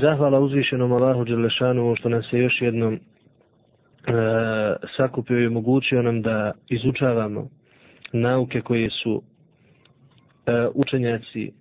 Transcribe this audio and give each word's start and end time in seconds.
Zahvala 0.00 0.40
uzvišenom 0.40 0.92
Allahu 0.92 1.24
Đelešanu 1.24 1.94
što 1.96 2.08
nas 2.08 2.32
je 2.32 2.40
još 2.42 2.62
jednom 2.62 2.94
e, 2.94 2.98
sakupio 4.96 5.40
i 5.40 5.46
omogućio 5.46 6.02
nam 6.02 6.22
da 6.22 6.52
izučavamo 6.68 7.48
nauke 8.12 8.60
koje 8.60 8.90
su 8.90 9.22
e, 10.46 10.66
učenjaci 10.74 11.52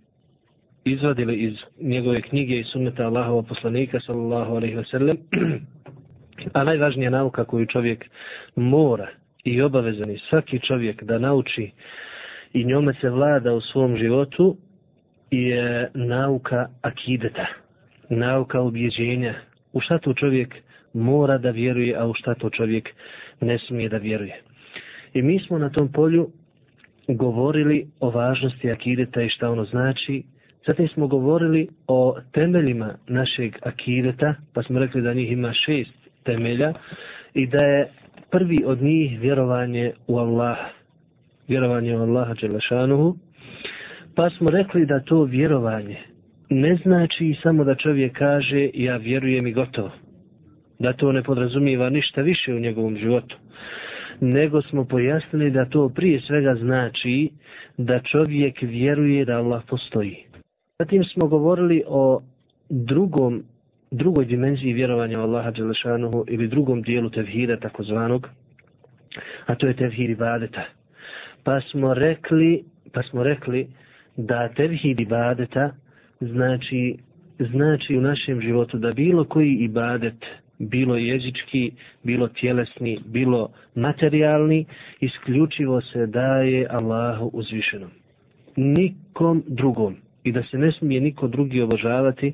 izvadili 0.86 1.36
iz 1.36 1.54
njegove 1.82 2.22
knjige 2.22 2.60
i 2.60 2.64
sunneta 2.64 3.06
Allahova 3.06 3.44
poslanika 3.44 4.00
sallallahu 4.00 4.56
alaihi 4.56 4.76
ve 4.76 4.84
sellem 4.84 5.18
A 6.54 6.64
najvažnija 6.64 7.10
nauka 7.10 7.46
koju 7.46 7.66
čovjek 7.66 8.06
mora 8.56 9.08
i 9.44 9.62
obavezan 9.62 10.10
je 10.10 10.20
svaki 10.30 10.60
čovjek 10.60 11.04
da 11.04 11.20
nauči 11.20 11.72
i 12.54 12.66
njome 12.66 12.94
se 13.02 13.10
vlada 13.10 13.54
u 13.54 13.62
svom 13.62 13.98
životu 13.98 14.58
je 15.32 15.92
nauka 15.94 16.68
akideta 16.82 17.46
nauka 18.10 18.62
objeđenja, 18.62 19.34
u 19.74 19.82
šta 19.82 19.98
to 19.98 20.14
čovjek 20.14 20.56
mora 20.94 21.38
da 21.38 21.50
vjeruje, 21.50 21.96
a 21.96 22.08
u 22.08 22.14
šta 22.14 22.34
to 22.34 22.50
čovjek 22.50 22.90
ne 23.42 23.60
smije 23.60 23.90
da 23.90 23.98
vjeruje. 23.98 24.42
I 25.14 25.22
mi 25.22 25.40
smo 25.40 25.58
na 25.58 25.70
tom 25.70 25.92
polju 25.92 26.30
govorili 27.08 27.88
o 28.00 28.10
važnosti 28.10 28.72
akideta 28.72 29.22
i 29.22 29.30
šta 29.30 29.50
ono 29.50 29.66
znači. 29.66 30.24
Zatim 30.68 30.88
smo 30.88 31.08
govorili 31.08 31.68
o 31.88 32.18
temeljima 32.32 32.94
našeg 33.08 33.56
akideta, 33.62 34.36
pa 34.54 34.64
smo 34.64 34.80
rekli 34.80 35.02
da 35.02 35.14
njih 35.14 35.32
ima 35.32 35.54
šest 35.54 35.94
temelja 36.24 36.74
i 37.34 37.48
da 37.48 37.62
je 37.62 37.90
prvi 38.32 38.64
od 38.66 38.82
njih 38.82 39.20
vjerovanje 39.20 39.92
u 40.08 40.18
Allah, 40.18 40.58
vjerovanje 41.48 41.98
u 41.98 42.02
Allaha 42.02 42.34
Đelešanuhu. 42.34 43.16
Pa 44.16 44.30
smo 44.30 44.50
rekli 44.50 44.86
da 44.86 45.00
to 45.00 45.24
vjerovanje 45.24 45.98
ne 46.50 46.76
znači 46.76 47.36
samo 47.44 47.64
da 47.64 47.76
čovjek 47.76 48.18
kaže 48.18 48.70
ja 48.74 48.98
vjerujem 48.98 49.48
i 49.48 49.54
gotovo. 49.54 49.92
Da 50.80 50.94
to 50.94 51.12
ne 51.12 51.24
podrazumijeva 51.24 51.90
ništa 51.90 52.22
više 52.22 52.54
u 52.54 52.60
njegovom 52.60 52.98
životu. 52.98 53.38
Nego 54.20 54.62
smo 54.62 54.86
pojasnili 54.86 55.52
da 55.52 55.66
to 55.66 55.90
prije 55.90 56.22
svega 56.22 56.56
znači 56.56 57.30
da 57.78 58.00
čovjek 58.00 58.62
vjeruje 58.62 59.26
da 59.26 59.38
Allah 59.38 59.64
postoji. 59.68 60.18
Zatim 60.80 61.04
smo 61.04 61.28
govorili 61.28 61.84
o 61.88 62.22
drugom, 62.70 63.44
drugoj 63.92 64.26
dimenziji 64.26 64.74
vjerovanja 64.74 65.20
u 65.20 65.24
Allaha 65.24 65.52
Đelešanuhu 65.52 66.26
ili 66.28 66.48
drugom 66.48 66.82
dijelu 66.82 67.10
tevhida 67.10 67.58
takozvanog, 67.60 68.30
a 69.46 69.56
to 69.56 69.68
je 69.68 69.76
tevhid 69.76 70.10
ibadeta. 70.10 70.64
Pa 71.44 71.62
smo 71.62 71.94
rekli, 71.94 72.64
pa 72.94 73.04
smo 73.04 73.24
rekli 73.24 73.68
da 74.18 74.50
tevhid 74.50 75.00
ibadeta 75.00 75.72
znači, 76.20 76.98
znači 77.40 77.98
u 77.98 78.02
našem 78.02 78.42
životu 78.42 78.78
da 78.78 78.94
bilo 78.94 79.24
koji 79.24 79.54
ibadet, 79.54 80.26
bilo 80.60 80.96
jezički, 80.96 81.72
bilo 82.04 82.28
tjelesni, 82.28 83.00
bilo 83.06 83.50
materijalni, 83.76 84.66
isključivo 85.00 85.82
se 85.82 86.06
daje 86.06 86.68
Allahu 86.70 87.30
uzvišenom. 87.34 87.90
Nikom 88.56 89.44
drugom. 89.48 89.96
I 90.24 90.32
da 90.32 90.44
se 90.44 90.58
ne 90.58 90.72
smije 90.72 91.02
niko 91.02 91.28
drugi 91.28 91.62
obožavati 91.62 92.34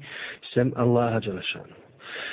sem 0.53 0.71
Allaha 0.75 1.19
Đelešanu. 1.19 1.73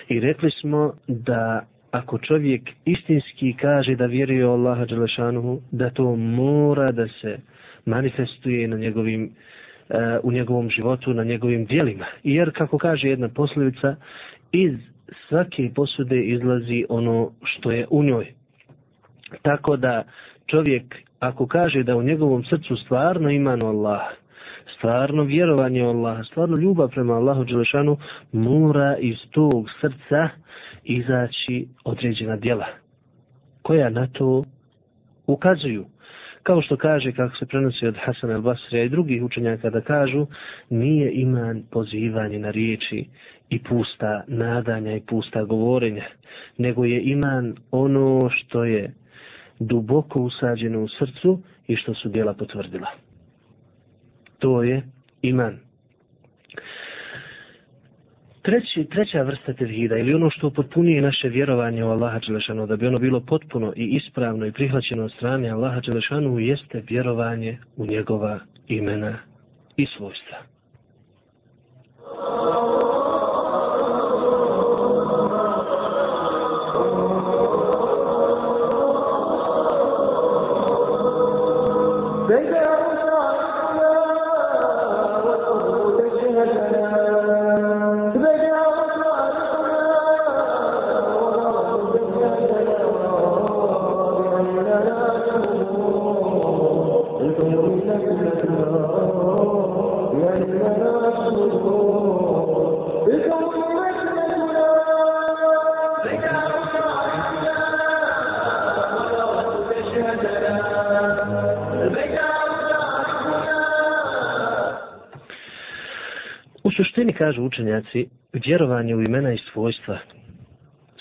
I 0.08 0.20
rekli 0.20 0.50
smo 0.50 0.94
da 1.08 1.66
ako 1.90 2.18
čovjek 2.18 2.70
istinski 2.84 3.52
kaže 3.60 3.96
da 3.96 4.06
vjeruje 4.06 4.46
u 4.46 4.52
Allaha 4.52 4.84
Đelešanu, 4.84 5.60
da 5.70 5.90
to 5.90 6.16
mora 6.16 6.92
da 6.92 7.08
se 7.08 7.38
manifestuje 7.86 8.68
na 8.68 8.76
njegovim 8.76 9.30
Eh, 9.90 10.18
u 10.22 10.32
njegovom 10.32 10.70
životu, 10.70 11.14
na 11.14 11.24
njegovim 11.24 11.64
dijelima. 11.64 12.06
Jer, 12.22 12.52
kako 12.54 12.78
kaže 12.78 13.08
jedna 13.08 13.28
poslovica, 13.28 13.96
iz 14.52 14.72
svake 15.28 15.70
posude 15.74 16.22
izlazi 16.22 16.84
ono 16.88 17.30
što 17.42 17.70
je 17.70 17.86
u 17.90 18.04
njoj. 18.04 18.32
Tako 19.42 19.76
da 19.76 20.04
čovjek, 20.46 20.96
ako 21.18 21.46
kaže 21.46 21.82
da 21.82 21.96
u 21.96 22.02
njegovom 22.02 22.44
srcu 22.44 22.76
stvarno 22.76 23.30
ima 23.30 23.50
Allah, 23.50 24.00
stvarno 24.76 25.22
vjerovanje 25.22 25.84
u 25.84 25.88
Allah, 25.88 26.26
stvarno 26.26 26.56
ljubav 26.56 26.88
prema 26.88 27.14
Allahu 27.14 27.44
Đelešanu, 27.44 27.96
mora 28.32 28.96
iz 28.96 29.16
tog 29.30 29.66
srca 29.80 30.28
izaći 30.84 31.68
određena 31.84 32.36
djela 32.36 32.66
koja 33.62 33.90
na 33.90 34.06
to 34.06 34.44
ukazuju. 35.26 35.84
Kao 36.42 36.62
što 36.62 36.76
kaže, 36.76 37.12
kako 37.12 37.36
se 37.36 37.46
prenosi 37.46 37.86
od 37.86 37.96
Hasan 38.04 38.30
al-Basrija 38.30 38.84
i 38.84 38.88
drugih 38.88 39.22
učenjaka 39.22 39.70
da 39.70 39.80
kažu, 39.80 40.26
nije 40.70 41.12
iman 41.12 41.62
pozivanje 41.70 42.38
na 42.38 42.50
riječi 42.50 43.04
i 43.50 43.62
pusta 43.62 44.24
nadanja 44.28 44.96
i 44.96 45.00
pusta 45.00 45.44
govorenja, 45.44 46.04
nego 46.58 46.84
je 46.84 47.02
iman 47.02 47.54
ono 47.70 48.30
što 48.32 48.64
je 48.64 48.94
duboko 49.58 50.20
usađeno 50.20 50.82
u 50.82 50.88
srcu 50.88 51.42
i 51.68 51.76
što 51.76 51.94
su 51.94 52.08
djela 52.08 52.34
potvrdila. 52.34 52.88
To 54.38 54.62
je 54.62 54.82
iman. 55.22 55.69
Treći, 58.42 58.84
treća 58.84 59.22
vrsta 59.22 59.52
tevhida 59.52 59.98
ili 59.98 60.14
ono 60.14 60.30
što 60.30 60.50
potpunije 60.50 61.02
naše 61.02 61.28
vjerovanje 61.28 61.84
u 61.84 61.90
Allaha 61.90 62.18
Đelešanu, 62.18 62.66
da 62.66 62.76
bi 62.76 62.86
ono 62.86 62.98
bilo 62.98 63.20
potpuno 63.20 63.72
i 63.76 63.84
ispravno 63.84 64.46
i 64.46 64.52
prihvaćeno 64.52 65.04
od 65.04 65.12
strane 65.12 65.50
Allaha 65.50 65.80
Đelešanu, 65.80 66.38
jeste 66.38 66.82
vjerovanje 66.88 67.58
u 67.76 67.86
njegova 67.86 68.38
imena 68.68 69.18
i 69.76 69.86
svojstva. 69.86 70.38
Suštini 116.80 117.12
kažu 117.12 117.42
učenjaci, 117.42 118.06
vjerovanje 118.32 118.94
u 118.94 119.02
imena 119.02 119.32
i 119.32 119.38
svojstva 119.52 119.98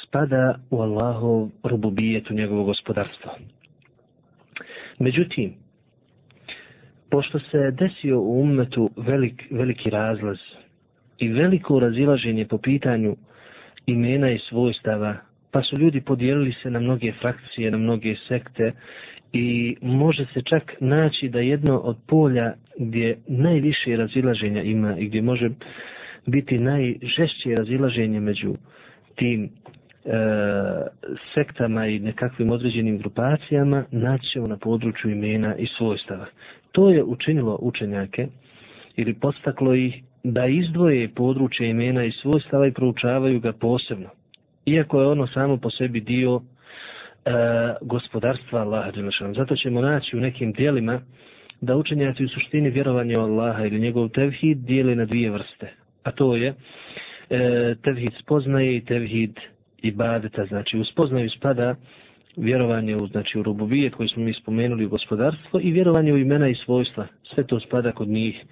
spada 0.07 0.59
u 0.69 0.81
Allahov 0.81 1.49
rububijetu 1.63 2.33
njegovog 2.33 2.65
gospodarstva. 2.65 3.31
Međutim, 4.99 5.53
pošto 7.11 7.39
se 7.39 7.71
desio 7.71 8.19
u 8.19 8.41
ummetu 8.41 8.89
velik, 8.97 9.43
veliki 9.51 9.89
razlaz 9.89 10.37
i 11.17 11.27
veliko 11.29 11.79
razilaženje 11.79 12.45
po 12.45 12.57
pitanju 12.57 13.15
imena 13.85 14.31
i 14.31 14.39
svojstava, 14.39 15.15
pa 15.51 15.61
su 15.63 15.77
ljudi 15.77 16.01
podijelili 16.01 16.53
se 16.63 16.69
na 16.69 16.79
mnoge 16.79 17.11
frakcije, 17.21 17.71
na 17.71 17.77
mnoge 17.77 18.15
sekte 18.27 18.71
i 19.33 19.75
može 19.81 20.25
se 20.33 20.41
čak 20.41 20.73
naći 20.79 21.29
da 21.29 21.39
jedno 21.39 21.77
od 21.77 21.97
polja 22.07 22.53
gdje 22.79 23.17
najviše 23.27 23.95
razilaženja 23.95 24.61
ima 24.63 24.97
i 24.97 25.07
gdje 25.07 25.21
može 25.21 25.49
biti 26.25 26.57
najžešće 26.59 27.55
razilaženje 27.55 28.19
među 28.19 28.55
tim 29.15 29.43
e, 29.43 29.49
sektama 31.33 31.87
i 31.87 31.99
nekakvim 31.99 32.51
određenim 32.51 32.97
grupacijama 32.97 33.85
naćemo 33.91 34.47
na 34.47 34.57
području 34.57 35.11
imena 35.11 35.55
i 35.55 35.67
svojstava. 35.67 36.25
To 36.71 36.89
je 36.89 37.03
učinilo 37.03 37.57
učenjake 37.61 38.27
ili 38.95 39.13
postaklo 39.13 39.73
ih 39.73 39.95
da 40.23 40.45
izdvoje 40.45 41.09
područje 41.09 41.69
imena 41.69 42.03
i 42.03 42.11
svojstava 42.11 42.67
i 42.67 42.73
proučavaju 42.73 43.39
ga 43.39 43.53
posebno. 43.53 44.09
Iako 44.65 45.01
je 45.01 45.07
ono 45.07 45.27
samo 45.27 45.57
po 45.57 45.69
sebi 45.69 46.01
dio 46.01 46.41
e, 47.25 47.31
gospodarstva 47.81 48.59
Allaha 48.61 48.91
Đelešanu. 48.91 49.33
Zato 49.33 49.55
ćemo 49.55 49.81
naći 49.81 50.17
u 50.17 50.19
nekim 50.19 50.51
dijelima 50.51 51.01
da 51.61 51.75
učenjaci 51.75 52.25
u 52.25 52.29
suštini 52.29 52.69
vjerovanja 52.69 53.19
u 53.19 53.23
Allaha 53.23 53.65
ili 53.65 53.79
njegov 53.79 54.09
tevhid 54.09 54.57
dijele 54.57 54.95
na 54.95 55.06
dvije 55.06 55.31
vrste. 55.31 55.71
A 56.03 56.11
to 56.11 56.35
je 56.35 56.53
e, 57.29 57.75
tevhid 57.83 58.13
spoznaje 58.19 58.77
i 58.77 58.85
tevhid 58.85 59.39
ibadeta. 59.81 60.45
Znači 60.45 60.77
u 60.77 60.85
spoznaju 60.85 61.29
spada 61.29 61.75
vjerovanje 62.38 62.95
u, 62.95 63.07
znači, 63.07 63.39
u 63.39 63.44
rububijet 63.44 63.95
koji 63.95 64.09
smo 64.09 64.23
mi 64.23 64.33
spomenuli 64.33 64.85
u 64.85 64.89
gospodarstvo 64.89 65.59
i 65.63 65.71
vjerovanje 65.71 66.13
u 66.13 66.17
imena 66.17 66.50
i 66.50 66.56
svojstva. 66.56 67.07
Sve 67.23 67.47
to 67.47 67.59
spada 67.59 67.91
kod 67.91 68.07
njih 68.07 68.45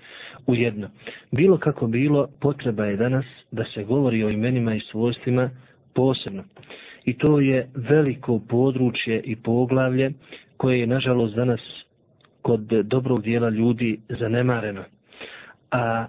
u 0.48 0.56
jedno. 0.56 0.89
Bilo 1.31 1.57
kako 1.57 1.88
bilo, 1.88 2.27
potreba 2.42 2.86
je 2.86 2.98
danas 2.98 3.25
da 3.51 3.63
se 3.65 3.83
govori 3.83 4.24
o 4.24 4.30
imenima 4.30 4.75
i 4.75 4.80
svojstvima 4.80 5.50
posebno. 5.95 6.44
I 7.06 7.18
to 7.18 7.39
je 7.39 7.69
veliko 7.75 8.39
područje 8.50 9.21
i 9.25 9.36
poglavlje 9.36 10.12
koje 10.57 10.80
je 10.80 10.88
nažalost 10.88 11.36
danas 11.36 11.87
kod 12.47 12.61
dobrog 12.83 13.21
dijela 13.21 13.49
ljudi 13.49 13.99
zanemareno. 14.09 14.83
A 15.71 16.05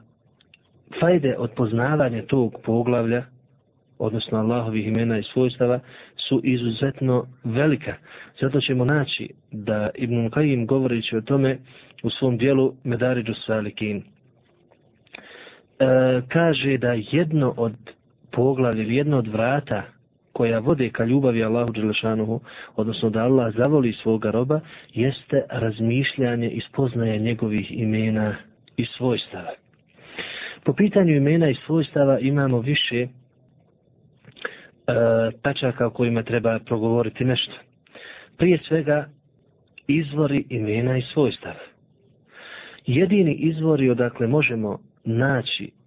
fajde 1.00 1.36
od 1.38 1.50
poznavanja 1.56 2.22
tog 2.26 2.54
poglavlja, 2.64 3.24
odnosno 3.98 4.38
Allahovih 4.38 4.86
imena 4.86 5.18
i 5.18 5.22
svojstava, 5.22 5.80
su 6.16 6.40
izuzetno 6.44 7.26
velika. 7.44 7.94
Zato 8.40 8.60
ćemo 8.60 8.84
naći 8.84 9.28
da 9.52 9.90
Ibn 9.94 10.30
Qayyim 10.30 10.66
govoreći 10.66 11.16
o 11.16 11.20
tome 11.20 11.58
u 12.02 12.10
svom 12.10 12.38
dijelu 12.38 12.74
Medariđu 12.84 13.34
Salikin 13.46 13.96
e, 13.96 14.02
kaže 16.28 16.78
da 16.78 16.92
jedno 16.92 17.54
od 17.56 17.74
poglavlja 18.32 18.82
ili 18.82 18.96
jedno 18.96 19.18
od 19.18 19.26
vrata 19.28 19.82
koja 20.38 20.58
vode 20.58 20.90
ka 20.90 21.04
ljubavi 21.04 21.44
Allahu 21.44 21.72
Đelešanuhu, 21.72 22.40
odnosno 22.76 23.10
da 23.10 23.24
Allah 23.24 23.54
zavoli 23.56 23.92
svoga 23.92 24.30
roba, 24.30 24.60
jeste 24.94 25.42
razmišljanje 25.50 26.50
i 26.50 26.60
spoznaje 26.60 27.18
njegovih 27.18 27.72
imena 27.72 28.36
i 28.76 28.86
svojstava. 28.86 29.50
Po 30.64 30.72
pitanju 30.72 31.16
imena 31.16 31.50
i 31.50 31.54
svojstava 31.54 32.18
imamo 32.18 32.60
više 32.60 32.96
e, 32.96 33.08
tačaka 35.42 35.86
o 35.86 35.90
kojima 35.90 36.22
treba 36.22 36.58
progovoriti 36.58 37.24
nešto. 37.24 37.54
Prije 38.36 38.58
svega, 38.58 39.08
izvori 39.88 40.44
imena 40.48 40.98
i 40.98 41.02
svojstava. 41.02 41.64
Jedini 42.86 43.34
izvori 43.34 43.90
odakle 43.90 44.26
možemo 44.26 44.78
naći 45.04 45.77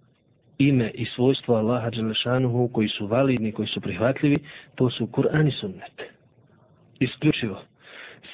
ime 0.58 0.90
i 0.94 1.04
svojstvo 1.04 1.54
Allaha 1.54 1.90
Đelešanuhu 1.90 2.68
koji 2.68 2.88
su 2.88 3.06
validni, 3.06 3.52
koji 3.52 3.68
su 3.68 3.80
prihvatljivi, 3.80 4.38
to 4.74 4.90
su 4.90 5.06
Kur'an 5.06 5.48
i 5.48 5.52
Sunnet. 5.52 6.02
Isključivo. 7.00 7.62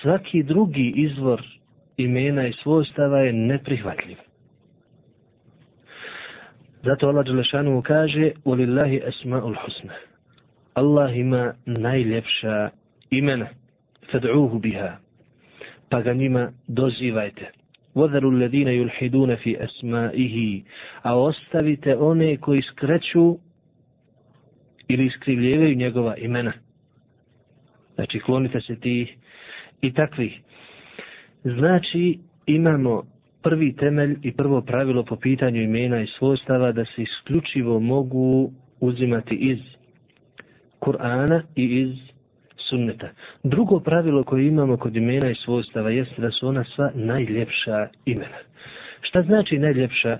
Svaki 0.02 0.42
drugi 0.42 0.92
izvor 0.96 1.42
imena 1.96 2.46
i 2.46 2.52
svojstava 2.52 3.18
je 3.18 3.32
neprihvatljiv. 3.32 4.16
Zato 6.82 7.08
Allah 7.08 7.24
Đelešanuhu 7.24 7.82
kaže 7.82 8.32
وَلِلَّهِ 8.44 9.00
asma'ul 9.06 9.56
husna. 9.64 9.94
Allah 10.74 11.16
ima 11.16 11.54
najljepša 11.66 12.70
imena. 13.10 13.46
فَدْعُوهُ 14.12 14.60
biha. 14.60 14.96
Pa 15.90 16.00
ga 16.00 16.12
njima 16.12 16.52
dozivajte. 16.66 17.57
وَذَرُوا 17.95 18.31
الَّذِينَ 18.31 18.67
يُلْحِدُونَ 18.67 19.35
فِي 19.35 19.57
أَسْمَائِهِ 19.65 20.63
A 21.03 21.15
ostavite 21.15 21.95
one 21.97 22.37
koji 22.37 22.61
skreću 22.61 23.37
ili 24.87 25.05
iskrivljevaju 25.05 25.75
njegova 25.75 26.17
imena. 26.17 26.53
Znači, 27.95 28.19
klonite 28.19 28.61
se 28.61 28.79
ti 28.79 29.15
i 29.81 29.93
takvi. 29.93 30.33
Znači, 31.43 32.19
imamo 32.45 33.03
prvi 33.43 33.75
temelj 33.75 34.17
i 34.21 34.31
prvo 34.31 34.61
pravilo 34.61 35.03
po 35.03 35.15
pitanju 35.15 35.61
imena 35.61 36.01
i 36.01 36.07
svojstava 36.07 36.71
da 36.71 36.85
se 36.85 37.01
isključivo 37.01 37.79
mogu 37.79 38.51
uzimati 38.79 39.35
iz 39.35 39.59
Kur'ana 40.79 41.41
i 41.55 41.63
iz 41.63 42.13
sunneta. 42.68 43.08
Drugo 43.42 43.80
pravilo 43.80 44.24
koje 44.24 44.46
imamo 44.46 44.76
kod 44.76 44.96
imena 44.96 45.30
i 45.30 45.34
svojstava 45.34 45.90
jeste 45.90 46.22
da 46.22 46.30
su 46.30 46.48
ona 46.48 46.64
sva 46.64 46.90
najljepša 46.94 47.88
imena. 48.04 48.38
Šta 49.00 49.22
znači 49.22 49.58
najljepša? 49.58 50.18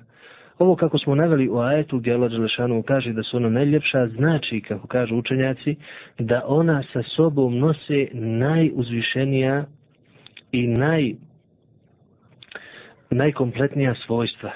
Ovo 0.59 0.77
kako 0.77 0.99
smo 0.99 1.15
naveli 1.15 1.49
u 1.49 1.59
ajetu 1.59 1.99
gdje 1.99 2.15
Allah 2.15 2.31
Đelešanu 2.31 2.83
kaže 2.83 3.13
da 3.13 3.23
su 3.23 3.37
ona 3.37 3.49
najljepša, 3.49 4.07
znači, 4.07 4.61
kako 4.61 4.87
kažu 4.87 5.17
učenjaci, 5.17 5.77
da 6.19 6.43
ona 6.47 6.83
sa 6.93 7.03
sobom 7.03 7.59
nose 7.59 8.09
najuzvišenija 8.13 9.65
i 10.53 10.67
naj, 10.67 11.15
najkompletnija 13.11 13.95
svojstva. 13.95 14.51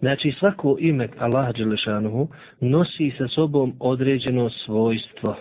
Znači 0.00 0.32
svako 0.38 0.76
ime 0.80 1.08
Allaha 1.18 1.52
Đelešanuhu 1.52 2.28
nosi 2.60 3.12
sa 3.18 3.28
sobom 3.28 3.74
određeno 3.80 4.50
svojstvo. 4.50 5.36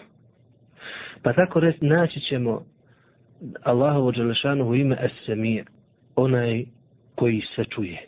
Pa 1.23 1.33
tako 1.33 1.59
res, 1.59 1.75
naći 1.81 2.19
ćemo 2.19 2.61
Allahovo 3.63 4.11
Đelešanuhu 4.11 4.75
ime 4.75 4.97
Esemije, 5.01 5.65
onaj 6.15 6.65
koji 7.15 7.41
se 7.55 7.63
čuje. 7.65 8.01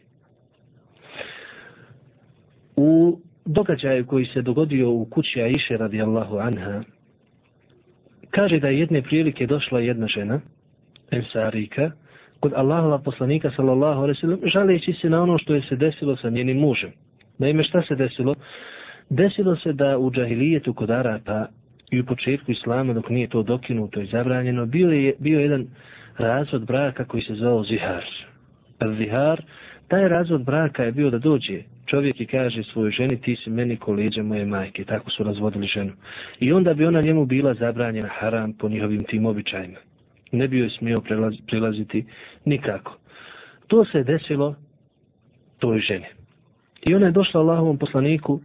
U 2.75 3.19
događaju 3.45 4.05
koji 4.05 4.25
se 4.25 4.41
dogodio 4.41 4.91
u 4.91 5.05
kući 5.05 5.41
Aisha 5.41 5.75
radijallahu 5.75 6.37
anha, 6.37 6.83
kaže 8.29 8.59
da 8.59 8.67
je 8.67 8.79
jedne 8.79 9.01
prilike 9.01 9.47
došla 9.47 9.79
jedna 9.79 10.07
žena, 10.07 10.41
Ensarika, 11.11 11.91
kod 12.39 12.53
Allahova 12.55 12.99
poslanika 12.99 13.51
sallallahu 13.55 14.01
alaihi 14.01 14.21
sallam, 14.21 14.39
žaleći 14.43 14.93
se 14.93 15.09
na 15.09 15.23
ono 15.23 15.37
što 15.37 15.55
je 15.55 15.61
se 15.61 15.75
desilo 15.75 16.15
sa 16.15 16.29
njenim 16.29 16.57
mužem. 16.57 16.91
Naime, 17.37 17.63
šta 17.63 17.81
se 17.81 17.95
desilo? 17.95 18.35
Desilo 19.09 19.55
se 19.55 19.73
da 19.73 19.97
u 19.97 20.11
džahilijetu 20.11 20.73
kod 20.73 20.89
Arapa 20.89 21.47
i 21.95 21.99
u 21.99 22.05
početku 22.05 22.51
islama 22.51 22.93
dok 22.93 23.09
nije 23.09 23.27
to 23.27 23.43
dokinuto 23.43 24.01
i 24.01 24.05
zabranjeno, 24.05 24.65
bio 24.65 24.89
je 24.89 25.13
bio 25.19 25.39
jedan 25.39 25.67
razvod 26.17 26.65
braka 26.65 27.05
koji 27.05 27.23
se 27.23 27.35
zvao 27.35 27.63
zihar. 27.63 28.05
Zihar, 28.97 29.41
taj 29.87 30.07
razvod 30.07 30.43
braka 30.43 30.83
je 30.83 30.91
bio 30.91 31.09
da 31.09 31.19
dođe 31.19 31.63
čovjek 31.85 32.21
i 32.21 32.25
kaže 32.25 32.63
svojoj 32.63 32.91
ženi 32.91 33.21
ti 33.21 33.35
si 33.35 33.49
meni 33.49 33.77
ko 33.77 33.93
leđa 33.93 34.23
moje 34.23 34.45
majke, 34.45 34.85
tako 34.85 35.09
su 35.09 35.23
razvodili 35.23 35.67
ženu. 35.67 35.91
I 36.39 36.53
onda 36.53 36.73
bi 36.73 36.85
ona 36.85 37.01
njemu 37.01 37.25
bila 37.25 37.53
zabranjena 37.53 38.07
haram 38.07 38.53
po 38.53 38.69
njihovim 38.69 39.03
tim 39.03 39.25
običajima. 39.25 39.77
Ne 40.31 40.47
bi 40.47 40.59
joj 40.59 40.69
smio 40.69 41.01
prilaziti 41.47 42.05
nikako. 42.45 42.97
To 43.67 43.85
se 43.85 43.97
je 43.97 44.03
desilo 44.03 44.55
toj 45.59 45.79
ženi. 45.79 46.05
I 46.81 46.95
ona 46.95 47.05
je 47.05 47.11
došla 47.11 47.41
Allahovom 47.41 47.77
poslaniku 47.77 48.41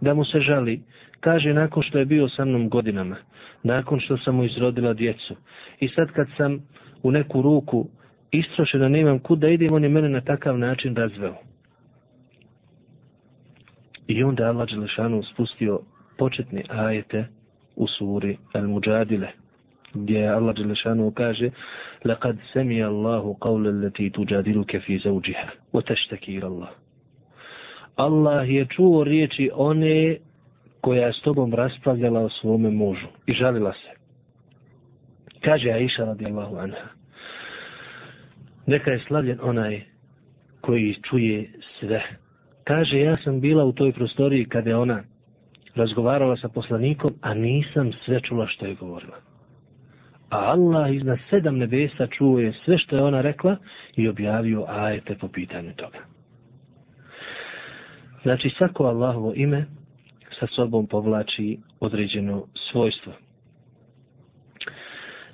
da 0.00 0.14
mu 0.14 0.24
se 0.24 0.40
žali 0.40 0.80
kaže 1.19 1.53
nakon 1.53 1.83
što 1.83 1.99
je 1.99 2.05
bio 2.05 2.29
sa 2.29 2.45
mnom 2.45 2.69
godinama, 2.69 3.15
nakon 3.63 3.99
što 3.99 4.17
sam 4.17 4.35
mu 4.35 4.43
izrodila 4.43 4.93
djecu. 4.93 5.35
I 5.79 5.87
sad 5.87 6.11
kad 6.11 6.27
sam 6.37 6.59
u 7.03 7.11
neku 7.11 7.41
ruku 7.41 7.87
istrošena, 8.31 8.89
nemam 8.89 9.19
kud 9.19 9.39
da 9.39 9.47
idem, 9.47 9.73
on 9.73 9.83
je 9.83 9.89
mene 9.89 10.09
na 10.09 10.21
takav 10.21 10.57
način 10.57 10.95
razveo. 10.95 11.35
I 14.07 14.23
onda 14.23 14.43
Allah 14.43 14.69
Đelešanu 14.69 15.23
spustio 15.23 15.79
početni 16.17 16.63
ajete 16.69 17.25
u 17.75 17.87
suri 17.87 18.37
Al-Mujadile, 18.53 19.27
gdje 19.93 20.27
Allah 20.27 20.55
Đelešanu 20.55 21.11
kaže 21.11 21.49
لَقَدْ 22.05 22.37
سَمِيَ 22.53 22.81
اللَّهُ 22.85 23.37
قَوْلَ 23.41 23.67
الَّتِي 23.67 24.09
تُجَادِلُكَ 24.09 24.77
فِي 24.77 24.97
زَوْجِهَا 24.97 25.49
وَتَشْتَكِيرَ 25.73 26.43
اللَّهُ 26.47 26.69
Allah 27.95 28.49
je 28.49 28.65
čuo 28.65 29.03
riječi 29.03 29.49
one 29.53 30.17
koja 30.86 31.06
je 31.06 31.12
s 31.12 31.20
tobom 31.20 31.54
raspravljala 31.54 32.20
o 32.20 32.28
svome 32.28 32.70
mužu 32.70 33.06
i 33.26 33.32
žalila 33.32 33.72
se. 33.72 33.90
Kaže 35.44 35.70
Aisha 35.70 36.04
radijallahu 36.04 36.56
anha. 36.56 36.88
Neka 38.66 38.90
je 38.90 38.98
slavljen 38.98 39.38
onaj 39.42 39.82
koji 40.60 40.94
čuje 41.02 41.50
sve. 41.78 42.02
Kaže, 42.64 43.00
ja 43.00 43.16
sam 43.16 43.40
bila 43.40 43.64
u 43.64 43.72
toj 43.72 43.92
prostoriji 43.92 44.44
kada 44.44 44.70
je 44.70 44.76
ona 44.76 45.02
razgovarala 45.74 46.36
sa 46.36 46.48
poslanikom, 46.48 47.14
a 47.20 47.34
nisam 47.34 47.92
sve 48.04 48.20
čula 48.20 48.46
što 48.46 48.66
je 48.66 48.74
govorila. 48.74 49.16
A 50.30 50.38
Allah 50.38 50.94
iznad 50.94 51.18
sedam 51.30 51.58
nebesa 51.58 52.06
čuje 52.06 52.52
sve 52.64 52.78
što 52.78 52.96
je 52.96 53.02
ona 53.02 53.20
rekla 53.20 53.56
i 53.96 54.08
objavio 54.08 54.64
ajete 54.68 55.16
po 55.20 55.28
pitanju 55.28 55.72
toga. 55.76 55.98
Znači, 58.22 58.50
svako 58.58 58.84
Allahovo 58.84 59.32
ime 59.34 59.66
sa 60.40 60.46
sobom 60.46 60.86
povlači 60.86 61.58
određeno 61.80 62.46
svojstvo. 62.54 63.12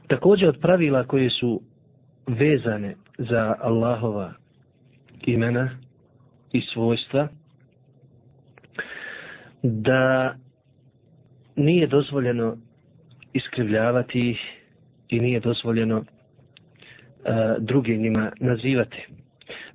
Također 0.07 0.49
od 0.49 0.59
pravila 0.61 1.05
koje 1.05 1.31
su 1.31 1.61
vezane 2.27 2.95
za 3.19 3.57
Allahova 3.61 4.33
imena 5.21 5.71
i 6.53 6.61
svojstva 6.61 7.29
da 9.63 10.35
nije 11.57 11.87
dozvoljeno 11.87 12.57
iskrivljavati 13.33 14.31
ih 14.31 14.39
i 15.09 15.21
nije 15.21 15.41
dozvoljeno 15.41 15.99
uh, 15.99 16.05
druge 17.59 17.97
njima 17.97 18.33
nazivati. 18.41 19.07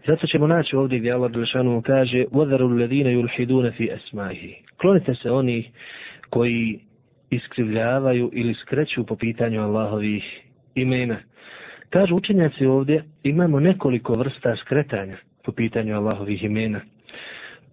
Zato 0.06 0.26
ćemo 0.26 0.46
naći 0.46 0.76
ovdje 0.76 0.98
gdje 0.98 1.12
Allah 1.12 1.30
Đelešanu 1.30 1.82
kaže 1.82 2.24
وَذَرُوا 2.24 2.70
الَّذِينَ 2.70 3.06
يُلْحِدُونَ 3.06 3.70
فِي 3.70 3.96
أَسْمَاهِ 3.96 4.54
Klonite 4.80 5.14
se 5.14 5.30
oni 5.30 5.70
koji 6.30 6.80
iskrivljavaju 7.30 8.30
ili 8.32 8.54
skreću 8.54 9.06
po 9.06 9.16
pitanju 9.16 9.62
Allahovih 9.62 10.24
imena. 10.74 11.16
Kažu 11.90 12.16
učenjaci 12.16 12.66
ovdje, 12.66 13.04
imamo 13.22 13.60
nekoliko 13.60 14.14
vrsta 14.14 14.56
skretanja 14.56 15.16
po 15.44 15.52
pitanju 15.52 15.96
Allahovih 15.96 16.44
imena. 16.44 16.80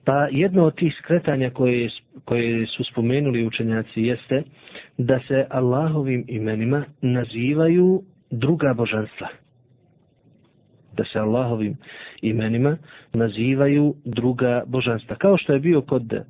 Pa 0.05 0.27
jedno 0.31 0.63
od 0.63 0.75
tih 0.75 0.95
skretanja 1.03 1.49
koje, 1.49 1.89
koje 2.25 2.67
su 2.67 2.83
spomenuli 2.83 3.45
učenjaci 3.45 4.01
jeste 4.01 4.43
da 4.97 5.19
se 5.27 5.45
Allahovim 5.49 6.25
imenima 6.27 6.83
nazivaju 7.01 8.01
druga 8.31 8.73
božanstva. 8.73 9.27
Da 10.96 11.04
se 11.04 11.18
Allahovim 11.18 11.76
imenima 12.22 12.76
nazivaju 13.12 13.94
druga 14.04 14.62
božanstva. 14.66 15.16
Kao 15.16 15.36
što 15.36 15.52
je 15.52 15.58
bio 15.58 15.82
kod 15.82 16.24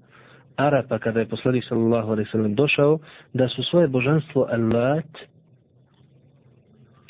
Arapa 0.56 0.98
kada 0.98 1.20
je 1.20 1.28
poslanik 1.28 1.64
sallallahu 1.64 2.10
alejhi 2.10 2.28
ve 2.28 2.30
sellem 2.30 2.54
došao 2.54 2.98
da 3.32 3.48
su 3.48 3.62
svoje 3.62 3.88
božanstvo 3.88 4.46
Allah 4.50 5.04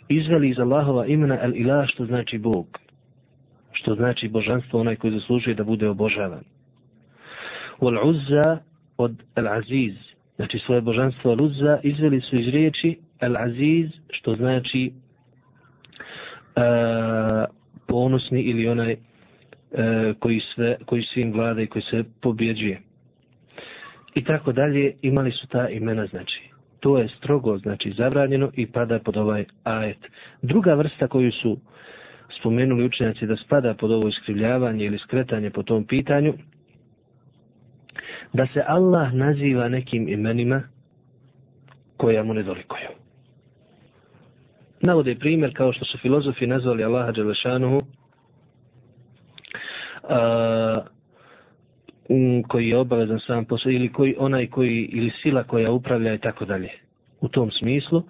izveli 0.09 0.49
iz 0.51 0.59
Allahova 0.59 1.07
imena 1.07 1.39
El 1.43 1.57
Ilah 1.57 1.89
što 1.89 2.07
znači 2.07 2.39
Bog. 2.39 2.67
Što 3.73 3.95
znači 3.95 4.29
božanstvo 4.29 4.81
onaj 4.81 4.97
koji 4.97 5.13
zaslužuje 5.13 5.55
da 5.55 5.65
bude 5.65 5.89
obožavan. 5.89 6.45
Wal 7.81 8.09
Uzza 8.09 8.59
od 8.97 9.23
Al-Aziz. 9.35 9.95
Znači 10.37 10.59
svoje 10.59 10.81
božanstvo 10.81 11.35
Al-Uzza 11.35 11.79
izveli 11.83 12.21
su 12.21 12.37
iz 12.37 12.49
riječi 12.49 12.99
Al-Aziz 13.21 13.91
što 14.11 14.35
znači 14.35 14.93
uh, 16.57 16.63
ponosni 17.95 18.41
ili 18.43 18.69
onaj 18.69 18.93
e, 18.93 18.97
koji, 20.19 20.41
sve, 20.41 20.77
koji 20.87 21.03
svim 21.03 21.33
vlada 21.33 21.63
i 21.63 21.67
koji 21.67 21.83
se 21.83 22.05
pobjeđuje 22.21 22.81
i 24.15 24.25
tako 24.25 24.53
dalje, 24.53 24.95
imali 25.03 25.33
su 25.33 25.47
ta 25.47 25.69
imena 25.69 26.07
znači. 26.07 26.51
To 26.81 26.99
je 26.99 27.09
strogo 27.09 27.59
znači 27.59 27.93
zabranjeno 27.97 28.51
i 28.55 28.67
pada 28.67 28.99
pod 28.99 29.17
ovaj 29.17 29.45
ajet. 29.65 29.99
Druga 30.43 30.75
vrsta 30.75 31.09
koju 31.09 31.33
su 31.33 31.59
spomenuli 32.41 32.85
učenjaci 32.85 33.27
da 33.27 33.37
spada 33.37 33.75
pod 33.75 33.91
ovo 33.91 34.09
iskrivljavanje 34.09 34.85
ili 34.85 34.99
skretanje 34.99 35.51
po 35.51 35.63
tom 35.63 35.87
pitanju, 35.87 36.35
da 38.33 38.47
se 38.47 38.63
Allah 38.67 39.13
naziva 39.13 39.69
nekim 39.69 40.09
imenima 40.09 40.63
koja 41.97 42.25
mu 42.25 42.35
ne 42.35 42.43
dolikuju. 42.43 42.94
Navode 44.85 45.15
primjer 45.15 45.57
kao 45.57 45.73
što 45.73 45.85
su 45.85 45.99
filozofi 45.99 46.47
nazvali 46.47 46.85
Allaha 46.85 47.13
Đelešanuhu 47.13 47.83
um, 52.09 52.43
koji 52.43 52.69
je 52.69 52.77
obavezan 52.79 53.21
sam 53.21 53.45
posao 53.45 53.73
ili 53.73 53.93
koji, 53.93 54.15
onaj 54.19 54.47
koji 54.47 54.91
ili 54.93 55.11
sila 55.23 55.43
koja 55.43 55.71
upravlja 55.71 56.15
i 56.15 56.19
tako 56.19 56.45
dalje. 56.45 56.71
U 57.21 57.29
tom 57.29 57.51
smislu, 57.51 58.03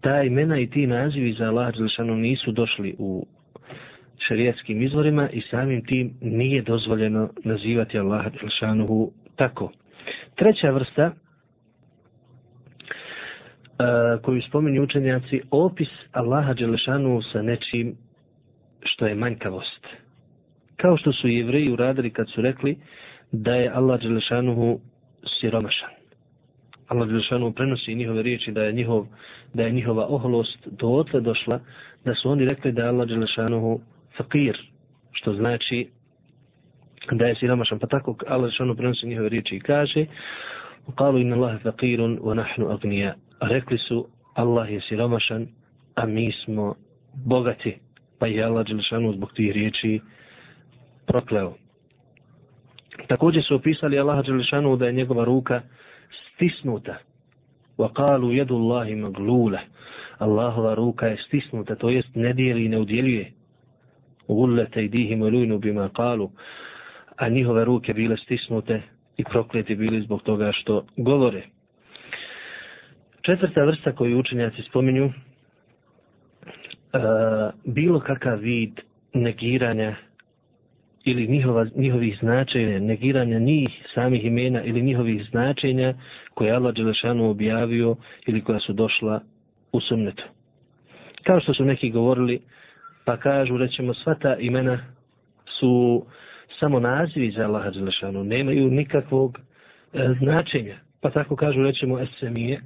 ta 0.00 0.22
imena 0.22 0.60
i 0.60 0.70
ti 0.70 0.86
nazivi 0.86 1.32
za 1.32 1.44
Allah 1.44 1.74
Đelešanuhu 1.74 2.18
nisu 2.18 2.52
došli 2.52 2.94
u 2.98 3.26
šarijetskim 4.18 4.82
izvorima 4.82 5.30
i 5.30 5.40
samim 5.40 5.84
tim 5.84 6.14
nije 6.20 6.62
dozvoljeno 6.62 7.30
nazivati 7.44 7.98
Allaha 7.98 8.30
Đelešanuhu 8.30 9.12
tako. 9.36 9.72
Treća 10.34 10.70
vrsta 10.70 11.12
koju 14.22 14.42
spominju 14.42 14.82
učenjaci, 14.82 15.40
opis 15.50 15.88
Allaha 16.12 16.54
Đelešanu 16.54 17.22
sa 17.32 17.42
nečim 17.42 17.96
što 18.82 19.06
je 19.06 19.14
manjkavost. 19.14 19.86
Kao 20.76 20.96
što 20.96 21.12
su 21.12 21.28
jevreji 21.28 21.72
uradili 21.72 22.10
kad 22.10 22.30
su 22.30 22.40
rekli 22.42 22.76
da 23.32 23.54
je 23.54 23.70
Allah 23.74 24.00
Đelešanuhu 24.00 24.80
siromašan. 25.40 25.90
Allah 26.88 27.08
Đelešanuhu 27.08 27.52
prenosi 27.52 27.94
njihove 27.94 28.22
riječi 28.22 28.52
da 28.52 28.62
je, 28.62 28.72
njihov, 28.72 29.06
da 29.54 29.62
je 29.62 29.72
njihova 29.72 30.06
oholost 30.06 30.58
do 30.66 30.88
otle 30.88 31.20
došla 31.20 31.60
da 32.04 32.14
su 32.14 32.30
oni 32.30 32.44
rekli 32.44 32.72
da 32.72 32.82
je 32.82 32.88
Allah 32.88 33.08
Đelešanuhu 33.08 33.80
fakir, 34.16 34.58
što 35.12 35.34
znači 35.34 35.88
da 37.12 37.26
je 37.26 37.34
siromašan. 37.34 37.78
Pa 37.78 37.86
tako 37.86 38.16
Allah 38.26 38.42
Đelešanuhu 38.42 38.76
prenosi 38.76 39.06
njihove 39.06 39.28
riječi 39.28 39.56
i 39.56 39.60
kaže 39.60 40.06
Kalu 40.96 41.18
inna 41.18 41.36
Allahe 41.36 41.58
fakirun 41.58 42.18
wa 42.18 42.34
nahnu 42.34 42.70
agnija. 42.70 43.14
Rekli 43.48 43.78
su 43.78 44.06
Allah 44.34 44.72
je 44.72 44.80
siromašan, 44.80 45.46
a 45.94 46.06
mi 46.06 46.32
smo 46.32 46.74
bogati. 47.26 47.76
Pa 48.18 48.26
je 48.26 48.44
Allah 48.44 48.66
Đelšanu 48.66 49.12
zbog 49.12 49.32
tih 49.32 49.52
riječi 49.52 50.00
prokleo. 51.06 51.54
Također 53.08 53.44
su 53.44 53.54
opisali 53.54 53.98
Allaha 53.98 54.22
Đelešanu 54.22 54.76
da 54.76 54.86
je 54.86 54.92
njegova 54.92 55.24
ruka 55.24 55.60
stisnuta. 56.34 56.96
وَقَالُوا 57.78 58.32
يَدُ 58.32 58.50
اللَّهِ 58.50 58.94
مَغْلُولَ. 58.94 59.58
Allahova 60.18 60.74
ruka 60.74 61.06
je 61.06 61.16
stisnuta, 61.16 61.74
to 61.74 61.90
jest 61.90 62.14
ne 62.14 62.32
dijeli 62.32 62.64
i 62.64 62.68
ne 62.68 62.78
udjeljuje. 62.78 63.32
غُلَّتَ 64.28 64.80
i 64.80 64.88
dihim 64.88 65.20
بِمَا 65.20 65.58
bima 65.58 65.88
kalu. 65.88 66.30
A 67.16 67.28
njihove 67.28 67.64
ruke 67.64 67.94
bile 67.94 68.16
stisnute 68.16 68.82
i 69.16 69.24
prokleti 69.24 69.74
bili 69.74 70.02
zbog 70.02 70.22
toga 70.22 70.52
što 70.52 70.84
govore. 70.96 71.42
Četvrta 73.24 73.64
vrsta 73.64 73.92
koju 73.92 74.18
učenjaci 74.18 74.62
spominju, 74.62 75.04
e, 75.04 75.12
bilo 77.64 78.00
kakav 78.00 78.38
vid 78.38 78.80
negiranja 79.12 79.94
ili 81.04 81.26
njihova, 81.28 81.66
njihovih 81.76 82.18
značenja, 82.20 82.78
negiranja 82.78 83.38
njih 83.38 83.68
samih 83.94 84.24
imena 84.24 84.62
ili 84.62 84.82
njihovih 84.82 85.24
značenja 85.30 85.94
koje 86.34 86.48
je 86.48 86.54
Allah 86.54 86.74
Đelešanu 86.74 87.30
objavio 87.30 87.96
ili 88.26 88.44
koja 88.44 88.60
su 88.60 88.72
došla 88.72 89.20
u 89.72 89.80
sunnetu. 89.80 90.24
Kao 91.22 91.40
što 91.40 91.54
su 91.54 91.64
neki 91.64 91.90
govorili, 91.90 92.40
pa 93.04 93.16
kažu, 93.16 93.56
rećemo, 93.56 93.94
sva 93.94 94.14
ta 94.14 94.36
imena 94.36 94.78
su 95.58 96.04
samo 96.60 96.80
nazivi 96.80 97.30
za 97.30 97.44
Allaha 97.44 97.70
Đelešanu, 97.70 98.24
nemaju 98.24 98.70
nikakvog 98.70 99.38
e, 99.92 100.14
značenja. 100.20 100.76
Pa 101.00 101.10
tako 101.10 101.36
kažu, 101.36 101.62
rećemo, 101.62 102.00
esemije, 102.00 102.60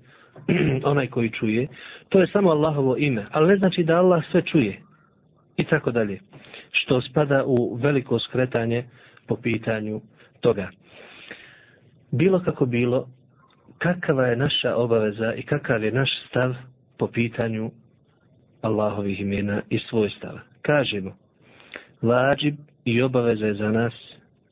onaj 0.93 1.07
koji 1.07 1.31
čuje, 1.31 1.69
to 2.09 2.21
je 2.21 2.27
samo 2.27 2.51
Allahovo 2.51 2.97
ime, 2.97 3.27
ali 3.31 3.49
ne 3.49 3.57
znači 3.57 3.85
da 3.85 3.99
Allah 3.99 4.25
sve 4.31 4.43
čuje 4.43 4.81
i 5.57 5.65
tako 5.65 5.91
dalje 5.91 6.21
što 6.71 7.01
spada 7.01 7.45
u 7.47 7.75
veliko 7.75 8.19
skretanje 8.19 8.85
po 9.27 9.37
pitanju 9.37 10.01
toga. 10.41 10.69
Bilo 12.11 12.41
kako 12.41 12.67
bilo, 12.67 13.09
kakava 13.79 14.27
je 14.27 14.37
naša 14.37 14.77
obaveza 14.77 15.35
i 15.35 15.43
kakav 15.43 15.85
je 15.85 15.93
naš 15.93 16.11
stav 16.29 16.55
po 16.99 17.07
pitanju 17.07 17.71
Allahovih 18.63 19.21
imena 19.21 19.63
i 19.71 19.79
svojstava. 19.79 20.41
Kažemo, 20.63 21.17
vađib 22.03 22.55
i 22.85 23.03
obaveza 23.03 23.47
je 23.47 23.55
za 23.55 23.71
nas 23.71 23.95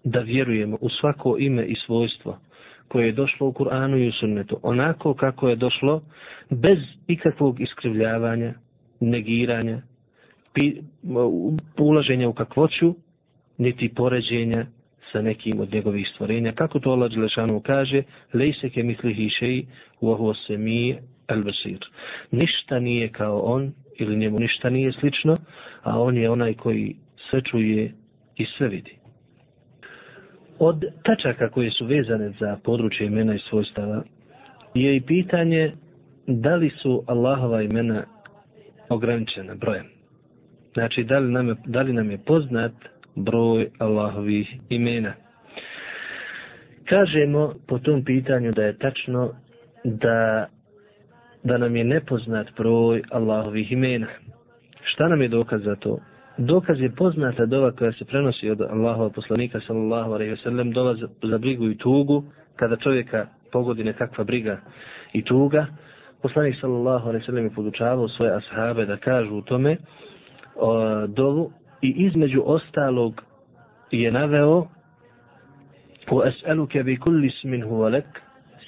da 0.04 0.20
vjerujemo 0.20 0.78
u 0.80 0.88
svako 0.88 1.36
ime 1.38 1.64
i 1.64 1.74
svojstvo 1.74 2.38
koje 2.88 3.06
je 3.06 3.12
došlo 3.12 3.46
u 3.46 3.52
Kur'anu 3.52 3.96
i 4.04 4.08
u 4.08 4.12
sunnetu, 4.12 4.58
onako 4.62 5.14
kako 5.14 5.48
je 5.48 5.56
došlo, 5.56 6.02
bez 6.50 6.78
ikakvog 7.06 7.60
iskrivljavanja, 7.60 8.54
negiranja, 9.00 9.82
ulaženja 11.78 12.28
u 12.28 12.32
kakvoću, 12.32 12.94
niti 13.58 13.94
poređenja 13.94 14.66
sa 15.12 15.22
nekim 15.22 15.60
od 15.60 15.72
njegovih 15.72 16.08
stvorenja. 16.14 16.52
Kako 16.52 16.78
to 16.80 16.90
Allah 16.90 17.10
Đelešanu 17.10 17.60
kaže, 17.60 18.02
lejse 18.34 18.70
ke 18.70 18.82
mislihi 18.82 19.28
šeji, 19.30 19.66
uohu 20.00 20.34
se 20.34 20.56
mi 20.58 20.96
al 21.26 21.42
basir. 21.42 21.78
Ništa 22.30 22.78
nije 22.80 23.08
kao 23.08 23.40
on, 23.40 23.72
ili 23.98 24.16
njemu 24.16 24.38
ništa 24.38 24.70
nije 24.70 24.92
slično, 24.92 25.38
a 25.82 26.00
on 26.00 26.16
je 26.16 26.30
onaj 26.30 26.54
koji 26.54 26.96
sve 27.30 27.40
čuje 27.42 27.92
i 28.36 28.44
sve 28.46 28.68
vidi. 28.68 28.98
Od 30.58 30.84
tačaka 31.02 31.48
koje 31.50 31.70
su 31.70 31.86
vezane 31.86 32.32
za 32.40 32.56
područje 32.64 33.06
imena 33.06 33.34
i 33.34 33.38
svojstava 33.38 34.02
je 34.74 34.96
i 34.96 35.00
pitanje 35.00 35.72
da 36.26 36.54
li 36.54 36.70
su 36.70 37.04
Allahova 37.06 37.62
imena 37.62 38.04
ograničena 38.88 39.54
brojem. 39.54 39.86
Znači, 40.74 41.04
da 41.04 41.18
li 41.18 41.32
nam 41.32 41.48
je, 41.48 41.54
da 41.66 41.82
li 41.82 41.92
nam 41.92 42.10
je 42.10 42.18
poznat 42.18 42.72
broj 43.14 43.68
Allahovih 43.78 44.56
imena? 44.68 45.12
Kažemo 46.84 47.54
po 47.66 47.78
tom 47.78 48.04
pitanju 48.04 48.52
da 48.52 48.62
je 48.62 48.78
tačno 48.78 49.32
da, 49.84 50.46
da 51.44 51.58
nam 51.58 51.76
je 51.76 51.84
nepoznat 51.84 52.46
broj 52.56 53.02
Allahovih 53.10 53.72
imena. 53.72 54.06
Šta 54.84 55.08
nam 55.08 55.22
je 55.22 55.28
dokaz 55.28 55.62
za 55.62 55.76
to? 55.76 55.98
Dokaz 56.37 56.79
je 56.79 56.89
poznata 56.95 57.45
dova 57.45 57.71
koja 57.71 57.91
se 57.91 58.05
prenosi 58.05 58.49
od 58.49 58.61
Allahova 58.61 59.09
poslanika 59.09 59.59
sallallahu 59.59 60.11
alaihi 60.13 60.31
ve 60.31 60.37
sellem 60.37 60.71
dova 60.71 60.95
za, 60.95 61.07
za 61.23 61.37
brigu 61.37 61.69
i 61.69 61.77
tugu 61.77 62.23
kada 62.55 62.75
čovjeka 62.75 63.27
pogodi 63.51 63.83
nekakva 63.83 64.23
briga 64.23 64.57
i 65.13 65.23
tuga, 65.23 65.65
poslanik 66.21 66.55
sallallahu 66.61 67.09
alaihi 67.09 67.25
sallam 67.25 67.43
je 67.43 67.49
podučavao 67.49 68.07
svoje 68.07 68.35
ashabe 68.35 68.85
da 68.85 68.97
kažu 68.97 69.35
u 69.35 69.41
tome 69.41 69.77
o, 70.55 71.07
dovu 71.07 71.51
i 71.81 71.89
između 71.97 72.43
ostalog 72.45 73.21
je 73.91 74.11
naveo 74.11 74.67
وأسألك 76.11 76.77
بكل 76.77 77.25
اسم 77.25 77.63
هو 77.63 77.87
لك 77.87 78.21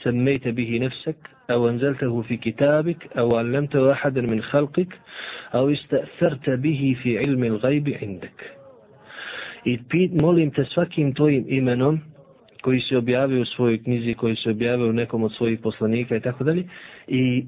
سميت 0.04 0.48
به 0.48 0.80
نفسك 0.82 1.18
أو 1.52 1.70
أنزلته 1.70 2.22
في 2.22 2.38
كتابك 2.38 3.18
أو 3.18 3.36
علمته 3.36 3.92
أحدا 3.92 4.22
من 4.22 4.42
خلقك 4.42 5.00
أو 5.56 5.70
استأثرت 5.70 6.50
به 6.50 6.98
في 7.04 7.18
علم 7.18 7.44
الغيب 7.44 7.98
عندك 8.02 8.64
I 9.66 9.80
molim 10.22 10.52
te 10.52 10.66
svakim 10.66 11.14
tvojim 11.14 11.46
imenom 11.48 12.02
koji 12.62 12.82
se 12.82 12.98
objavio 12.98 13.42
u 13.42 13.46
svojoj 13.46 13.84
knjizi, 13.84 14.14
koji 14.14 14.36
se 14.36 14.50
objavio 14.50 14.90
u 14.90 14.94
nekom 14.94 15.24
od 15.24 15.34
svojih 15.34 15.60
poslanika 15.60 16.16
i 16.16 16.20
tako 16.20 16.44
dalje, 16.44 16.64
i 17.08 17.46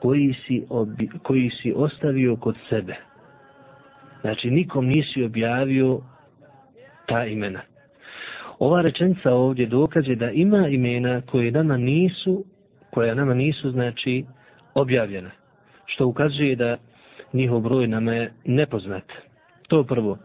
koji 0.00 0.34
si, 0.46 0.64
obi, 0.70 1.08
koji 1.22 1.50
si 1.50 1.72
ostavio 1.76 2.36
kod 2.36 2.56
sebe. 2.68 2.94
Znači, 4.20 4.50
nikom 4.50 4.86
nisi 4.86 5.24
objavio 5.24 6.00
ta 7.06 7.24
imena. 7.24 7.60
Ova 8.58 8.82
rečenica 8.82 9.32
ovdje 9.32 9.66
dokaže 9.66 10.14
da 10.14 10.30
ima 10.30 10.68
imena 10.68 11.20
koje 11.20 11.50
nama 11.50 11.76
nisu, 11.76 12.44
koja 12.93 13.15
nama 13.15 13.33
nisu, 13.33 13.71
znači, 13.71 14.25
objavljena. 14.73 15.31
Što 15.85 16.07
ukazuje 16.07 16.55
da 16.55 16.77
njihov 17.33 17.59
broj 17.59 17.87
nama 17.87 18.13
je 18.13 18.33
nepoznat. 18.45 19.03
To 19.67 19.83
prvo. 19.83 20.17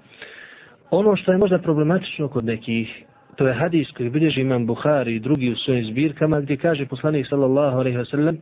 Ono 0.91 1.17
što 1.17 1.33
je 1.33 1.39
možda 1.39 1.59
problematično 1.59 2.29
kod 2.29 2.45
nekih, 2.45 3.05
to 3.37 3.49
je 3.49 3.55
hadis 3.55 3.91
koji 3.97 4.11
bilježi 4.11 4.41
imam 4.41 4.67
Buhari 4.67 5.17
i 5.17 5.21
drugi 5.21 5.51
u 5.51 5.57
svojim 5.57 5.85
zbirkama, 5.85 6.41
gdje 6.41 6.57
kaže 6.57 6.87
poslanik 6.87 7.27
sallallahu 7.29 7.79
alaihi 7.79 7.99
wasallam 7.99 8.37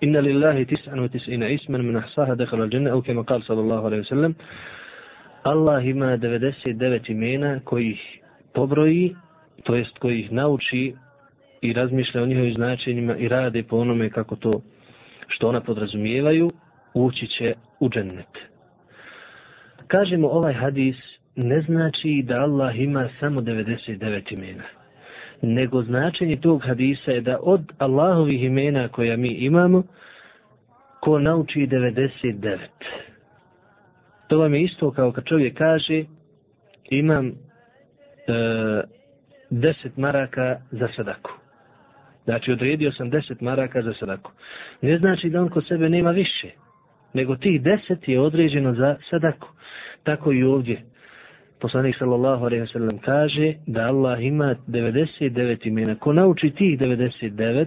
Inna 0.00 0.20
lillahi 0.20 0.66
tis'an 0.66 1.00
wa 1.00 1.08
tis'ina 1.08 1.48
isman 1.48 1.86
min 1.86 1.96
ahsaha 1.96 2.34
dakhala 2.34 2.64
al-janna, 2.64 2.90
au 2.90 3.02
kema 3.02 3.24
kal 3.24 3.40
sallallahu 3.42 3.86
alaihi 3.86 4.04
wasallam 4.04 4.34
Allah 5.42 5.86
ima 5.86 6.16
99 6.16 7.10
imena 7.10 7.60
koji 7.64 7.98
pobroji, 8.54 9.16
to 9.64 9.74
jest 9.74 9.98
koji 9.98 10.20
ih 10.20 10.32
nauči 10.32 10.94
i 11.60 11.72
razmišlja 11.72 12.22
o 12.22 12.26
njihovim 12.26 12.54
značenjima 12.54 13.16
i 13.16 13.28
rade 13.28 13.62
po 13.62 13.76
onome 13.76 14.10
kako 14.10 14.36
to 14.36 14.62
što 15.28 15.48
ona 15.48 15.60
podrazumijevaju, 15.60 16.50
ući 16.94 17.26
će 17.26 17.54
u 17.80 17.88
džennet. 17.88 18.38
Kažemo 19.86 20.28
ovaj 20.28 20.54
hadis 20.54 20.96
ne 21.36 21.60
znači 21.60 22.24
da 22.26 22.40
Allah 22.40 22.78
ima 22.78 23.08
samo 23.20 23.40
99 23.40 24.32
imena. 24.32 24.64
Nego 25.42 25.82
značenje 25.82 26.36
tog 26.36 26.62
hadisa 26.62 27.10
je 27.10 27.20
da 27.20 27.38
od 27.42 27.72
Allahovih 27.78 28.42
imena 28.42 28.88
koja 28.88 29.16
mi 29.16 29.28
imamo, 29.28 29.82
ko 31.00 31.18
nauči 31.18 31.68
99. 31.70 32.58
To 34.28 34.38
vam 34.38 34.54
je 34.54 34.62
isto 34.62 34.90
kao 34.90 35.12
kad 35.12 35.24
čovjek 35.24 35.58
kaže 35.58 36.04
imam 36.90 37.26
e, 37.26 37.32
10 39.50 39.88
maraka 39.96 40.60
za 40.70 40.88
sadaku. 40.96 41.30
Znači 42.26 42.52
odredio 42.52 42.92
sam 42.92 43.10
10 43.10 43.42
maraka 43.42 43.82
za 43.82 43.92
sadaku. 43.92 44.32
Ne 44.82 44.98
znači 44.98 45.30
da 45.30 45.42
on 45.42 45.48
kod 45.48 45.66
sebe 45.66 45.88
nema 45.88 46.10
više, 46.10 46.50
nego 47.14 47.36
tih 47.36 47.62
10 47.62 48.10
je 48.10 48.20
određeno 48.20 48.74
za 48.74 48.96
sadaku. 49.10 49.48
Tako 50.02 50.32
i 50.32 50.42
ovdje 50.42 50.82
poslanik 51.60 51.96
sallallahu 51.98 52.44
alejhi 52.44 52.60
ve 52.60 52.66
sellem 52.66 52.98
kaže 52.98 53.54
da 53.66 53.80
Allah 53.80 54.24
ima 54.24 54.54
99 54.68 55.66
imena. 55.66 55.94
Ko 55.94 56.12
nauči 56.12 56.50
tih 56.50 56.78
99 56.78 57.66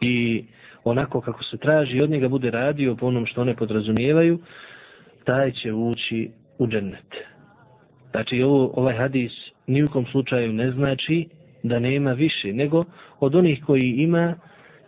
i 0.00 0.44
onako 0.84 1.20
kako 1.20 1.44
se 1.44 1.58
traži 1.58 2.00
od 2.00 2.10
njega 2.10 2.28
bude 2.28 2.50
radio 2.50 2.96
po 2.96 3.06
onom 3.06 3.26
što 3.26 3.40
one 3.40 3.56
podrazumijevaju, 3.56 4.38
taj 5.24 5.52
će 5.52 5.72
ući 5.72 6.30
u 6.58 6.66
džennet. 6.66 7.14
Znači 8.10 8.42
ovo, 8.42 8.72
ovaj 8.74 8.96
hadis 8.96 9.32
nijukom 9.66 10.06
slučaju 10.06 10.52
ne 10.52 10.70
znači 10.70 11.28
da 11.62 11.78
nema 11.78 12.12
više, 12.12 12.52
nego 12.52 12.84
od 13.20 13.34
onih 13.34 13.64
koji 13.66 13.90
ima, 13.90 14.34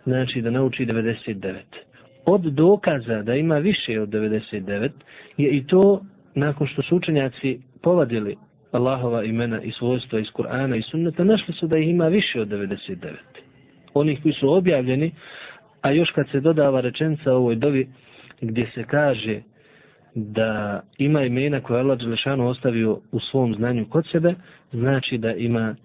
znači 0.03 0.41
da 0.41 0.51
nauči 0.51 0.85
99. 0.85 1.53
Od 2.25 2.41
dokaza 2.41 3.21
da 3.21 3.35
ima 3.35 3.57
više 3.57 4.01
od 4.01 4.09
99 4.09 4.89
je 5.37 5.49
i 5.49 5.67
to 5.67 6.01
nakon 6.35 6.67
što 6.67 6.81
su 6.81 6.95
učenjaci 6.95 7.59
povadili 7.81 8.37
Allahova 8.71 9.23
imena 9.23 9.61
i 9.61 9.71
svojstva 9.71 10.19
iz 10.19 10.27
Kur'ana 10.27 10.77
i 10.77 10.81
sunneta, 10.81 11.23
našli 11.23 11.53
su 11.53 11.67
da 11.67 11.77
ih 11.77 11.89
ima 11.89 12.07
više 12.07 12.41
od 12.41 12.47
99. 12.47 13.13
Onih 13.93 14.19
koji 14.21 14.33
su 14.33 14.53
objavljeni, 14.53 15.11
a 15.81 15.91
još 15.91 16.11
kad 16.11 16.29
se 16.29 16.39
dodava 16.39 16.81
rečenca 16.81 17.33
u 17.33 17.35
ovoj 17.35 17.55
dovi 17.55 17.87
gdje 18.41 18.71
se 18.75 18.83
kaže 18.83 19.41
da 20.15 20.81
ima 20.97 21.23
imena 21.23 21.61
koje 21.61 21.79
Allah 21.79 21.99
Đelešanu 21.99 22.47
ostavio 22.47 22.99
u 23.11 23.19
svom 23.19 23.55
znanju 23.55 23.85
kod 23.89 24.07
sebe, 24.11 24.35
znači 24.71 25.17
da 25.17 25.33
ima 25.33 25.75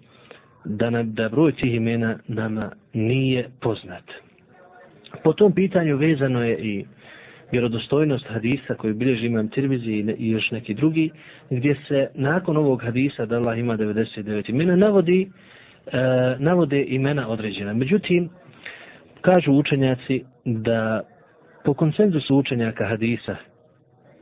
da, 0.65 0.89
nam, 0.89 1.13
da 1.13 1.29
broj 1.29 1.51
tih 1.51 1.73
imena 1.73 2.19
nama 2.27 2.71
nije 2.93 3.49
poznat. 3.61 4.03
Po 5.23 5.33
tom 5.33 5.51
pitanju 5.51 5.97
vezano 5.97 6.43
je 6.43 6.57
i 6.59 6.85
vjerodostojnost 7.51 8.25
hadisa 8.27 8.75
koji 8.75 8.93
bilježi 8.93 9.25
imam 9.25 9.49
Tirmizi 9.49 10.15
i 10.17 10.29
još 10.29 10.51
neki 10.51 10.73
drugi, 10.73 11.09
gdje 11.49 11.75
se 11.87 12.09
nakon 12.15 12.57
ovog 12.57 12.81
hadisa 12.83 13.25
da 13.25 13.35
Allah 13.35 13.59
ima 13.59 13.77
99 13.77 14.49
imena, 14.49 14.75
navodi, 14.75 15.29
e, 15.87 15.97
navode 16.39 16.83
imena 16.87 17.29
određena. 17.29 17.73
Međutim, 17.73 18.29
kažu 19.21 19.51
učenjaci 19.51 20.23
da 20.45 21.01
po 21.65 21.73
konsenzusu 21.73 22.37
učenjaka 22.37 22.87
hadisa 22.87 23.35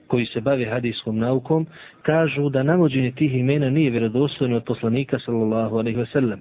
koji 0.08 0.26
se 0.26 0.42
bave 0.42 0.66
hadijskom 0.66 1.18
naukom, 1.18 1.68
kažu 2.02 2.50
da 2.50 2.64
navođenje 2.64 3.12
tih 3.12 3.36
imena 3.36 3.70
nije 3.70 3.90
vjerodostojno 3.90 4.56
od 4.58 4.64
poslanika 4.64 5.20
sallallahu 5.20 5.78
alaihi 5.78 6.00
wasallam. 6.00 6.38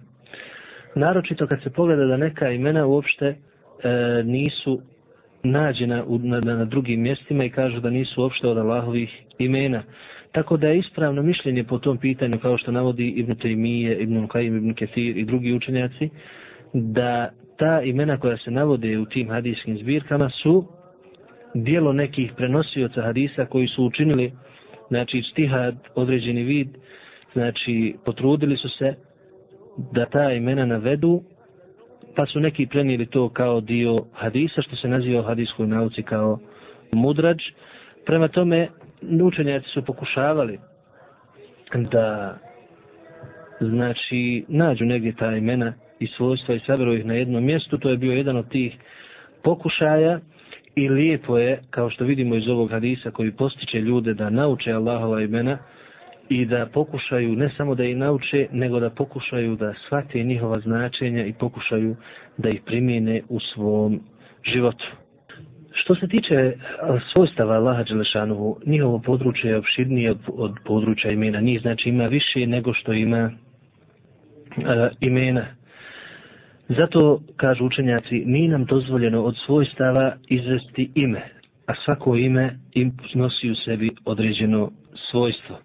Naročito 0.94 1.46
kad 1.46 1.62
se 1.62 1.70
pogleda 1.70 2.06
da 2.06 2.16
neka 2.16 2.50
imena 2.50 2.86
uopšte 2.86 3.26
e, 3.26 3.36
nisu 4.24 4.80
nađena 5.42 6.04
na, 6.08 6.40
na, 6.40 6.54
na 6.54 6.64
drugim 6.64 7.00
mjestima 7.00 7.44
i 7.44 7.50
kažu 7.50 7.80
da 7.80 7.90
nisu 7.90 8.22
uopšte 8.22 8.48
od 8.48 8.58
Allahovih 8.58 9.10
imena. 9.38 9.82
Tako 10.32 10.56
da 10.56 10.68
je 10.68 10.78
ispravno 10.78 11.22
mišljenje 11.22 11.64
po 11.64 11.78
tom 11.78 11.98
pitanju, 11.98 12.38
kao 12.38 12.58
što 12.58 12.72
navodi 12.72 13.08
Ibn 13.08 13.32
Taymije, 13.32 14.02
Ibn 14.02 14.28
Qayyim, 14.28 14.56
Ibn 14.56 14.74
Kathir 14.74 15.16
i 15.16 15.24
drugi 15.24 15.52
učenjaci, 15.52 16.10
da 16.72 17.30
ta 17.58 17.82
imena 17.82 18.18
koja 18.18 18.36
se 18.36 18.50
navode 18.50 18.98
u 18.98 19.06
tim 19.06 19.28
hadijskim 19.30 19.78
zbirkama 19.78 20.30
su 20.30 20.64
dijelo 21.64 21.92
nekih 21.92 22.32
prenosioca 22.36 23.02
hadisa 23.02 23.46
koji 23.46 23.68
su 23.68 23.84
učinili 23.84 24.32
znači 24.88 25.22
stihad, 25.22 25.74
određeni 25.94 26.42
vid, 26.42 26.68
znači 27.32 27.96
potrudili 28.04 28.56
su 28.56 28.68
se 28.68 28.94
da 29.92 30.06
ta 30.06 30.32
imena 30.32 30.66
navedu 30.66 31.22
pa 32.16 32.26
su 32.26 32.40
neki 32.40 32.66
prenijeli 32.66 33.06
to 33.06 33.28
kao 33.28 33.60
dio 33.60 34.04
hadisa, 34.12 34.62
što 34.62 34.76
se 34.76 34.88
naziva 34.88 35.20
u 35.20 35.24
hadijskoj 35.24 35.66
nauci 35.66 36.02
kao 36.02 36.38
mudrađ. 36.92 37.38
Prema 38.06 38.28
tome, 38.28 38.68
učenjaci 39.22 39.68
su 39.68 39.84
pokušavali 39.84 40.58
da 41.90 42.38
znači 43.60 44.44
nađu 44.48 44.84
negdje 44.84 45.16
ta 45.16 45.36
imena 45.36 45.72
i 45.98 46.06
svojstva 46.06 46.54
i 46.54 46.60
saberu 46.60 46.94
ih 46.94 47.04
na 47.04 47.14
jednom 47.14 47.44
mjestu. 47.44 47.78
To 47.78 47.90
je 47.90 47.96
bio 47.96 48.12
jedan 48.12 48.36
od 48.36 48.48
tih 48.48 48.76
pokušaja 49.42 50.20
i 50.76 50.88
lijepo 50.88 51.38
je, 51.38 51.60
kao 51.70 51.90
što 51.90 52.04
vidimo 52.04 52.36
iz 52.36 52.48
ovog 52.48 52.70
hadisa 52.70 53.10
koji 53.10 53.32
postiče 53.32 53.80
ljude 53.80 54.14
da 54.14 54.30
nauče 54.30 54.72
Allahova 54.72 55.22
imena, 55.22 55.58
i 56.28 56.44
da 56.44 56.66
pokušaju 56.66 57.36
ne 57.36 57.50
samo 57.56 57.74
da 57.74 57.84
ih 57.84 57.96
nauče, 57.96 58.48
nego 58.52 58.80
da 58.80 58.90
pokušaju 58.90 59.56
da 59.56 59.74
shvate 59.86 60.22
njihova 60.22 60.60
značenja 60.60 61.26
i 61.26 61.32
pokušaju 61.32 61.96
da 62.36 62.48
ih 62.48 62.62
primijene 62.66 63.22
u 63.28 63.40
svom 63.40 64.00
životu. 64.44 64.86
Što 65.72 65.94
se 65.94 66.08
tiče 66.08 66.52
svojstava 67.12 67.54
Allaha 67.54 67.82
Đelešanovu, 67.82 68.60
njihovo 68.66 68.98
područje 68.98 69.50
je 69.50 69.58
opširnije 69.58 70.10
od, 70.10 70.18
od 70.26 70.52
područja 70.64 71.10
imena. 71.10 71.40
Njih 71.40 71.60
znači 71.60 71.88
ima 71.88 72.06
više 72.06 72.46
nego 72.46 72.72
što 72.72 72.92
ima 72.92 73.30
uh, 74.56 74.64
imena. 75.00 75.46
Zato, 76.68 77.20
kažu 77.36 77.64
učenjaci, 77.64 78.22
nije 78.26 78.48
nam 78.48 78.64
dozvoljeno 78.64 79.22
od 79.22 79.36
svojstava 79.46 80.16
izvesti 80.28 80.90
ime, 80.94 81.22
a 81.66 81.74
svako 81.84 82.16
ime 82.16 82.58
im 82.74 82.92
nosi 83.14 83.50
u 83.50 83.54
sebi 83.54 83.90
određeno 84.04 84.70
svojstvo 85.10 85.58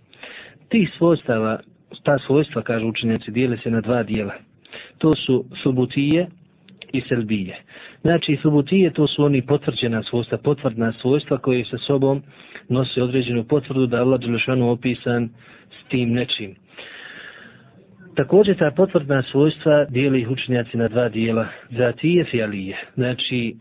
Ti 0.69 0.87
svojstava, 0.97 1.59
ta 2.03 2.19
svojstva, 2.19 2.61
kažu 2.61 2.87
učenjaci, 2.87 3.31
dijele 3.31 3.57
se 3.57 3.71
na 3.71 3.81
dva 3.81 4.03
dijela. 4.03 4.33
To 4.97 5.15
su 5.15 5.45
subutije 5.63 6.27
i 6.93 7.01
selbije. 7.01 7.57
Znači, 8.01 8.37
subutije 8.41 8.93
to 8.93 9.07
su 9.07 9.23
oni 9.23 9.41
potvrđena 9.41 10.03
svojstva, 10.03 10.37
potvrdna 10.37 10.93
svojstva 10.93 11.37
koje 11.37 11.65
sa 11.65 11.77
sobom 11.77 12.23
nose 12.69 13.03
određenu 13.03 13.43
potvrdu 13.43 13.85
da 13.87 13.97
Allah 13.97 14.19
Đelešanu 14.19 14.71
opisan 14.71 15.29
s 15.69 15.89
tim 15.89 16.13
nečim. 16.13 16.55
Također 18.15 18.57
ta 18.57 18.71
potvrdna 18.71 19.23
svojstva 19.23 19.85
dijeli 19.85 20.21
ih 20.21 20.29
učenjaci 20.29 20.77
na 20.77 20.87
dva 20.87 21.09
dijela. 21.09 21.47
Zatije 21.69 22.25
fijalije. 22.25 22.77
Znači 22.95 23.55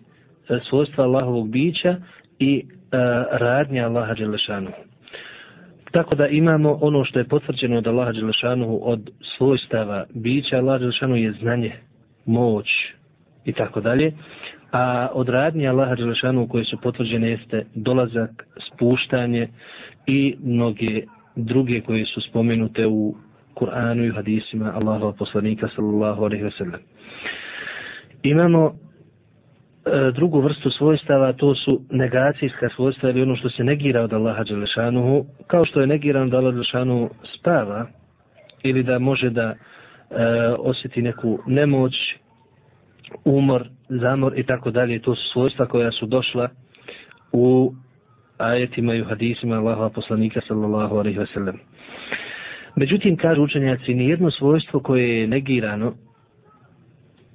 e, 0.49 0.59
svojstva 0.69 1.05
Allahovog 1.05 1.49
bića 1.51 1.97
i 2.39 2.59
e, 2.59 2.97
radnja 3.31 3.87
Allaha 3.87 4.15
Đelešanu. 4.15 4.71
Tako 5.91 6.15
da 6.15 6.27
imamo 6.27 6.79
ono 6.81 7.05
što 7.05 7.19
je 7.19 7.29
potvrđeno 7.29 7.79
od 7.79 7.87
Allaha 7.87 8.13
Đelešanu 8.13 8.79
od 8.83 9.11
svojstava 9.37 10.05
bića. 10.15 10.57
Allaha 10.57 10.79
Đelešanu 10.79 11.17
je 11.17 11.33
znanje, 11.33 11.73
moć 12.27 12.67
i 13.45 13.53
tako 13.53 13.81
dalje. 13.81 14.13
A 14.73 15.09
od 15.13 15.29
radnje 15.29 15.69
Allaha 15.69 15.95
Đelešanu 15.95 16.49
koje 16.49 16.65
su 16.65 16.79
potvrđene 16.83 17.31
jeste 17.31 17.65
dolazak, 17.75 18.47
spuštanje 18.73 19.49
i 20.07 20.37
mnoge 20.43 21.03
druge 21.37 21.81
koje 21.81 22.07
su 22.07 22.21
spomenute 22.21 22.87
u 22.87 23.15
Kur'anu 23.61 24.05
i 24.05 24.11
hadisima 24.11 24.73
Allahova 24.75 25.13
poslanika 25.13 25.69
sallallahu 25.69 26.25
alaihi 26.25 26.45
ve 26.45 26.51
sellem. 26.51 26.81
Imamo 28.23 28.73
e, 28.73 30.11
drugu 30.15 30.41
vrstu 30.41 30.71
svojstava, 30.71 31.33
to 31.33 31.55
su 31.55 31.81
negacijska 31.91 32.69
svojstva 32.77 33.11
ili 33.11 33.23
ono 33.23 33.37
što 33.37 33.51
se 33.51 33.65
negira 33.65 34.03
od 34.03 34.13
Allaha 34.13 34.45
Đelešanuhu, 34.45 35.27
kao 35.47 35.65
što 35.65 35.81
je 35.81 35.87
negiran 35.87 36.31
da 36.31 36.39
Allah 36.39 36.53
Đelešanuhu 36.53 37.11
spava 37.39 37.87
ili 38.63 38.83
da 38.83 38.99
može 38.99 39.31
da 39.31 39.43
e, 39.53 39.55
osjeti 40.59 41.03
neku 41.03 41.39
nemoć, 41.47 41.95
umor, 43.25 43.69
zamor 43.89 44.39
i 44.39 44.43
tako 44.43 44.71
dalje. 44.71 45.03
To 45.03 45.15
su 45.15 45.29
svojstva 45.33 45.67
koja 45.67 45.91
su 45.93 46.07
došla 46.07 46.49
u 47.33 47.75
ajetima 48.39 48.95
i 48.95 49.03
u 49.03 49.05
hadisima 49.05 49.57
Allahova 49.57 49.91
poslanika 49.91 50.41
sallallahu 50.49 50.97
alaihi 50.97 51.19
ve 51.19 51.27
sellem. 51.27 51.59
Međutim, 52.77 53.17
kažu 53.17 53.43
učenjaci, 53.43 53.95
nijedno 53.95 54.31
svojstvo 54.31 54.81
koje 54.81 55.21
je 55.21 55.27
negirano 55.27 55.95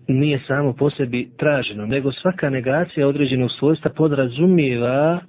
nije 0.07 0.39
samo 0.47 0.73
po 0.73 0.89
sebi 0.89 1.29
traženo, 1.37 1.85
nego 1.85 2.11
svaka 2.11 2.49
negacija 2.49 3.07
određenog 3.07 3.51
svojstva 3.51 3.91
podrazumijeva 3.91 5.19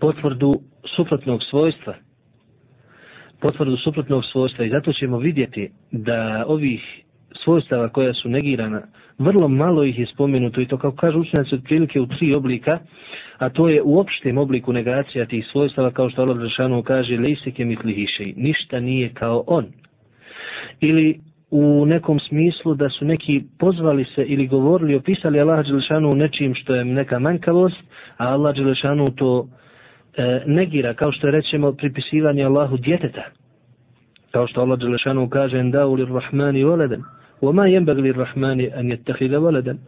potvrdu 0.00 0.60
suprotnog 0.96 1.42
svojstva. 1.42 1.94
Potvrdu 3.40 3.76
suprotnog 3.76 4.24
svojstva 4.24 4.64
i 4.64 4.70
zato 4.70 4.92
ćemo 4.92 5.18
vidjeti 5.18 5.70
da 5.90 6.44
ovih 6.46 7.05
svojstava 7.44 7.88
koja 7.88 8.14
su 8.14 8.28
negirana, 8.28 8.82
vrlo 9.18 9.48
malo 9.48 9.84
ih 9.84 9.98
je 9.98 10.06
spomenuto 10.06 10.60
i 10.60 10.66
to 10.66 10.78
kao 10.78 10.90
kažu 10.90 11.20
učenjaci 11.20 11.54
otprilike 11.54 12.00
u 12.00 12.06
tri 12.06 12.34
oblika, 12.34 12.78
a 13.38 13.48
to 13.48 13.68
je 13.68 13.82
u 13.82 13.98
opštem 13.98 14.38
obliku 14.38 14.72
negacija 14.72 15.26
tih 15.26 15.46
svojstava 15.46 15.90
kao 15.90 16.10
što 16.10 16.22
Allah 16.22 16.40
Žešanu 16.40 16.82
kaže 16.82 17.18
lejseke 17.18 17.64
mitlihišej, 17.64 18.34
ništa 18.36 18.80
nije 18.80 19.14
kao 19.14 19.44
on. 19.46 19.66
Ili 20.80 21.20
u 21.50 21.86
nekom 21.86 22.20
smislu 22.20 22.74
da 22.74 22.88
su 22.88 23.04
neki 23.04 23.44
pozvali 23.58 24.04
se 24.04 24.24
ili 24.24 24.46
govorili, 24.46 24.94
opisali 24.94 25.40
Allah 25.40 25.66
Đelešanu 25.66 26.14
nečim 26.14 26.54
što 26.54 26.74
je 26.74 26.84
neka 26.84 27.18
manjkavost, 27.18 27.76
a 28.16 28.28
Allah 28.28 28.56
Đelešanu 28.56 29.10
to 29.10 29.48
e, 30.16 30.42
negira, 30.46 30.94
kao 30.94 31.12
što 31.12 31.26
je 31.26 31.30
rećemo 31.30 31.72
pripisivanje 31.72 32.44
Allahu 32.44 32.76
djeteta 32.76 33.24
kao 34.36 34.46
što 34.46 34.60
Allah 34.60 34.78
Đelešanu 34.78 35.28
kaže 35.28 35.58
en 35.58 35.70
dao 35.70 35.94
li 35.94 36.04
rahmani 36.04 36.64
voleden 36.64 37.02
o 37.40 37.52
ma 37.52 37.66
jem 37.66 37.84
bagli 37.84 38.12
rahmani 38.12 38.70
an 38.76 38.90
jettehida 38.90 39.38
voleden 39.38 39.78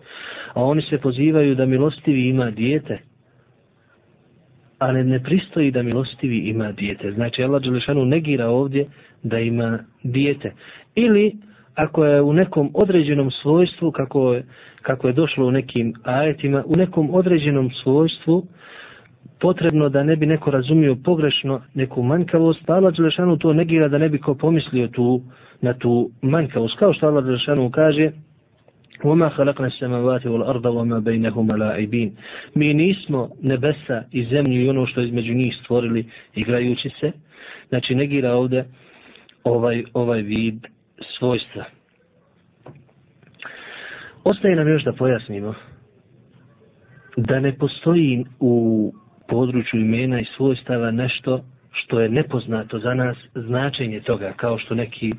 a 0.54 0.62
oni 0.64 0.82
se 0.82 0.98
pozivaju 0.98 1.54
da 1.54 1.66
milostivi 1.66 2.28
ima 2.28 2.50
dijete 2.50 2.98
ali 4.78 5.04
ne 5.04 5.22
pristoji 5.22 5.70
da 5.70 5.82
milostivi 5.82 6.38
ima 6.38 6.72
dijete. 6.72 7.12
Znači 7.12 7.42
Allah 7.42 7.62
Đelešanu 7.62 8.04
negira 8.04 8.46
ovdje 8.48 8.86
da 9.22 9.38
ima 9.38 9.78
dijete. 10.02 10.52
Ili 10.94 11.36
ako 11.74 12.04
je 12.04 12.22
u 12.22 12.32
nekom 12.32 12.70
određenom 12.74 13.30
svojstvu 13.30 13.90
kako 13.92 14.32
je, 14.34 14.44
kako 14.82 15.06
je 15.06 15.12
došlo 15.12 15.46
u 15.46 15.50
nekim 15.50 15.94
ajetima 16.02 16.62
u 16.66 16.76
nekom 16.76 17.14
određenom 17.14 17.70
svojstvu 17.70 18.36
uh, 18.36 18.44
potrebno 19.39 19.89
da 19.89 20.03
ne 20.03 20.15
bi 20.15 20.25
neko 20.25 20.51
razumio 20.51 20.95
pogrešno 21.03 21.61
neku 21.73 22.03
manjkavost, 22.03 22.61
pa 22.65 22.73
Allah 22.73 22.93
Đelešanu 22.93 23.37
to 23.37 23.53
negira 23.53 23.87
da 23.87 23.97
ne 23.97 24.09
bi 24.09 24.19
ko 24.19 24.35
pomislio 24.35 24.87
tu, 24.87 25.21
na 25.61 25.73
tu 25.73 26.09
manjkavost. 26.21 26.77
Kao 26.79 26.93
što 26.93 27.07
Allah 27.07 27.25
Đelešanu 27.25 27.71
kaže, 27.71 28.11
وَمَا 29.03 29.29
خَلَقْنَا 29.29 29.67
السَّمَوَاتِ 29.67 30.25
وَالْأَرْضَ 30.25 30.65
وَمَا 30.65 30.99
بَيْنَهُمَ 30.99 31.47
لَعِبِينَ 31.51 32.11
Mi 32.55 32.73
nismo 32.73 33.29
nebesa 33.41 34.03
i 34.11 34.25
zemlju 34.25 34.61
i 34.61 34.69
ono 34.69 34.85
što 34.85 35.01
između 35.01 35.33
njih 35.33 35.55
stvorili 35.63 36.05
igrajući 36.35 36.89
se. 36.89 37.11
Znači 37.69 37.95
negira 37.95 38.33
ovdje 38.33 38.65
ovaj, 39.43 39.83
ovaj 39.93 40.21
vid 40.21 40.67
svojstva. 41.17 41.63
Ostaje 44.23 44.55
nam 44.55 44.67
još 44.67 44.83
da 44.83 44.93
pojasnimo 44.93 45.53
da 47.17 47.39
ne 47.39 47.57
postoji 47.57 48.25
u 48.39 48.93
području 49.28 49.80
imena 49.80 50.20
i 50.20 50.24
svojstava 50.36 50.90
nešto 50.90 51.40
što 51.72 52.00
je 52.00 52.08
nepoznato 52.08 52.78
za 52.78 52.94
nas 52.94 53.16
značenje 53.34 54.00
toga, 54.00 54.32
kao 54.36 54.58
što 54.58 54.74
neki 54.74 55.10
e, 55.10 55.14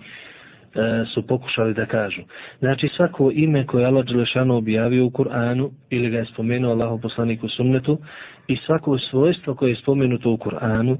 su 1.13 1.27
pokušali 1.27 1.73
da 1.73 1.85
kažu. 1.85 2.21
Znači 2.59 2.87
svako 2.87 3.31
ime 3.33 3.65
koje 3.65 3.85
Allah 3.85 4.05
Đelešanu 4.05 4.55
objavio 4.57 5.05
u 5.05 5.09
Kur'anu 5.09 5.69
ili 5.89 6.09
ga 6.09 6.17
je 6.17 6.25
spomenuo 6.25 6.71
Allahu 6.71 7.01
poslaniku 7.01 7.49
sunnetu 7.49 7.97
i 8.47 8.57
svako 8.57 8.97
svojstvo 8.97 9.55
koje 9.55 9.69
je 9.69 9.75
spomenuto 9.75 10.31
u 10.31 10.37
Kur'anu 10.37 10.97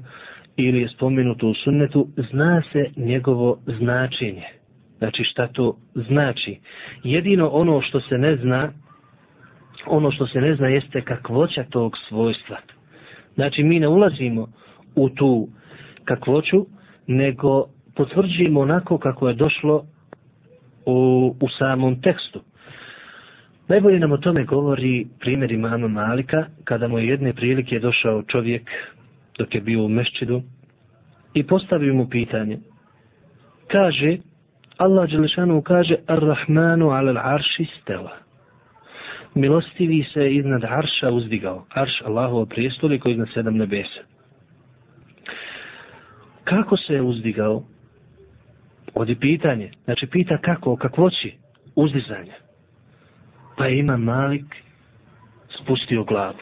ili 0.56 0.80
je 0.80 0.88
spomenuto 0.88 1.48
u 1.48 1.54
sunnetu, 1.54 2.08
zna 2.30 2.62
se 2.72 2.90
njegovo 2.96 3.58
značenje. 3.66 4.44
Znači 4.98 5.24
šta 5.24 5.46
to 5.46 5.76
znači. 5.94 6.58
Jedino 7.04 7.48
ono 7.48 7.80
što 7.80 8.00
se 8.00 8.18
ne 8.18 8.36
zna, 8.36 8.72
ono 9.86 10.10
što 10.10 10.26
se 10.26 10.40
ne 10.40 10.54
zna 10.54 10.68
jeste 10.68 11.00
kakvoća 11.00 11.64
tog 11.70 11.96
svojstva. 12.08 12.56
Znači 13.34 13.62
mi 13.62 13.80
ne 13.80 13.88
ulazimo 13.88 14.46
u 14.94 15.08
tu 15.08 15.48
kakvoću, 16.04 16.66
nego 17.06 17.66
potvrđujemo 17.96 18.60
onako 18.60 18.98
kako 18.98 19.28
je 19.28 19.34
došlo 19.34 19.84
u, 20.86 21.34
u 21.40 21.48
samom 21.48 22.00
tekstu. 22.00 22.40
Najbolje 23.68 23.98
nam 23.98 24.12
o 24.12 24.16
tome 24.16 24.44
govori 24.44 25.06
primjer 25.20 25.52
imama 25.52 25.88
Malika, 25.88 26.46
kada 26.64 26.88
mu 26.88 26.98
je 26.98 27.08
jedne 27.08 27.32
prilike 27.32 27.78
došao 27.78 28.22
čovjek 28.22 28.70
dok 29.38 29.54
je 29.54 29.60
bio 29.60 29.84
u 29.84 29.88
mešćidu 29.88 30.42
i 31.34 31.46
postavio 31.46 31.94
mu 31.94 32.08
pitanje. 32.08 32.58
Kaže, 33.66 34.16
Allah 34.76 35.10
Đelešanu 35.10 35.62
kaže, 35.62 35.96
Ar-Rahmanu 36.06 36.90
alal 36.90 37.18
arši 37.18 37.66
stela 37.82 38.29
milostivi 39.34 40.04
se 40.12 40.34
iznad 40.34 40.64
Arša 40.64 41.10
uzdigao. 41.10 41.64
Arš 41.70 42.02
Allahovo 42.04 42.46
prijestolje 42.46 42.98
koji 42.98 43.12
iznad 43.12 43.28
sedam 43.34 43.56
nebesa. 43.56 44.00
Kako 46.44 46.76
se 46.76 46.94
je 46.94 47.02
uzdigao? 47.02 47.62
Odi 48.94 49.14
pitanje. 49.14 49.70
Znači 49.84 50.06
pita 50.06 50.38
kako, 50.38 50.76
kakvoći 50.76 51.32
uzdizanja. 51.74 52.34
Pa 53.56 53.68
ima 53.68 53.96
Malik 53.96 54.56
spustio 55.62 56.04
glavu. 56.04 56.38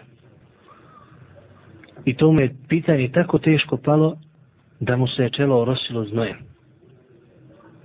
I 2.05 2.17
to 2.17 2.33
mu 2.33 2.41
je 2.41 2.55
pitanje 2.69 3.11
tako 3.15 3.39
teško 3.39 3.77
palo 3.77 4.19
da 4.81 4.97
mu 4.97 5.07
se 5.07 5.23
je 5.23 5.31
čelo 5.31 5.61
orosilo 5.63 6.05
znojem 6.05 6.58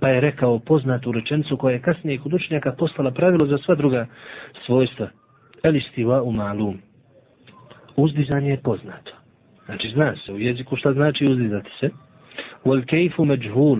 pa 0.04 0.08
je 0.08 0.20
rekao 0.20 0.58
poznatu 0.58 1.12
rečenicu 1.12 1.56
koja 1.56 1.72
je 1.72 1.82
kasnije 1.82 2.18
kod 2.18 2.34
učenjaka 2.34 2.72
postala 2.72 3.10
pravilo 3.10 3.46
za 3.46 3.58
sva 3.58 3.74
druga 3.74 4.06
svojstva. 4.66 5.08
Elistiva 5.62 6.22
u 6.22 6.32
malum. 6.32 6.78
Uzdizanje 7.96 8.50
je 8.50 8.60
poznato. 8.62 9.12
Znači 9.64 9.90
zna 9.94 10.14
se 10.16 10.32
u 10.32 10.38
jeziku 10.38 10.76
šta 10.76 10.92
znači 10.92 11.26
uzdizati 11.26 11.70
se. 11.80 11.90
Wal 12.64 12.86
kejfu 12.86 13.24
međhul. 13.24 13.78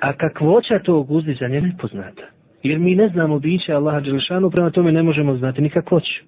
A 0.00 0.12
kakvoća 0.12 0.78
tog 0.78 1.10
uzdizanja 1.10 1.54
je 1.54 1.62
nepoznata. 1.62 2.22
Jer 2.62 2.78
mi 2.78 2.94
ne 2.94 3.08
znamo 3.08 3.38
biće 3.38 3.72
Allaha 3.72 4.00
Đelešanu, 4.00 4.50
prema 4.50 4.70
tome 4.70 4.92
ne 4.92 5.02
možemo 5.02 5.36
znati 5.36 5.62
ni 5.62 5.70
kakvoću. 5.70 6.24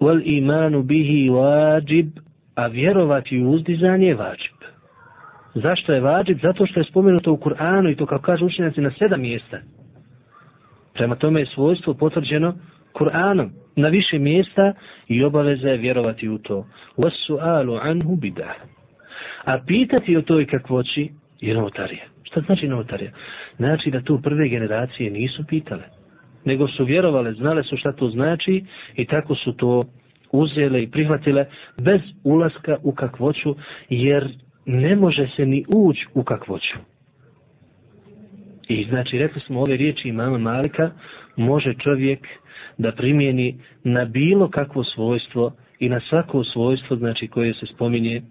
Wal 0.00 0.22
imanu 0.24 0.82
bihi 0.82 1.28
wajib, 1.30 2.10
a 2.54 2.66
vjerovati 2.66 3.42
u 3.42 3.50
uzdizanje 3.50 4.06
je 4.06 4.14
vađib. 4.14 4.55
Zašto 5.56 5.92
je 5.92 6.00
vađib? 6.00 6.38
Zato 6.42 6.66
što 6.66 6.80
je 6.80 6.84
spomenuto 6.84 7.32
u 7.32 7.36
Kur'anu 7.36 7.92
i 7.92 7.96
to 7.96 8.06
kao 8.06 8.18
kažu 8.18 8.46
učenjaci 8.46 8.80
na 8.80 8.90
sedam 8.90 9.20
mjesta. 9.20 9.58
Prema 10.94 11.16
tome 11.16 11.40
je 11.40 11.46
svojstvo 11.46 11.94
potvrđeno 11.94 12.54
Kur'anom 12.94 13.48
na 13.76 13.88
više 13.88 14.18
mjesta 14.18 14.72
i 15.08 15.24
obaveza 15.24 15.68
je 15.68 15.76
vjerovati 15.76 16.28
u 16.28 16.38
to. 16.38 16.66
Wasu 16.96 17.38
alu 17.40 17.76
anhu 17.82 18.16
bidah. 18.16 18.56
A 19.44 19.58
pitati 19.66 20.16
o 20.16 20.22
toj 20.22 20.46
kakvoći 20.46 21.10
je 21.40 21.54
novotarija. 21.54 22.04
Šta 22.22 22.40
znači 22.40 22.68
novotarija? 22.68 23.10
Znači 23.56 23.90
da 23.90 24.00
tu 24.00 24.20
prve 24.22 24.48
generacije 24.48 25.10
nisu 25.10 25.44
pitale. 25.48 25.82
Nego 26.44 26.68
su 26.68 26.84
vjerovale, 26.84 27.32
znale 27.32 27.62
su 27.62 27.76
šta 27.76 27.92
to 27.92 28.08
znači 28.08 28.64
i 28.94 29.06
tako 29.06 29.34
su 29.34 29.52
to 29.52 29.84
uzele 30.32 30.82
i 30.82 30.90
prihvatile 30.90 31.46
bez 31.78 32.00
ulaska 32.24 32.76
u 32.82 32.92
kakvoću 32.92 33.56
jer 33.88 34.28
ne 34.66 34.96
može 34.96 35.28
se 35.36 35.46
ni 35.46 35.64
ući 35.68 36.06
u 36.14 36.24
kakvoću. 36.24 36.78
I 38.68 38.84
znači, 38.84 39.18
rekli 39.18 39.40
smo 39.40 39.60
ove 39.60 39.76
riječi 39.76 40.08
imama 40.08 40.38
Malika, 40.38 40.90
može 41.36 41.74
čovjek 41.74 42.28
da 42.78 42.92
primijeni 42.92 43.58
na 43.84 44.04
bilo 44.04 44.50
kakvo 44.50 44.84
svojstvo 44.84 45.52
i 45.78 45.88
na 45.88 46.00
svako 46.00 46.44
svojstvo, 46.44 46.96
znači, 46.96 47.28
koje 47.28 47.54
se 47.54 47.66
spominje 47.66 48.22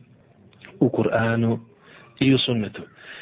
u 0.80 0.89
Kur'anu 0.89 1.60
i 2.19 2.34
u 2.34 2.38
sunnetu. 2.38 2.82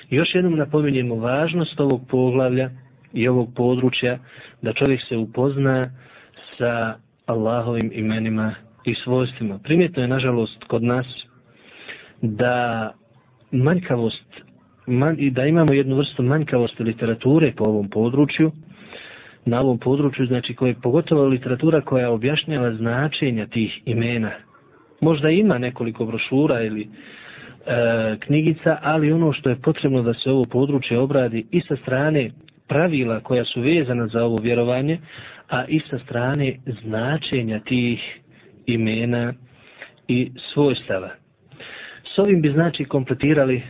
Još 0.09 0.35
jednom 0.35 0.55
napominjemo 0.55 1.15
važnost 1.15 1.79
ovog 1.79 2.01
poglavlja 2.09 2.69
i 3.13 3.27
ovog 3.27 3.49
područja, 3.55 4.19
da 4.61 4.73
čovjek 4.73 5.01
se 5.09 5.17
upozna 5.17 5.91
sa 6.57 6.95
Allahovim 7.25 7.91
imenima 7.93 8.55
i 8.85 8.95
svojstvima. 8.95 9.59
Primjetno 9.63 10.01
je, 10.01 10.07
nažalost, 10.07 10.63
kod 10.63 10.83
nas 10.83 11.05
da 12.21 12.93
manjkavost 13.53 14.43
man, 14.87 15.15
i 15.19 15.29
da 15.29 15.45
imamo 15.45 15.73
jednu 15.73 15.95
vrstu 15.95 16.23
manjkavosti 16.23 16.83
literature 16.83 17.51
po 17.57 17.63
ovom 17.63 17.89
području, 17.89 18.51
na 19.45 19.61
ovom 19.61 19.79
području, 19.79 20.25
znači 20.25 20.55
koje 20.55 20.75
pogotovo 20.81 21.27
literatura 21.27 21.81
koja 21.81 22.11
objašnjava 22.11 22.73
značenja 22.73 23.47
tih 23.47 23.81
imena. 23.85 24.31
Možda 25.01 25.29
ima 25.29 25.57
nekoliko 25.57 26.05
brošura 26.05 26.63
ili 26.63 26.81
e, 26.81 26.87
knjigica, 28.19 28.77
ali 28.81 29.11
ono 29.11 29.33
što 29.33 29.49
je 29.49 29.61
potrebno 29.61 30.01
da 30.01 30.13
se 30.13 30.31
ovo 30.31 30.45
područje 30.45 30.99
obradi 30.99 31.45
i 31.51 31.61
sa 31.61 31.75
strane 31.75 32.31
pravila 32.67 33.19
koja 33.19 33.45
su 33.45 33.61
vezana 33.61 34.07
za 34.07 34.23
ovo 34.23 34.37
vjerovanje, 34.37 34.99
a 35.49 35.65
i 35.65 35.79
sa 35.89 35.99
strane 35.99 36.55
značenja 36.83 37.59
tih 37.59 38.19
imena 38.65 39.33
i 40.07 40.31
svojstava. 40.53 41.22
S 42.15 42.19
ovim 42.19 42.41
bi 42.41 42.49
znači 42.49 42.85
kompletirali 42.85 43.61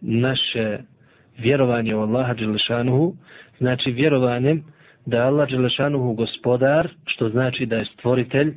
naše 0.00 0.78
vjerovanje 1.38 1.94
u 1.94 2.00
Allaha 2.00 2.34
Đelešanuhu, 2.34 3.14
znači 3.58 3.90
vjerovanjem 3.90 4.64
da 5.06 5.16
je 5.16 5.22
Allah 5.22 5.48
Đelešanuhu 5.48 6.14
gospodar, 6.14 6.88
što 7.06 7.28
znači 7.28 7.66
da 7.66 7.76
je 7.76 7.84
stvoritelj, 7.84 8.54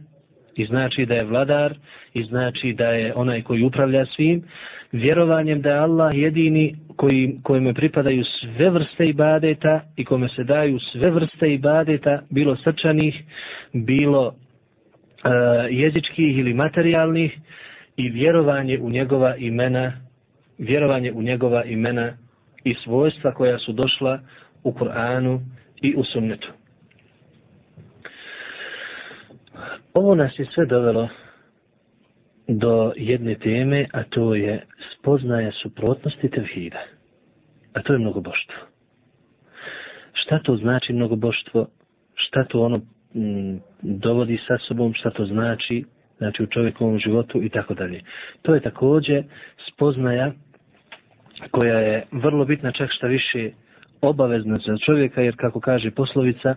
i 0.56 0.66
znači 0.66 1.06
da 1.06 1.14
je 1.14 1.24
vladar, 1.24 1.76
i 2.14 2.24
znači 2.24 2.74
da 2.74 2.86
je 2.86 3.14
onaj 3.16 3.42
koji 3.42 3.64
upravlja 3.64 4.06
svim, 4.06 4.44
vjerovanjem 4.92 5.62
da 5.62 5.70
je 5.70 5.80
Allah 5.80 6.18
jedini 6.18 6.76
koji, 6.96 7.40
kojime 7.44 7.74
pripadaju 7.74 8.24
sve 8.24 8.70
vrste 8.70 9.08
ibadeta 9.08 9.82
i 9.96 10.06
kome 10.06 10.30
se 10.30 10.44
daju 10.44 10.80
sve 10.80 11.10
vrste 11.10 11.54
ibadeta, 11.54 12.22
bilo 12.30 12.56
srčanih, 12.56 13.24
bilo 13.74 14.28
uh, 14.28 14.34
jezičkih 15.70 16.38
ili 16.38 16.54
materijalnih, 16.54 17.38
i 17.98 18.10
vjerovanje 18.10 18.80
u 18.80 18.90
njegova 18.90 19.36
imena 19.36 20.08
vjerovanje 20.58 21.12
u 21.12 21.22
njegova 21.22 21.64
imena 21.64 22.18
i 22.64 22.74
svojstva 22.74 23.32
koja 23.32 23.60
su 23.60 23.74
došla 23.74 24.20
u 24.64 24.72
Kur'anu 24.72 25.40
i 25.82 25.96
u 25.98 26.04
sunnetu. 26.04 26.48
Ovo 29.94 30.16
nas 30.16 30.40
je 30.40 30.46
sve 30.46 30.66
dovelo 30.66 31.10
do 32.48 32.94
jedne 32.96 33.36
teme, 33.36 33.86
a 33.94 34.04
to 34.04 34.36
je 34.36 34.66
spoznaje 34.94 35.52
suprotnosti 35.52 36.30
tevhida. 36.30 36.80
A 37.74 37.82
to 37.82 37.94
je 37.94 38.00
mnogoboštvo. 38.00 38.56
Šta 40.14 40.40
to 40.40 40.56
znači 40.56 40.94
mnogoboštvo? 40.94 41.68
Šta 42.16 42.44
to 42.44 42.62
ono 42.62 42.82
m, 43.16 43.60
dovodi 43.82 44.40
sa 44.48 44.58
sobom? 44.58 44.94
Šta 44.94 45.10
to 45.10 45.26
znači? 45.26 45.86
Znači 46.18 46.44
u 46.44 46.48
čovjekovom 46.48 47.00
životu 47.00 47.44
i 47.44 47.50
tako 47.50 47.74
dalje. 47.74 48.02
To 48.42 48.56
je 48.56 48.62
također 48.62 49.24
spoznaja 49.68 50.32
koja 51.52 51.80
je 51.80 52.06
vrlo 52.12 52.46
bitna 52.46 52.72
čak 52.72 52.90
šta 52.92 53.08
više 53.08 53.52
obavezna 54.02 54.58
za 54.58 54.78
čovjeka, 54.86 55.22
jer 55.22 55.36
kako 55.36 55.60
kaže 55.60 55.92
poslovica, 55.92 56.56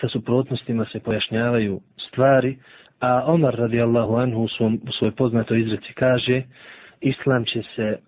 sa 0.00 0.08
suprotnostima 0.08 0.86
se 0.92 1.00
pojašnjavaju 1.00 1.80
stvari, 2.08 2.58
a 3.00 3.22
Omar 3.26 3.54
radijallahu 3.54 4.16
anhu 4.16 4.42
u, 4.42 4.48
svom, 4.48 4.80
u 4.88 4.92
svojoj 4.92 5.14
poznatoj 5.14 5.60
izreci 5.60 5.92
kaže, 5.94 6.42
Islam 7.00 7.44
će 7.44 7.62
se 7.76 7.82
e, 7.82 7.98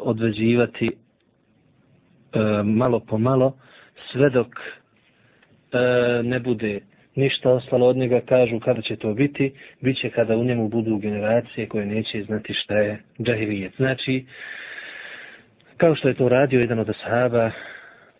odvezivati 0.00 0.90
e, 0.90 0.92
malo 2.64 3.00
po 3.00 3.18
malo, 3.18 3.56
sve 4.12 4.30
dok 4.30 4.46
e, 4.56 6.22
ne 6.22 6.40
bude 6.40 6.80
ništa 7.20 7.50
ostalo 7.50 7.86
od 7.86 7.96
njega, 7.96 8.20
kažu 8.20 8.60
kada 8.60 8.82
će 8.82 8.96
to 8.96 9.14
biti, 9.14 9.52
bit 9.80 10.00
će 10.00 10.10
kada 10.10 10.36
u 10.36 10.44
njemu 10.44 10.68
budu 10.68 10.98
generacije 10.98 11.68
koje 11.68 11.86
neće 11.86 12.22
znati 12.22 12.54
šta 12.54 12.78
je 12.78 12.98
džahilijet. 13.22 13.72
Znači, 13.76 14.24
Kao 15.80 15.94
što 15.94 16.08
je 16.08 16.14
to 16.14 16.28
radio 16.28 16.60
jedan 16.60 16.78
od 16.78 16.88
ashaba 16.88 17.50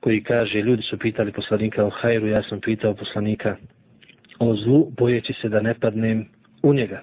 koji 0.01 0.23
kaže, 0.23 0.59
ljudi 0.59 0.83
su 0.83 0.99
pitali 0.99 1.33
poslanika 1.33 1.85
o 1.87 1.91
hajru, 1.91 2.27
ja 2.27 2.43
sam 2.43 2.61
pitao 2.61 2.95
poslanika 2.95 3.57
o 4.39 4.55
zlu, 4.55 4.91
bojeći 4.99 5.33
se 5.33 5.49
da 5.49 5.61
ne 5.61 5.75
padnem 5.75 6.29
u 6.63 6.75
njega. 6.75 7.03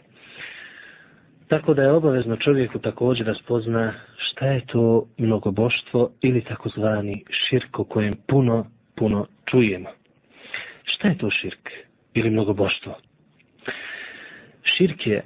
Tako 1.47 1.73
da 1.73 1.81
je 1.81 1.91
obavezno 1.91 2.35
čovjeku 2.35 2.79
također 2.79 3.25
da 3.25 3.33
spozna 3.33 3.93
šta 4.17 4.45
je 4.45 4.61
to 4.65 5.07
mnogoboštvo 5.17 6.11
ili 6.21 6.41
takozvani 6.41 7.23
širko 7.29 7.83
kojem 7.83 8.15
puno, 8.27 8.65
puno 8.95 9.27
čujemo. 9.45 9.89
Šta 10.83 11.07
je 11.07 11.17
to 11.17 11.29
širk 11.29 11.86
ili 12.17 12.29
mnogoboštvo? 12.29 12.95
Širk 14.63 15.07
je 15.07 15.25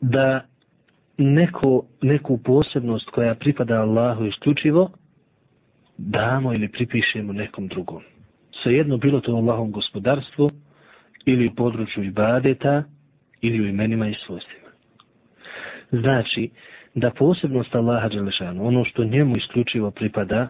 da 0.00 0.44
neko, 1.18 1.86
neku 2.02 2.38
posebnost 2.38 3.10
koja 3.10 3.34
pripada 3.34 3.74
Allahu 3.74 4.24
isključivo, 4.24 4.90
damo 5.98 6.54
ili 6.54 6.68
pripišemo 6.68 7.32
nekom 7.32 7.68
drugom. 7.68 8.02
Svejedno 8.62 8.96
bilo 8.96 9.20
to 9.20 9.34
u 9.34 9.36
Allahom 9.36 9.72
gospodarstvu, 9.72 10.50
ili 11.26 11.46
u 11.46 11.54
području 11.54 12.04
ibadeta, 12.04 12.84
ili 13.40 13.60
u 13.60 13.66
imenima 13.66 14.08
i 14.08 14.14
svojstvima. 14.26 14.68
Znači, 15.90 16.50
da 16.94 17.10
posebnost 17.10 17.74
Allaha 17.74 18.08
Đelešanu, 18.08 18.66
ono 18.66 18.84
što 18.84 19.04
njemu 19.04 19.36
isključivo 19.36 19.90
pripada, 19.90 20.48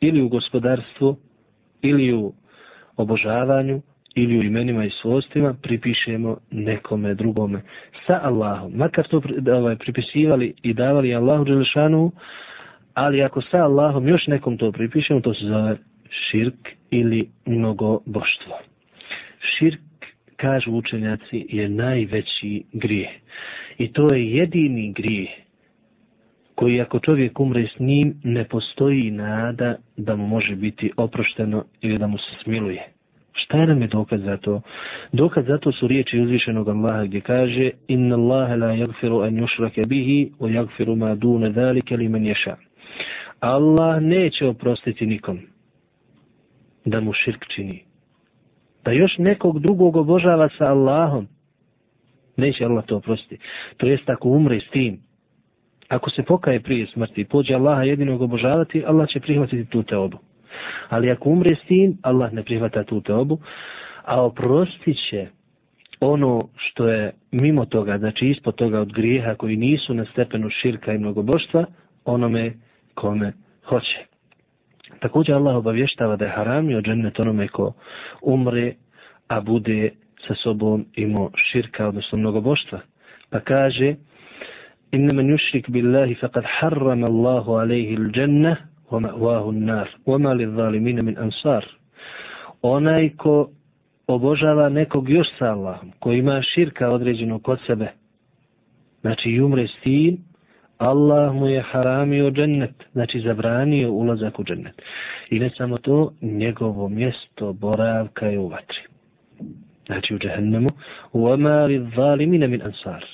ili 0.00 0.22
u 0.22 0.28
gospodarstvu, 0.28 1.16
ili 1.82 2.14
u 2.14 2.34
obožavanju, 2.96 3.82
ili 4.14 4.38
u 4.38 4.42
imenima 4.42 4.84
i 4.84 4.90
svojstvima 4.90 5.54
pripišemo 5.62 6.36
nekome 6.50 7.14
drugome 7.14 7.60
sa 8.06 8.20
Allahom. 8.22 8.72
Makar 8.74 9.08
to 9.08 9.22
ovaj, 9.52 9.76
pripisivali 9.76 10.54
i 10.62 10.74
davali 10.74 11.14
Allahu 11.14 11.44
Đelešanu, 11.44 12.12
ali 12.94 13.22
ako 13.22 13.40
sa 13.42 13.56
Allahom 13.56 14.08
još 14.08 14.26
nekom 14.26 14.58
to 14.58 14.72
pripišemo, 14.72 15.20
to 15.20 15.34
se 15.34 15.44
zove 15.44 15.76
širk 16.10 16.68
ili 16.90 17.28
mnogo 17.46 18.00
boštvo. 18.06 18.58
Širk, 19.40 19.80
kažu 20.36 20.72
učenjaci, 20.72 21.46
je 21.48 21.68
najveći 21.68 22.62
grije. 22.72 23.10
I 23.78 23.92
to 23.92 24.14
je 24.14 24.30
jedini 24.30 24.92
grije 24.92 25.42
koji 26.54 26.80
ako 26.80 26.98
čovjek 26.98 27.40
umre 27.40 27.66
s 27.76 27.78
njim, 27.78 28.14
ne 28.24 28.44
postoji 28.44 29.10
nada 29.10 29.76
da 29.96 30.16
mu 30.16 30.26
može 30.26 30.56
biti 30.56 30.90
oprošteno 30.96 31.64
ili 31.80 31.98
da 31.98 32.06
mu 32.06 32.18
se 32.18 32.30
smiluje. 32.42 32.88
Šta 33.32 33.66
nam 33.66 33.82
je 33.82 33.88
dokaz 33.88 34.20
za 34.20 34.36
to? 34.36 34.60
Dokaz 35.12 35.46
za 35.46 35.58
to 35.58 35.72
su 35.72 35.86
riječi 35.86 36.20
uzvišenog 36.20 36.68
Allaha 36.68 37.04
gdje 37.04 37.20
kaže 37.20 37.70
Inna 37.88 38.16
Allahe 38.16 38.56
la 38.56 38.72
jagfiru 38.72 39.20
an 39.20 39.34
yushrake 39.34 39.86
bihi 39.86 40.32
o 40.38 40.48
jagfiru 40.48 40.96
ma 40.96 41.14
dune 41.14 41.50
dhalike 41.50 41.96
li 41.96 42.08
men 42.08 42.26
ješa. 42.26 42.56
Allah 43.40 44.02
neće 44.02 44.46
oprostiti 44.46 45.06
nikom 45.06 45.40
da 46.84 47.00
mu 47.00 47.12
širk 47.12 47.46
čini. 47.54 47.84
Da 48.84 48.92
još 48.92 49.18
nekog 49.18 49.60
drugog 49.60 49.96
obožava 49.96 50.48
sa 50.58 50.64
Allahom, 50.64 51.28
neće 52.36 52.64
Allah 52.64 52.84
to 52.86 52.96
oprostiti. 52.96 53.44
To 53.76 53.86
jest 53.86 54.10
ako 54.10 54.28
umre 54.28 54.60
s 54.60 54.70
tim, 54.70 55.00
ako 55.88 56.10
se 56.10 56.22
pokaje 56.22 56.60
prije 56.60 56.86
smrti 56.86 57.20
i 57.20 57.24
pođe 57.24 57.54
Allaha 57.54 57.82
jedinog 57.82 58.22
obožavati, 58.22 58.84
Allah 58.86 59.08
će 59.08 59.20
prihvatiti 59.20 59.70
tu 59.70 59.82
teobu. 59.82 60.18
Ali 60.88 61.10
ako 61.10 61.28
umre 61.28 61.54
s 61.54 61.66
tim, 61.66 61.98
Allah 62.02 62.32
ne 62.32 62.42
prihvata 62.42 62.84
tu 62.84 63.00
teobu, 63.00 63.38
a 64.04 64.22
oprostit 64.22 64.96
će 65.10 65.26
ono 66.00 66.48
što 66.56 66.88
je 66.88 67.12
mimo 67.30 67.64
toga, 67.64 67.98
znači 67.98 68.26
ispod 68.28 68.54
toga 68.54 68.80
od 68.80 68.92
grijeha 68.92 69.34
koji 69.34 69.56
nisu 69.56 69.94
na 69.94 70.04
stepenu 70.04 70.50
širka 70.50 70.92
i 70.92 70.98
mnogoboštva, 70.98 71.64
onome 72.04 72.52
kome 72.94 73.32
hoće. 73.64 73.98
Također 75.00 75.34
Allah 75.34 75.56
obavještava 75.56 76.16
da 76.16 76.24
je 76.24 76.32
i 76.78 76.82
džennet 76.82 77.20
onome 77.20 77.48
ko 77.48 77.72
umre, 78.22 78.74
a 79.28 79.40
bude 79.40 79.90
sa 80.26 80.34
sobom 80.34 80.84
imao 80.94 81.30
širka, 81.34 81.88
odnosno 81.88 82.18
mnogoboštva. 82.18 82.80
Pa 83.30 83.40
kaže, 83.40 83.94
inna 84.92 85.12
man 85.12 85.26
yushrik 85.26 85.70
billahi 85.70 86.14
faqad 86.14 86.44
harrama 86.60 87.06
Allahu 87.06 87.52
alayhi 87.52 87.96
al-jannah 87.96 88.56
ومأواه 88.91 89.49
النار 89.49 89.89
وما 90.05 90.33
للظالمين 90.33 91.05
من 91.05 91.17
أنصار 91.17 91.77
onaj 92.61 93.09
ko 93.17 93.49
obožava 94.07 94.69
nekog 94.69 95.09
još 95.09 95.27
sa 95.39 95.45
Allahom, 95.45 95.91
ko 95.99 96.11
ima 96.11 96.41
širka 96.41 96.89
određeno 96.89 97.39
kod 97.39 97.59
sebe, 97.67 97.87
znači 99.01 99.29
i 99.29 99.41
umre 99.41 99.67
s 99.67 99.81
tim, 99.83 100.17
Allah 100.77 101.33
mu 101.33 101.47
je 101.47 101.61
haramio 101.61 102.31
džennet, 102.31 102.83
znači 102.91 103.19
zabranio 103.19 103.91
ulazak 103.91 104.39
u 104.39 104.43
džennet. 104.43 104.81
I 105.29 105.39
ne 105.39 105.49
samo 105.49 105.77
to, 105.77 106.13
njegovo 106.21 106.89
mjesto 106.89 107.53
boravka 107.53 108.25
je 108.25 108.39
u 108.39 108.47
vatri. 108.47 108.79
Znači 109.85 110.15
u 110.15 110.19
džehennemu, 110.19 110.69
u 111.13 111.27
amari 111.27 111.85
zalimine 111.95 112.47
min 112.47 112.61
ansar. 112.61 113.05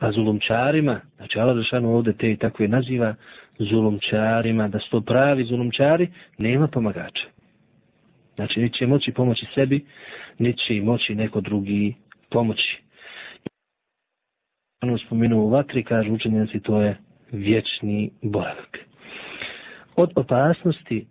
A 0.00 0.12
zulumčarima, 0.12 1.00
znači 1.16 1.38
Allah 1.38 1.56
Žešanu 1.56 1.94
ovdje 1.96 2.12
te 2.12 2.32
i 2.32 2.36
takve 2.36 2.68
naziva, 2.68 3.14
zulumčarima, 3.58 4.68
da 4.68 4.78
su 4.78 4.90
to 4.90 5.00
pravi 5.00 5.44
zulumčari, 5.44 6.08
nema 6.38 6.68
pomagača. 6.68 7.26
Znači, 8.34 8.60
neće 8.60 8.86
moći 8.86 9.12
pomoći 9.12 9.46
sebi, 9.54 9.84
niti 10.38 10.58
će 10.58 10.74
moći 10.82 11.14
neko 11.14 11.40
drugi 11.40 11.94
pomoći. 12.30 12.82
Ono 14.82 14.98
spomenuo 14.98 15.44
u 15.44 15.48
vatri, 15.48 15.84
kažu 15.84 16.12
učenjaci, 16.12 16.60
to 16.60 16.82
je 16.82 16.96
vječni 17.32 18.10
boravak. 18.22 18.78
Od 19.96 20.12
opasnosti 20.16 21.06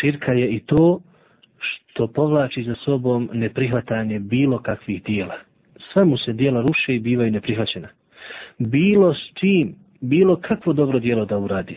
širka 0.00 0.32
je 0.32 0.48
i 0.50 0.60
to 0.60 1.00
što 1.56 2.06
povlači 2.06 2.62
za 2.62 2.74
sobom 2.74 3.30
neprihvatanje 3.32 4.18
bilo 4.18 4.58
kakvih 4.58 5.02
dijela 5.04 5.53
sve 5.94 6.04
mu 6.04 6.16
se 6.16 6.32
dijela 6.32 6.60
ruše 6.60 6.94
i 6.94 7.00
bivaju 7.00 7.30
neprihvaćena. 7.30 7.88
Bilo 8.58 9.14
s 9.14 9.30
čim, 9.34 9.74
bilo 10.00 10.36
kakvo 10.36 10.72
dobro 10.72 10.98
dijelo 10.98 11.24
da 11.24 11.38
uradi, 11.38 11.76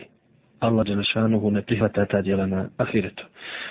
Allah 0.60 0.86
Đelešanuhu 0.86 1.50
ne 1.50 1.62
prihvata 1.62 2.06
ta 2.06 2.22
djela 2.22 2.46
na 2.46 2.68
ahiretu. 2.76 3.24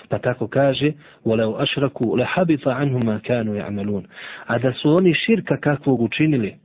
Pa 0.10 0.18
tako 0.18 0.48
kaže, 0.48 0.92
وَلَوْ 1.26 1.64
أَشْرَكُوا 1.64 2.18
لَحَبِطَ 2.18 2.68
عَنْهُمَا 2.68 3.20
كَانُوا 3.20 3.56
يَعْمَلُونَ 3.56 4.04
A 4.46 4.58
da 4.60 4.74
su 4.74 4.92
oni 4.92 5.14
širka 5.14 5.58
kakvog 5.58 6.02
učinili, 6.02 6.56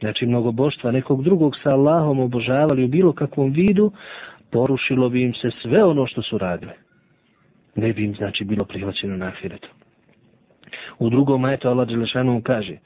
znači 0.00 0.26
mnogo 0.26 0.52
boštva, 0.52 0.90
nekog 0.90 1.24
drugog 1.24 1.56
sa 1.62 1.70
Allahom 1.70 2.20
obožavali 2.20 2.84
u 2.84 2.88
bilo 2.88 3.12
kakvom 3.12 3.52
vidu, 3.52 3.92
porušilo 4.50 5.08
bi 5.08 5.22
im 5.22 5.34
se 5.34 5.50
sve 5.62 5.84
ono 5.84 6.06
što 6.06 6.22
su 6.22 6.38
radili. 6.38 6.72
Ne 7.76 7.92
bi 7.92 8.04
im 8.04 8.14
znači 8.14 8.44
bilo 8.44 8.64
prihvaćeno 8.64 9.16
na 9.16 9.26
ahiretu. 9.26 9.68
U 10.99 11.09
drugom 11.09 11.45
ajetu 11.45 11.69
Allah 11.69 11.87
Đelešanuhu 11.87 12.41
kaže, 12.41 12.77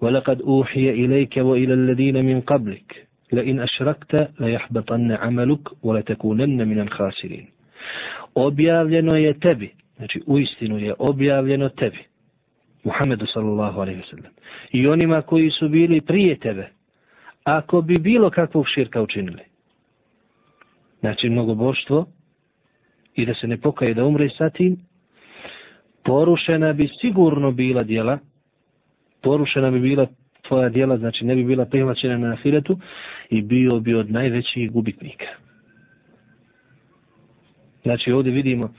وَلَقَدْ 0.00 0.40
أُوحِيَ 0.40 0.90
إِلَيْكَ 0.90 1.36
وَإِلَى 1.36 1.74
الَّذِينَ 1.74 2.24
مِنْ 2.24 2.40
قَبْلِكَ 2.40 3.14
لئن 3.32 3.60
أشركت 3.60 4.30
ليحبطن 4.40 5.12
عملك 5.12 5.84
ولتكونن 5.84 6.68
من 6.68 6.80
الخاسرين 6.80 7.46
objavljeno 8.34 9.16
je 9.16 9.38
tebi 9.40 9.70
znači 9.96 10.22
u 10.26 10.38
istinu 10.38 10.78
je 10.78 10.94
objavljeno 10.98 11.68
tebi 11.68 11.98
Muhammedu 12.84 13.26
sallallahu 13.26 13.80
alaihi 13.80 14.00
wasallam 14.00 14.30
i 14.72 14.88
onima 14.88 15.22
koji 15.22 15.50
su 15.50 15.68
bili 15.68 16.00
prije 16.00 16.38
tebe 16.38 16.68
ako 17.44 17.82
bi 17.82 17.98
bilo 17.98 18.30
kakvog 18.30 18.64
širka 18.74 19.02
učinili 19.02 19.42
znači 21.00 21.28
mnogoboštvo 21.28 22.06
i 23.14 23.26
da 23.26 23.34
se 23.34 23.46
ne 23.46 23.60
pokaje 23.60 23.94
da 23.94 24.04
umre 24.04 24.28
sa 24.28 24.50
tim 24.50 24.76
porušena 26.03 26.73
bi 26.73 26.87
sigurno 27.01 27.51
bila 27.51 27.83
djela 27.83 28.19
porušena 29.21 29.71
bi 29.71 29.79
bila 29.79 30.07
tvoja 30.47 30.69
djela, 30.69 30.97
znači 30.97 31.25
ne 31.25 31.35
bi 31.35 31.43
bila 31.43 31.65
prihvaćena 31.65 32.17
na 32.17 32.33
ahiretu 32.33 32.79
i 33.29 33.41
bio 33.41 33.79
bi 33.79 33.95
od 33.95 34.11
najvećih 34.11 34.71
gubitnika. 34.71 35.25
Znači 37.83 38.11
ovdje 38.11 38.31
vidimo 38.31 38.73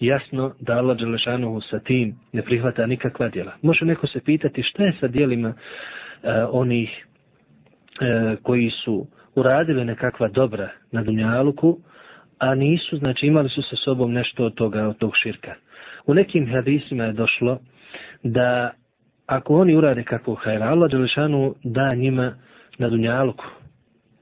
jasno 0.00 0.54
da 0.60 0.72
Allah 0.72 0.98
Đelešanuhu 0.98 1.60
sa 1.60 1.78
tim 1.78 2.16
ne 2.32 2.42
prihvata 2.42 2.86
nikakva 2.86 3.28
djela. 3.28 3.52
Može 3.62 3.84
neko 3.84 4.06
se 4.06 4.20
pitati 4.20 4.62
šta 4.62 4.82
je 4.84 4.92
sa 5.00 5.08
djelima 5.08 5.48
uh, 5.48 5.54
onih 6.50 7.06
uh, 7.06 8.38
koji 8.42 8.70
su 8.70 9.06
uradili 9.34 9.84
nekakva 9.84 10.28
dobra 10.28 10.68
na 10.92 11.02
Dunjaluku, 11.02 11.78
a 12.38 12.54
nisu, 12.54 12.96
znači 12.96 13.26
imali 13.26 13.48
su 13.48 13.62
sa 13.62 13.76
sobom 13.76 14.12
nešto 14.12 14.44
od 14.44 14.54
toga, 14.54 14.88
od 14.88 14.98
tog 14.98 15.12
širka. 15.22 15.54
U 16.06 16.14
nekim 16.14 16.52
hadisima 16.52 17.04
je 17.04 17.12
došlo 17.12 17.58
da 18.22 18.70
ako 19.26 19.54
oni 19.54 19.76
urade 19.76 20.02
kako 20.02 20.34
hajra, 20.34 20.66
Allah 20.66 20.90
Đelešanu 20.90 21.54
da 21.64 21.94
njima 21.94 22.34
na 22.78 22.88
dunjalku. 22.88 23.44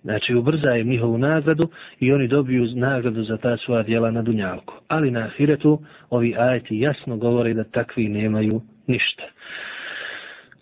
Znači 0.02 0.34
ubrza 0.34 0.76
im 0.76 0.88
njihovu 0.88 1.18
nagradu 1.18 1.68
i 2.00 2.12
oni 2.12 2.28
dobiju 2.28 2.66
nagradu 2.74 3.24
za 3.24 3.36
ta 3.36 3.56
svoja 3.56 3.82
djela 3.82 4.10
na 4.10 4.22
dunjalku. 4.22 4.74
Ali 4.88 5.10
na 5.10 5.20
ahiretu 5.20 5.80
ovi 6.10 6.34
ajeti 6.38 6.78
jasno 6.78 7.16
govore 7.16 7.54
da 7.54 7.64
takvi 7.64 8.08
nemaju 8.08 8.60
ništa. 8.86 9.22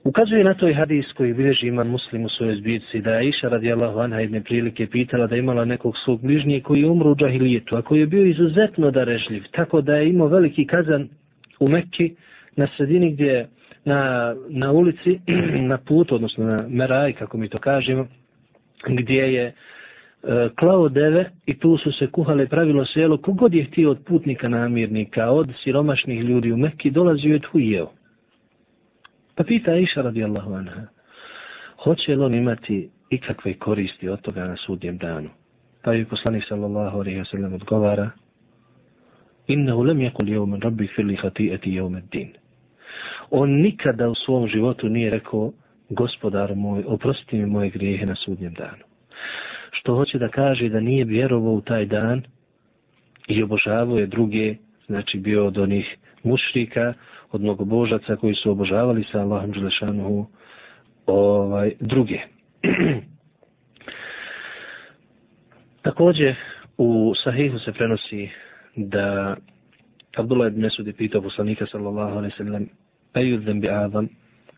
Ukazuje 0.05 0.45
na 0.45 0.55
toj 0.55 0.75
hadis 0.75 1.13
koji 1.13 1.35
bilježi 1.35 1.67
iman 1.67 1.89
muslim 1.89 2.25
u 2.25 2.29
svojoj 2.29 2.57
zbirci 2.57 3.01
da 3.01 3.15
je 3.15 3.29
Iša 3.29 3.49
radijallahu 3.49 3.99
anha 3.99 4.19
jedne 4.21 4.41
prilike 4.41 4.87
pitala 4.87 5.27
da 5.27 5.37
imala 5.37 5.65
nekog 5.65 5.97
svog 6.05 6.23
bližnje 6.23 6.61
koji 6.61 6.85
umru 6.85 7.11
u 7.11 7.17
džahilijetu, 7.17 7.77
a 7.77 7.83
koji 7.83 8.01
je 8.01 8.07
bio 8.07 8.25
izuzetno 8.25 8.91
darežljiv, 8.91 9.43
tako 9.53 9.81
da 9.81 9.95
je 9.95 10.09
imao 10.09 10.29
veliki 10.29 10.67
kazan 10.67 11.09
u 11.61 11.69
Mekki 11.69 12.15
na 12.57 12.69
sredini 12.77 13.13
gdje 13.13 13.49
na, 13.85 14.35
na 14.49 14.73
ulici, 14.73 15.21
na 15.73 15.79
putu, 15.79 16.15
odnosno 16.15 16.45
na 16.45 16.65
Meraj, 16.69 17.13
kako 17.13 17.39
mi 17.39 17.49
to 17.49 17.59
kažemo, 17.59 18.07
gdje 18.89 19.35
je 19.35 19.45
e, 19.45 19.53
klao 20.59 20.89
deve 20.89 21.31
i 21.47 21.59
tu 21.59 21.77
su 21.77 21.93
se 21.93 22.07
kuhale 22.07 22.47
pravilo 22.47 22.85
selo, 22.85 23.19
kogod 23.19 23.55
je 23.55 23.65
htio 23.65 23.91
od 23.91 23.99
putnika 24.07 24.49
namirnika, 24.49 25.31
od 25.31 25.53
siromašnih 25.65 26.21
ljudi 26.21 26.53
u 26.53 26.57
Mekki, 26.57 26.91
dolazio 26.91 27.33
je 27.33 27.41
tu 27.41 27.59
i 27.59 27.71
jeo. 27.71 28.00
Pa 29.35 29.45
pita 29.45 29.75
Iša 29.75 30.03
radijallahu 30.03 30.55
anha, 30.55 30.87
hoće 31.85 32.17
li 32.17 32.25
on 32.25 32.35
imati 32.35 32.91
ikakve 33.11 33.55
koristi 33.55 34.09
od 34.09 34.21
toga 34.21 34.45
na 34.45 34.57
sudjem 34.57 34.99
danu? 34.99 35.31
Pa 35.83 35.93
je 35.93 36.05
poslanik 36.05 36.45
sallallahu 36.49 36.99
alaihi 36.99 37.21
wa 37.21 37.31
sallam 37.31 37.55
odgovara, 37.55 38.11
innehu 39.47 39.83
lem 39.83 40.01
jakul 40.01 40.29
jevmen 40.29 40.61
rabbi 40.61 40.87
fili 40.87 41.17
hati'eti 41.17 41.75
jevmen 41.75 42.03
din 42.13 42.33
on 43.31 43.51
nikada 43.51 44.09
u 44.09 44.15
svom 44.15 44.49
životu 44.49 44.89
nije 44.89 45.11
rekao 45.11 45.53
gospodar 45.89 46.55
moj, 46.55 46.85
oprosti 46.87 47.37
mi 47.37 47.47
moje 47.47 47.71
grijehe 47.71 48.07
na 48.07 48.15
sudnjem 48.15 48.55
danu. 48.55 48.85
Što 49.71 49.95
hoće 49.95 50.19
da 50.19 50.29
kaže 50.29 50.69
da 50.69 50.81
nije 50.81 51.05
vjerovao 51.05 51.53
u 51.53 51.61
taj 51.61 51.87
dan 51.87 52.23
i 53.29 53.43
obožavao 53.43 53.99
je 53.99 54.07
druge, 54.07 54.55
znači 54.87 55.19
bio 55.19 55.47
od 55.47 55.59
onih 55.59 55.97
mušrika, 56.23 56.95
od 57.33 57.41
mnogobožaca 57.41 58.17
koji 58.17 58.35
su 58.35 58.51
obožavali 58.51 59.05
sa 59.13 59.21
Allahom 59.21 59.51
Đelešanuhu 59.51 60.27
ovaj, 61.07 61.73
druge. 61.81 62.19
Također 65.83 66.35
u 66.79 67.15
Sahihu 67.25 67.59
se 67.59 67.73
prenosi 67.73 68.29
da 68.77 69.37
Abdullah 70.17 70.53
ibn 70.53 70.61
Mesud 70.61 70.87
je 70.87 70.93
pitao 70.93 71.23
poslanika 71.23 71.67
sallallahu 71.67 72.17
alaihi 72.19 72.37
sallam 72.37 72.67
Ejudzem 73.15 73.61
bi 73.61 73.69
Adam, 73.69 74.09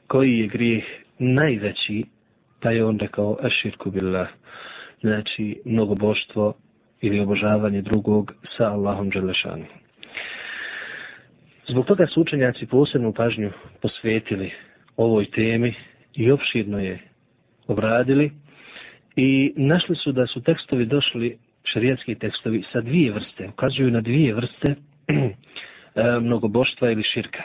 koji 0.06 0.38
je 0.38 0.46
grijeh 0.46 0.84
najveći, 1.18 2.04
pa 2.60 2.70
je 2.70 2.84
on 2.84 2.98
rekao 2.98 3.36
aširku 3.42 3.90
billah, 3.90 4.28
znači 5.00 5.62
mnogoboštvo 5.64 6.54
ili 7.00 7.20
obožavanje 7.20 7.82
drugog 7.82 8.32
sa 8.56 8.64
Allahom 8.72 9.10
Đelešanu. 9.10 9.64
Zbog 11.68 11.86
toga 11.86 12.06
su 12.06 12.20
učenjaci 12.20 12.66
posebnu 12.66 13.12
pažnju 13.12 13.50
posvetili 13.82 14.52
ovoj 14.96 15.30
temi 15.30 15.74
i 16.14 16.30
opširno 16.30 16.78
je 16.78 16.98
obradili 17.66 18.30
i 19.16 19.52
našli 19.56 19.96
su 19.96 20.12
da 20.12 20.26
su 20.26 20.42
tekstovi 20.42 20.86
došli, 20.86 21.38
šarijatski 21.64 22.14
tekstovi, 22.14 22.64
sa 22.72 22.80
dvije 22.80 23.12
vrste, 23.12 23.48
ukazuju 23.48 23.90
na 23.90 24.00
dvije 24.00 24.34
vrste 24.34 24.68
e, 25.08 26.20
mnogoboštva 26.20 26.90
ili 26.90 27.02
širka. 27.02 27.42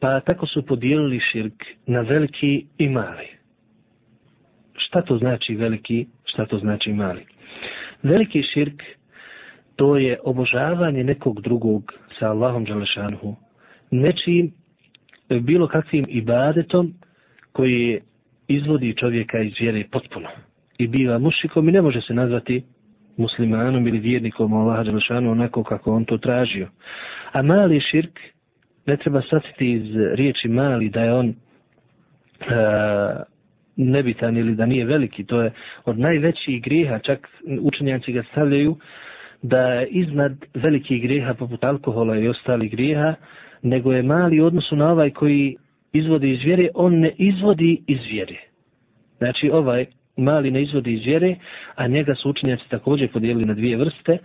Pa 0.00 0.20
tako 0.20 0.46
su 0.46 0.66
podijelili 0.66 1.20
širk 1.32 1.64
na 1.86 2.00
veliki 2.00 2.66
i 2.78 2.88
mali. 2.88 3.28
Šta 4.74 5.02
to 5.02 5.18
znači 5.18 5.54
veliki, 5.54 6.06
šta 6.24 6.46
to 6.46 6.58
znači 6.58 6.92
mali? 6.92 7.26
Veliki 8.02 8.42
širk 8.42 8.82
to 9.76 9.96
je 9.96 10.18
obožavanje 10.24 11.04
nekog 11.04 11.40
drugog 11.40 11.92
sa 12.18 12.30
Allahom 12.30 12.64
Đalešanhu. 12.64 13.36
nečim 13.90 14.52
e, 15.28 15.40
bilo 15.40 15.68
kakvim 15.68 16.06
ibadetom 16.08 16.94
koji 17.52 18.00
izvodi 18.48 18.96
čovjeka 18.96 19.38
iz 19.38 19.52
vjere 19.60 19.84
potpuno 19.90 20.28
i 20.78 20.86
biva 20.86 21.18
mušikom 21.18 21.68
i 21.68 21.72
ne 21.72 21.82
može 21.82 22.00
se 22.00 22.14
nazvati 22.14 22.62
muslimanom 23.16 23.86
ili 23.86 23.98
vjernikom 23.98 24.52
Allaha 24.52 24.82
Đalešanhu 24.82 25.30
onako 25.30 25.64
kako 25.64 25.92
on 25.92 26.04
to 26.04 26.18
tražio. 26.18 26.68
A 27.32 27.42
mali 27.42 27.80
širk 27.80 28.20
ne 28.86 28.96
treba 28.96 29.22
sasiti 29.22 29.72
iz 29.72 29.96
riječi 30.14 30.48
mali 30.48 30.88
da 30.88 31.00
je 31.00 31.12
on 31.14 31.28
e, 31.28 31.34
nebitan 33.76 34.36
ili 34.36 34.54
da 34.54 34.66
nije 34.66 34.84
veliki. 34.84 35.24
To 35.24 35.42
je 35.42 35.52
od 35.84 35.98
najvećih 35.98 36.62
grijeha, 36.62 36.98
čak 36.98 37.28
učenjaci 37.60 38.12
ga 38.12 38.22
stavljaju 38.22 38.76
da 39.42 39.58
je 39.58 39.86
iznad 39.86 40.32
velikih 40.54 41.02
grijeha 41.02 41.34
poput 41.34 41.64
alkohola 41.64 42.18
i 42.18 42.28
ostalih 42.28 42.70
grijeha, 42.70 43.14
nego 43.62 43.92
je 43.92 44.02
mali 44.02 44.40
u 44.40 44.46
odnosu 44.46 44.76
na 44.76 44.92
ovaj 44.92 45.10
koji 45.10 45.56
izvodi 45.92 46.30
iz 46.32 46.42
vjere, 46.44 46.68
on 46.74 46.98
ne 47.00 47.12
izvodi 47.18 47.82
iz 47.86 47.98
vjere. 48.10 48.36
Znači 49.18 49.50
ovaj 49.50 49.86
mali 50.16 50.50
ne 50.50 50.62
izvodi 50.62 50.92
iz 50.92 51.04
vjere, 51.04 51.36
a 51.74 51.86
njega 51.86 52.14
su 52.14 52.30
učenjaci 52.30 52.68
također 52.68 53.12
podijelili 53.12 53.44
na 53.44 53.54
dvije 53.54 53.76
vrste, 53.76 54.18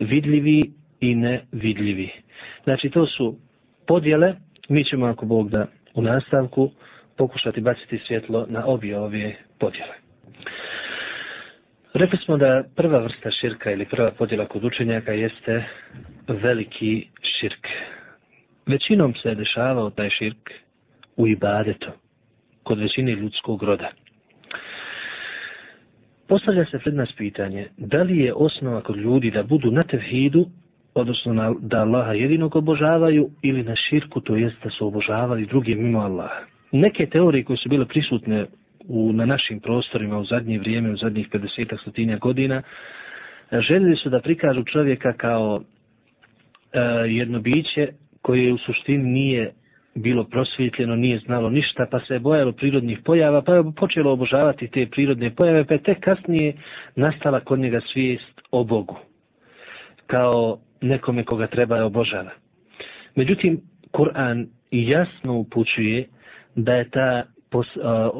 vidljivi 0.00 0.70
i 1.00 1.14
nevidljivi. 1.14 2.10
Znači 2.64 2.90
to 2.90 3.06
su 3.06 3.36
podjele, 3.86 4.34
mi 4.68 4.84
ćemo 4.84 5.06
ako 5.06 5.26
Bog 5.26 5.50
da 5.50 5.66
u 5.94 6.02
nastavku 6.02 6.70
pokušati 7.16 7.60
baciti 7.60 7.98
svjetlo 7.98 8.46
na 8.48 8.66
obje 8.66 8.98
ove 8.98 9.34
podjele. 9.58 9.94
Rekli 11.94 12.18
smo 12.18 12.36
da 12.36 12.64
prva 12.76 12.98
vrsta 12.98 13.30
širka 13.30 13.70
ili 13.70 13.84
prva 13.84 14.10
podjela 14.10 14.46
kod 14.46 14.64
učenjaka 14.64 15.12
jeste 15.12 15.64
veliki 16.28 17.06
širk. 17.22 17.66
Većinom 18.66 19.14
se 19.14 19.34
dešavao 19.34 19.90
taj 19.90 20.10
širk 20.10 20.50
u 21.16 21.26
ibadetu, 21.28 21.90
kod 22.62 22.78
većine 22.78 23.12
ljudskog 23.12 23.62
roda. 23.62 23.90
Postavlja 26.28 26.64
se 26.64 26.78
pred 26.78 26.94
nas 26.94 27.12
pitanje, 27.16 27.68
da 27.76 28.02
li 28.02 28.18
je 28.18 28.34
osnova 28.34 28.80
kod 28.80 28.96
ljudi 28.96 29.30
da 29.30 29.42
budu 29.42 29.70
na 29.70 29.82
tevhidu, 29.82 30.46
odnosno 30.94 31.32
na, 31.32 31.54
da 31.60 31.78
Allaha 31.78 32.12
jedinog 32.12 32.56
obožavaju, 32.56 33.30
ili 33.42 33.62
na 33.62 33.76
širku, 33.76 34.20
to 34.20 34.36
jest 34.36 34.56
da 34.64 34.70
su 34.70 34.86
obožavali 34.86 35.46
drugi 35.46 35.74
mimo 35.74 36.00
Allaha. 36.00 36.40
Neke 36.72 37.06
teorije 37.06 37.44
koje 37.44 37.56
su 37.56 37.68
bile 37.68 37.86
prisutne 37.86 38.46
u, 38.88 39.12
na 39.12 39.26
našim 39.26 39.60
prostorima 39.60 40.18
u 40.18 40.24
zadnje 40.24 40.58
vrijeme, 40.58 40.90
u 40.90 40.96
zadnjih 40.96 41.28
50 41.30 41.80
stotinja 41.80 42.18
godina, 42.18 42.62
e, 43.50 43.60
željeli 43.60 43.96
su 43.96 44.10
da 44.10 44.20
prikažu 44.20 44.64
čovjeka 44.64 45.12
kao 45.12 45.62
e, 46.72 46.80
jedno 47.08 47.40
biće 47.40 47.88
koje 48.22 48.52
u 48.52 48.58
suštini 48.58 49.04
nije 49.04 49.52
bilo 49.94 50.24
prosvjetljeno, 50.24 50.96
nije 50.96 51.18
znalo 51.18 51.50
ništa, 51.50 51.86
pa 51.90 52.00
se 52.00 52.14
je 52.14 52.20
bojalo 52.20 52.52
prirodnih 52.52 52.98
pojava, 53.04 53.42
pa 53.42 53.54
je 53.54 53.62
počelo 53.76 54.12
obožavati 54.12 54.68
te 54.68 54.86
prirodne 54.86 55.34
pojave, 55.34 55.64
pa 55.64 55.74
je 55.74 55.82
tek 55.82 56.00
kasnije 56.00 56.52
nastala 56.96 57.40
kod 57.40 57.58
njega 57.58 57.80
svijest 57.92 58.40
o 58.50 58.64
Bogu, 58.64 58.96
kao 60.06 60.58
nekome 60.80 61.24
koga 61.24 61.46
treba 61.46 61.84
obožava. 61.84 62.30
Međutim, 63.14 63.60
Kur'an 63.92 64.46
jasno 64.70 65.34
upućuje 65.34 66.06
da 66.54 66.74
je 66.74 66.90
ta, 66.90 67.22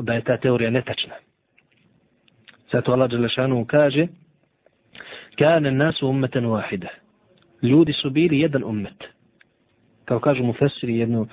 da 0.02 0.14
je 0.14 0.24
ta 0.24 0.36
teorija 0.36 0.70
netačna. 0.70 1.14
Zato 2.72 2.92
Allah 2.92 3.10
Đelešanu 3.10 3.64
kaže 3.64 4.06
Kane 5.38 5.70
nasu 5.70 6.08
ummeten 6.08 6.44
wahide. 6.44 6.88
Ljudi 7.62 7.92
su 7.92 8.10
bili 8.10 8.40
jedan 8.40 8.64
ummet. 8.64 9.04
Kao 10.04 10.20
kažu 10.20 10.44
mu 10.44 10.52
Fesiri 10.52 10.98
jednu 10.98 11.20
uh, 11.20 11.28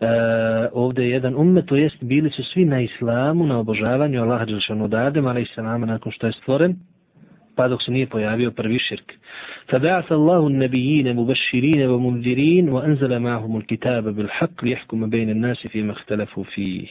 e, 0.00 0.68
ovdje 0.72 1.10
jedan 1.10 1.34
ummet, 1.36 1.66
to 1.66 1.76
jest 1.76 1.96
bili 2.00 2.30
su 2.30 2.42
svi 2.44 2.64
na 2.64 2.80
islamu, 2.80 3.46
na 3.46 3.58
obožavanju 3.58 4.22
Allaha 4.22 4.44
Đelešanu 4.44 4.84
od 4.84 4.94
Adem, 4.94 5.26
ali 5.26 5.42
i 5.42 5.46
nakon 5.62 6.12
što 6.12 6.26
je 6.26 6.32
stvoren, 6.32 6.76
pa 7.55 7.67
dok 7.67 7.83
se 7.83 7.91
nije 7.91 8.07
pojavio 8.07 8.51
prvi 8.51 8.79
širk. 8.79 9.11
فبعث 9.69 10.11
الله 10.11 10.47
النبيين 10.47 11.15
مبشرين 11.15 11.81
ومنذرين 11.89 12.69
وأنزل 12.69 13.19
معهم 13.19 13.57
الكتاب 13.57 14.15
بالحق 14.15 14.65
ليحكم 14.65 15.09
بين 15.09 15.29
الناس 15.29 15.67
فيما 15.67 15.91
اختلفوا 15.91 16.43
فيه. 16.43 16.87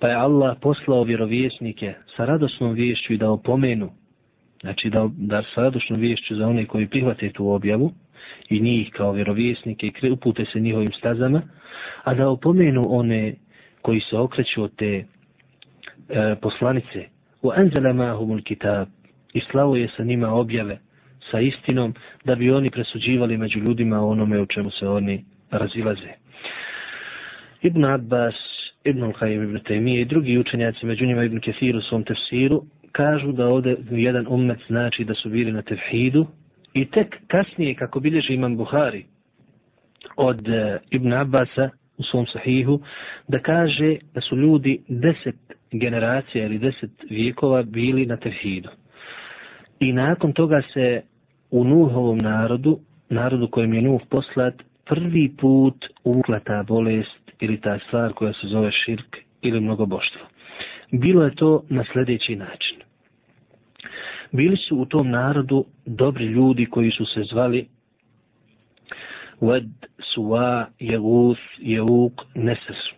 Pa 0.00 0.08
je 0.08 0.14
Allah 0.14 0.56
poslao 0.60 1.04
vjerovjesnike 1.04 1.94
sa 2.16 2.24
radosnom 2.24 2.72
vješću 2.72 3.12
i 3.12 3.16
da 3.16 3.30
opomenu, 3.30 3.90
znači 4.60 4.90
da, 4.90 5.08
da 5.16 5.42
sa 5.54 5.62
radosnom 5.62 6.00
vješću 6.00 6.34
za 6.36 6.46
one 6.46 6.66
koji 6.66 6.86
prihvate 6.86 7.30
tu 7.32 7.48
objavu, 7.48 7.92
i 8.50 8.60
njih 8.60 8.90
kao 8.90 9.12
vjerovjesnike 9.12 9.92
i 10.02 10.10
upute 10.10 10.44
se 10.44 10.60
njihovim 10.60 10.92
stazama, 10.92 11.42
a 12.04 12.14
da 12.14 12.28
opomenu 12.28 12.86
one 12.88 13.34
koji 13.82 14.00
se 14.00 14.16
okreću 14.16 14.62
od 14.62 14.76
te 14.76 15.04
e, 16.08 16.36
poslanice 16.42 17.04
u 17.42 17.52
enzelemahumul 17.56 18.42
kitab 18.42 18.88
i 19.37 19.41
slavuje 19.51 19.87
sa 19.97 20.03
njima 20.03 20.33
objave 20.33 20.79
sa 21.31 21.39
istinom 21.39 21.93
da 22.25 22.35
bi 22.35 22.51
oni 22.51 22.69
presuđivali 22.69 23.37
među 23.37 23.59
ljudima 23.59 24.01
onome 24.01 24.41
u 24.41 24.45
čemu 24.45 24.71
se 24.71 24.87
oni 24.87 25.25
razilaze. 25.51 26.11
Ibn 27.61 27.85
Abbas, 27.85 28.35
Ibn 28.83 29.03
Al-Hayim, 29.03 29.43
Ibn 29.43 29.57
Taymiye 29.57 30.01
i 30.01 30.05
drugi 30.05 30.37
učenjaci, 30.37 30.85
među 30.85 31.05
njima 31.05 31.23
Ibn 31.23 31.39
Kathir 31.39 31.75
u 31.75 31.81
svom 31.81 32.03
tefsiru, 32.03 32.63
kažu 32.91 33.31
da 33.31 33.47
ovdje 33.47 33.77
jedan 33.91 34.25
ummet 34.29 34.59
znači 34.67 35.03
da 35.03 35.13
su 35.13 35.29
bili 35.29 35.51
na 35.51 35.61
tevhidu, 35.61 36.27
I 36.77 36.85
tek 36.85 37.15
kasnije, 37.27 37.75
kako 37.75 37.99
bilježi 37.99 38.33
imam 38.33 38.57
Buhari 38.57 39.05
od 40.15 40.49
eh, 40.49 40.79
Ibn 40.89 41.13
Abbasa 41.13 41.69
u 41.97 42.03
svom 42.03 42.27
sahihu, 42.27 42.79
da 43.27 43.39
kaže 43.39 43.95
da 44.13 44.21
su 44.21 44.35
ljudi 44.35 44.81
deset 44.87 45.35
generacija 45.71 46.45
ili 46.45 46.59
deset 46.59 46.91
vijekova 47.09 47.63
bili 47.63 48.05
na 48.05 48.17
tevhidu. 48.17 48.69
I 49.79 49.93
nakon 49.93 50.33
toga 50.33 50.61
se 50.73 51.01
u 51.51 51.63
Nuhovom 51.63 52.17
narodu, 52.17 52.79
narodu 53.09 53.47
kojem 53.47 53.73
je 53.73 53.81
Nuh 53.81 54.01
poslat, 54.09 54.53
prvi 54.85 55.31
put 55.37 55.85
uvukla 56.03 56.39
ta 56.39 56.63
bolest 56.63 57.31
ili 57.39 57.61
ta 57.61 57.79
stvar 57.87 58.13
koja 58.13 58.33
se 58.33 58.47
zove 58.47 58.71
širk 58.71 59.17
ili 59.41 59.59
mnogoboštvo. 59.59 60.21
Bilo 60.91 61.23
je 61.23 61.35
to 61.35 61.63
na 61.69 61.83
sljedeći 61.93 62.35
način 62.35 62.87
bili 64.31 64.57
su 64.57 64.77
u 64.77 64.85
tom 64.85 65.09
narodu 65.09 65.65
dobri 65.85 66.25
ljudi 66.25 66.65
koji 66.65 66.91
su 66.91 67.05
se 67.05 67.23
zvali 67.23 67.67
Wad, 69.41 69.69
Suwa, 69.99 70.65
Jeguth, 70.79 71.41
Jeuk, 71.57 72.13
Nesesu, 72.35 72.95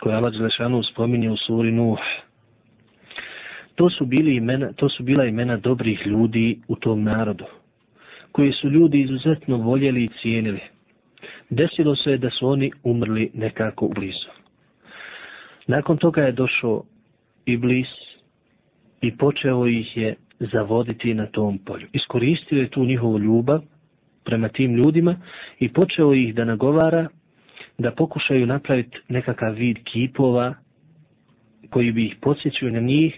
koje 0.00 0.16
Allah 0.16 0.32
Đelešanu 0.32 0.82
spominje 0.82 1.30
u 1.30 1.36
suri 1.36 1.72
Nuh. 1.72 1.98
To 3.76 3.90
su, 3.90 4.06
bili 4.06 4.36
imena, 4.36 4.72
to 4.72 4.88
su 4.88 5.02
bila 5.02 5.24
imena 5.24 5.56
dobrih 5.56 6.06
ljudi 6.06 6.60
u 6.68 6.76
tom 6.76 7.02
narodu, 7.02 7.44
koji 8.32 8.52
su 8.52 8.70
ljudi 8.70 9.00
izuzetno 9.00 9.56
voljeli 9.56 10.04
i 10.04 10.10
cijenili. 10.20 10.60
Desilo 11.50 11.96
se 11.96 12.16
da 12.16 12.30
su 12.30 12.48
oni 12.48 12.70
umrli 12.84 13.30
nekako 13.34 13.86
u 13.86 13.88
blizu. 13.88 14.28
Nakon 15.66 15.96
toga 15.96 16.22
je 16.22 16.32
došao 16.32 16.82
Iblis 17.46 17.88
i 19.00 19.16
počeo 19.16 19.66
ih 19.66 19.96
je 19.96 20.14
zavoditi 20.38 21.14
na 21.14 21.26
tom 21.26 21.58
polju. 21.58 21.86
Iskoristio 21.92 22.60
je 22.60 22.70
tu 22.70 22.84
njihovu 22.84 23.18
ljubav 23.18 23.60
prema 24.24 24.48
tim 24.48 24.74
ljudima 24.74 25.16
i 25.58 25.72
počeo 25.72 26.14
ih 26.14 26.34
da 26.34 26.44
nagovara 26.44 27.08
da 27.78 27.90
pokušaju 27.90 28.46
napraviti 28.46 28.98
nekakav 29.08 29.54
vid 29.54 29.76
kipova 29.84 30.54
koji 31.70 31.92
bi 31.92 32.06
ih 32.06 32.16
podsjećao 32.20 32.70
na 32.70 32.80
njih, 32.80 33.14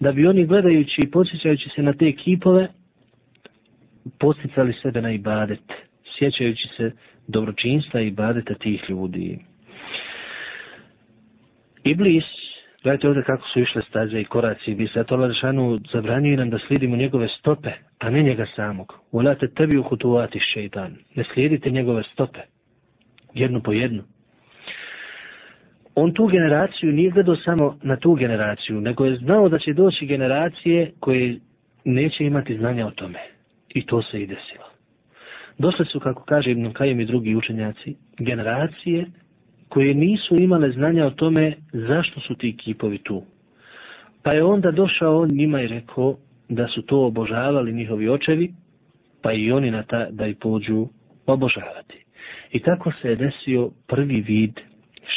da 0.00 0.12
bi 0.12 0.26
oni 0.26 0.46
gledajući 0.46 1.02
i 1.02 1.10
podsjećajući 1.10 1.68
se 1.68 1.82
na 1.82 1.92
te 1.92 2.12
kipove 2.12 2.68
posticali 4.18 4.72
sebe 4.72 5.02
na 5.02 5.12
ibadet, 5.12 5.72
sjećajući 6.18 6.68
se 6.76 6.92
dobročinstva 7.28 8.00
i 8.00 8.06
ibadeta 8.06 8.54
tih 8.54 8.84
ljudi. 8.88 9.38
Iblis 11.84 12.24
Gledajte 12.82 13.08
ovdje 13.08 13.22
kako 13.22 13.48
su 13.48 13.60
išle 13.60 13.82
staze 13.82 14.20
i 14.20 14.24
koraci. 14.24 14.74
Bi 14.74 14.88
se 14.88 15.04
to 15.04 15.16
Lašanu 15.16 15.80
zabranio 15.92 16.36
nam 16.36 16.50
da 16.50 16.58
slijedimo 16.58 16.96
njegove 16.96 17.28
stope, 17.28 17.70
a 17.98 18.10
ne 18.10 18.22
njega 18.22 18.46
samog. 18.56 18.94
Volate 19.12 19.48
tebi 19.48 19.78
uhutuvati 19.78 20.40
šeitan. 20.52 20.96
Ne 21.14 21.24
slijedite 21.34 21.70
njegove 21.70 22.02
stope. 22.02 22.40
Jednu 23.34 23.62
po 23.62 23.72
jednu. 23.72 24.02
On 25.94 26.14
tu 26.14 26.26
generaciju 26.26 26.92
nije 26.92 27.10
gledao 27.10 27.36
samo 27.36 27.78
na 27.82 27.96
tu 27.96 28.14
generaciju, 28.14 28.80
nego 28.80 29.04
je 29.04 29.16
znao 29.16 29.48
da 29.48 29.58
će 29.58 29.72
doći 29.72 30.06
generacije 30.06 30.92
koje 31.00 31.38
neće 31.84 32.24
imati 32.24 32.56
znanja 32.56 32.86
o 32.86 32.90
tome. 32.90 33.18
I 33.68 33.86
to 33.86 34.02
se 34.02 34.22
i 34.22 34.26
desilo. 34.26 34.64
Došle 35.58 35.84
su, 35.84 36.00
kako 36.00 36.24
kaže 36.24 36.50
Ibn 36.50 36.72
Kajem 36.72 37.00
i 37.00 37.06
drugi 37.06 37.36
učenjaci, 37.36 37.96
generacije 38.18 39.06
koje 39.68 39.94
nisu 39.94 40.36
imale 40.36 40.70
znanja 40.70 41.06
o 41.06 41.10
tome 41.10 41.54
zašto 41.72 42.20
su 42.20 42.34
ti 42.34 42.56
kipovi 42.56 42.98
tu. 42.98 43.22
Pa 44.22 44.32
je 44.32 44.44
onda 44.44 44.70
došao 44.70 45.20
on 45.20 45.30
njima 45.30 45.62
i 45.62 45.66
rekao 45.66 46.16
da 46.48 46.68
su 46.68 46.82
to 46.82 47.06
obožavali 47.06 47.72
njihovi 47.72 48.08
očevi, 48.08 48.54
pa 49.22 49.32
i 49.32 49.52
oni 49.52 49.70
na 49.70 49.82
ta 49.82 50.06
da 50.10 50.26
i 50.26 50.34
pođu 50.34 50.88
obožavati. 51.26 52.04
I 52.52 52.60
tako 52.60 52.92
se 52.92 53.08
je 53.08 53.16
desio 53.16 53.70
prvi 53.86 54.20
vid 54.20 54.60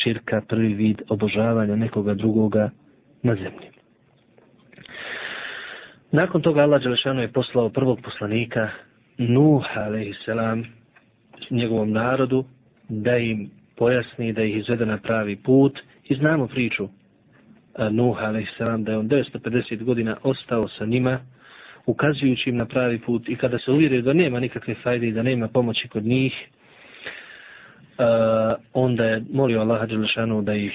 širka, 0.04 0.41
prvi 0.48 0.74
vid 0.74 1.02
obožavanja 1.10 1.76
nekoga 1.76 2.14
drugoga 2.14 2.70
na 3.24 3.36
zemlji. 3.36 3.70
Nakon 6.12 6.41
toga 6.41 6.62
Allah 6.62 6.82
Đelešanu 6.82 7.22
je 7.22 7.32
poslao 7.32 7.70
prvog 7.70 8.00
poslanika 8.04 8.70
Nuh, 9.18 9.64
a.s. 9.76 10.28
njegovom 11.50 11.91
narodu, 11.91 12.46
da 12.89 13.18
im 13.18 13.50
pojasni 13.76 14.34
da 14.34 14.44
ih 14.44 14.58
izvede 14.58 14.86
na 14.86 14.98
pravi 14.98 15.36
put 15.36 15.80
i 16.10 16.16
znamo 16.16 16.48
priču 16.48 16.88
Nuh 17.91 18.18
a.s. 18.22 18.60
da 18.78 18.91
je 18.91 18.98
on 18.98 19.10
950 19.10 19.84
godina 19.84 20.18
ostao 20.24 20.68
sa 20.68 20.86
njima 20.86 21.20
ukazujući 21.86 22.50
im 22.50 22.58
na 22.58 22.66
pravi 22.66 23.00
put 23.00 23.30
i 23.30 23.36
kada 23.36 23.60
se 23.60 23.72
uvjerio 23.72 24.02
da 24.02 24.14
nema 24.14 24.39
nikakve 24.39 24.76
fajde 24.84 25.08
i 25.08 25.12
da 25.12 25.24
nema 25.24 25.48
pomoći 25.48 25.88
kod 25.88 26.04
njih 26.04 26.34
onda 28.74 29.04
je 29.06 29.24
molio 29.34 29.62
Allaha 29.62 29.86
Đelešanu 29.86 30.41
da 30.41 30.54
ih 30.54 30.74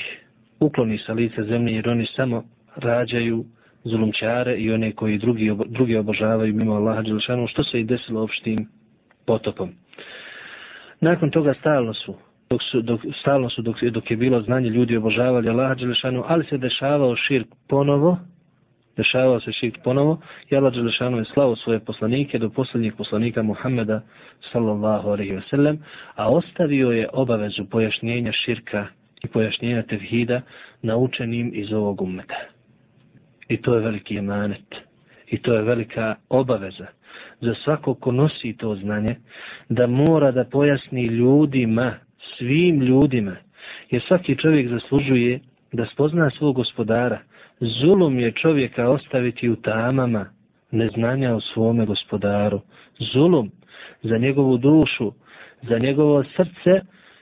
ukloni 0.61 0.99
sa 0.99 1.13
lice 1.13 1.43
zemlje 1.43 1.75
jer 1.75 1.89
oni 1.89 2.07
samo 2.07 2.45
rađaju 2.77 3.45
zulumčare 3.85 4.57
i 4.57 4.73
one 4.73 4.93
koji 4.93 5.19
drugi, 5.19 5.57
drugi 5.67 5.97
obožavaju 5.97 6.55
mimo 6.55 6.75
Allaha 6.75 7.03
Đelešanu, 7.03 7.47
što 7.47 7.65
se 7.65 7.81
i 7.81 7.85
desilo 7.85 8.23
opštim 8.23 8.69
potopom. 9.27 9.71
Nakon 11.01 11.31
toga 11.31 11.55
stalno 11.55 11.95
su, 11.95 12.15
dok 12.51 12.63
su, 12.63 12.83
dok, 12.83 13.01
stalno 13.21 13.51
su 13.51 13.63
dok, 13.63 13.83
dok 13.83 14.11
je 14.11 14.17
bilo 14.17 14.41
znanje 14.41 14.71
ljudi 14.71 14.97
obožavali 14.97 15.49
Allaha 15.49 15.75
Đelešanu, 15.75 16.25
ali 16.27 16.45
se 16.45 16.59
dešavao 16.59 17.17
širk 17.17 17.49
ponovo, 17.69 18.19
dešavao 18.99 19.41
se 19.41 19.53
širk 19.53 19.79
ponovo, 19.85 20.19
i 20.51 20.57
Allah 20.57 20.75
Đelešanu 20.75 21.19
je 21.19 21.25
slao 21.25 21.57
svoje 21.57 21.81
poslanike 21.81 22.39
do 22.39 22.51
posljednjih 22.51 22.93
poslanika 22.99 23.43
Muhammeda 23.43 24.01
sallallahu 24.53 25.09
alaihi 25.09 25.35
ve 25.35 25.43
sellem, 25.51 25.79
a 26.15 26.29
ostavio 26.29 26.91
je 26.91 27.09
obavezu 27.13 27.65
pojašnjenja 27.71 28.33
širka 28.33 28.87
i 29.25 29.29
pojašnjenja 29.29 29.83
tevhida 29.83 30.41
naučenim 30.83 31.51
iz 31.55 31.73
ovog 31.73 32.03
ummeta. 32.03 32.39
I 33.49 33.57
to 33.63 33.75
je 33.75 33.81
veliki 33.81 34.19
emanet. 34.19 34.75
I 35.27 35.39
to 35.43 35.55
je 35.55 35.63
velika 35.63 36.15
obaveza 36.29 36.87
za 37.41 37.55
svako 37.55 37.95
ko 37.95 38.13
nosi 38.13 38.57
to 38.59 38.75
znanje, 38.75 39.17
da 39.69 39.87
mora 39.87 40.33
da 40.33 40.45
pojasni 40.45 41.07
ljudima, 41.07 41.95
svim 42.37 42.81
ljudima, 42.81 43.37
jer 43.91 44.03
svaki 44.09 44.37
čovjek 44.37 44.69
zaslužuje 44.69 45.41
da 45.73 45.87
spozna 45.87 46.31
svog 46.31 46.57
gospodara. 46.57 47.19
Zulum 47.61 48.19
je 48.19 48.33
čovjeka 48.33 48.89
ostaviti 48.89 49.49
u 49.49 49.57
tamama 49.57 50.27
neznanja 50.71 51.35
o 51.35 51.41
svome 51.41 51.87
gospodaru. 51.87 52.61
Zulum 52.99 53.51
za 54.03 54.19
njegovu 54.19 54.59
dušu, 54.59 55.13
za 55.63 55.79
njegovo 55.79 56.25
srce 56.25 56.81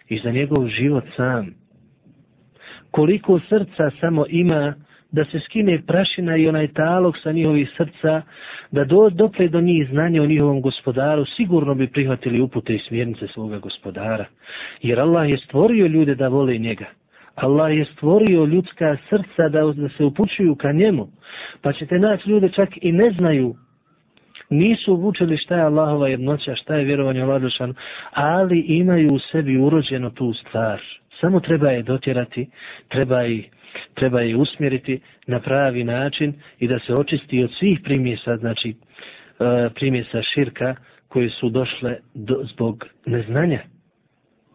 i 0.09 0.21
za 0.25 0.31
njegov 0.31 0.69
život 0.69 1.05
sam. 1.17 1.55
Koliko 2.91 3.41
srca 3.49 3.91
samo 4.01 4.25
ima 4.29 4.75
da 5.13 5.25
se 5.25 5.41
skine 5.41 5.83
prašina 5.87 6.37
i 6.37 6.49
onaj 6.49 6.73
talog 6.73 7.17
sa 7.23 7.33
njihovih 7.33 7.71
srca, 7.77 8.23
da 8.71 8.85
do, 8.85 9.11
dokle 9.11 9.49
do 9.49 9.61
njih 9.61 9.89
znanje 9.91 10.21
o 10.21 10.27
njihovom 10.27 10.61
gospodaru, 10.61 11.25
sigurno 11.25 11.75
bi 11.75 11.87
prihvatili 11.87 12.41
upute 12.41 12.75
i 12.75 12.79
smjernice 12.79 13.27
svoga 13.27 13.59
gospodara. 13.59 14.25
Jer 14.83 15.01
Allah 15.01 15.31
je 15.31 15.39
stvorio 15.39 15.87
ljude 15.87 16.15
da 16.15 16.29
vole 16.29 16.59
njega. 16.59 16.87
Allah 17.37 17.77
je 17.77 17.85
stvorio 17.85 18.45
ljudska 18.45 18.97
srca 19.09 19.49
da, 19.49 19.73
da 19.77 19.89
se 19.89 20.05
upućuju 20.05 20.55
ka 20.55 20.73
njemu. 20.73 21.09
Pa 21.63 21.73
ćete 21.73 21.99
naći 21.99 22.31
ljude 22.31 22.49
čak 22.49 22.69
i 22.83 22.93
ne 22.93 23.11
znaju 23.11 23.55
nisu 24.51 24.95
obučili 24.95 25.37
šta 25.37 25.57
je 25.57 25.63
Allahova 25.63 26.09
jednoća, 26.09 26.55
šta 26.55 26.75
je 26.75 26.85
vjerovanje 26.85 27.25
u 27.25 27.29
Ladušanu, 27.29 27.75
ali 28.13 28.61
imaju 28.61 29.15
u 29.15 29.19
sebi 29.19 29.59
urođeno 29.59 30.11
tu 30.11 30.33
stvar. 30.33 30.81
Samo 31.21 31.41
treba 31.41 31.71
je 31.71 31.83
dotjerati, 31.83 32.49
treba 32.89 33.21
je 33.21 33.43
treba 33.95 34.21
je 34.21 34.37
usmjeriti 34.37 35.01
na 35.27 35.41
pravi 35.41 35.85
način 35.85 36.35
i 36.59 36.69
da 36.69 36.79
se 36.79 36.95
očisti 36.95 37.45
od 37.45 37.51
svih 37.59 37.81
primjesa, 37.85 38.37
znači 38.37 38.69
e, 38.71 38.75
primjesa 39.75 40.23
širka 40.23 40.75
koje 41.09 41.31
su 41.31 41.49
došle 41.49 41.97
do, 42.15 42.41
zbog 42.45 42.87
neznanja. 43.07 43.61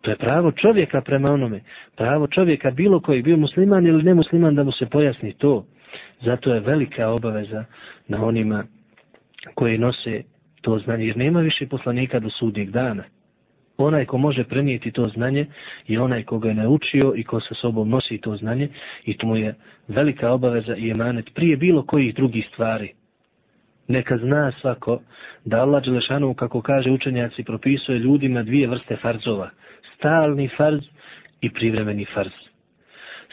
To 0.01 0.11
je 0.11 0.17
pravo 0.17 0.51
čovjeka 0.51 1.01
prema 1.01 1.31
onome. 1.31 1.61
Pravo 1.95 2.27
čovjeka 2.27 2.71
bilo 2.71 2.99
koji 2.99 3.21
bio 3.21 3.37
musliman 3.37 3.87
ili 3.87 4.03
nemusliman 4.03 4.55
da 4.55 4.63
mu 4.63 4.71
se 4.71 4.85
pojasni 4.85 5.33
to. 5.33 5.65
Zato 6.21 6.53
je 6.53 6.59
velika 6.59 7.09
obaveza 7.09 7.65
na 8.07 8.25
onima 8.25 8.63
koji 9.55 9.77
nose 9.77 10.23
to 10.61 10.79
znanje. 10.79 11.05
Jer 11.05 11.17
nema 11.17 11.39
više 11.39 11.67
poslanika 11.67 12.19
do 12.19 12.29
sudnjeg 12.29 12.69
dana 12.69 13.03
onaj 13.77 14.05
ko 14.05 14.17
može 14.17 14.43
prenijeti 14.43 14.91
to 14.91 15.07
znanje 15.07 15.45
je 15.87 16.01
onaj 16.01 16.23
ko 16.23 16.39
ga 16.39 16.49
je 16.49 16.55
naučio 16.55 17.13
i 17.15 17.23
ko 17.23 17.39
sa 17.39 17.55
sobom 17.55 17.89
nosi 17.89 18.17
to 18.17 18.35
znanje 18.35 18.69
i 19.05 19.17
to 19.17 19.27
mu 19.27 19.35
je 19.35 19.55
velika 19.87 20.31
obaveza 20.31 20.75
i 20.75 20.89
emanet 20.89 21.33
prije 21.33 21.57
bilo 21.57 21.85
kojih 21.85 22.15
drugih 22.15 22.47
stvari. 22.53 22.93
Neka 23.87 24.17
zna 24.17 24.51
svako 24.61 25.01
da 25.45 25.61
Allah 25.61 25.83
Đelešanu, 25.83 26.33
kako 26.33 26.61
kaže 26.61 26.91
učenjaci, 26.91 27.43
propisuje 27.43 27.99
ljudima 27.99 28.43
dvije 28.43 28.67
vrste 28.67 28.95
farzova. 28.95 29.49
Stalni 29.95 30.49
farz 30.57 30.79
i 31.41 31.49
privremeni 31.49 32.05
farz. 32.13 32.31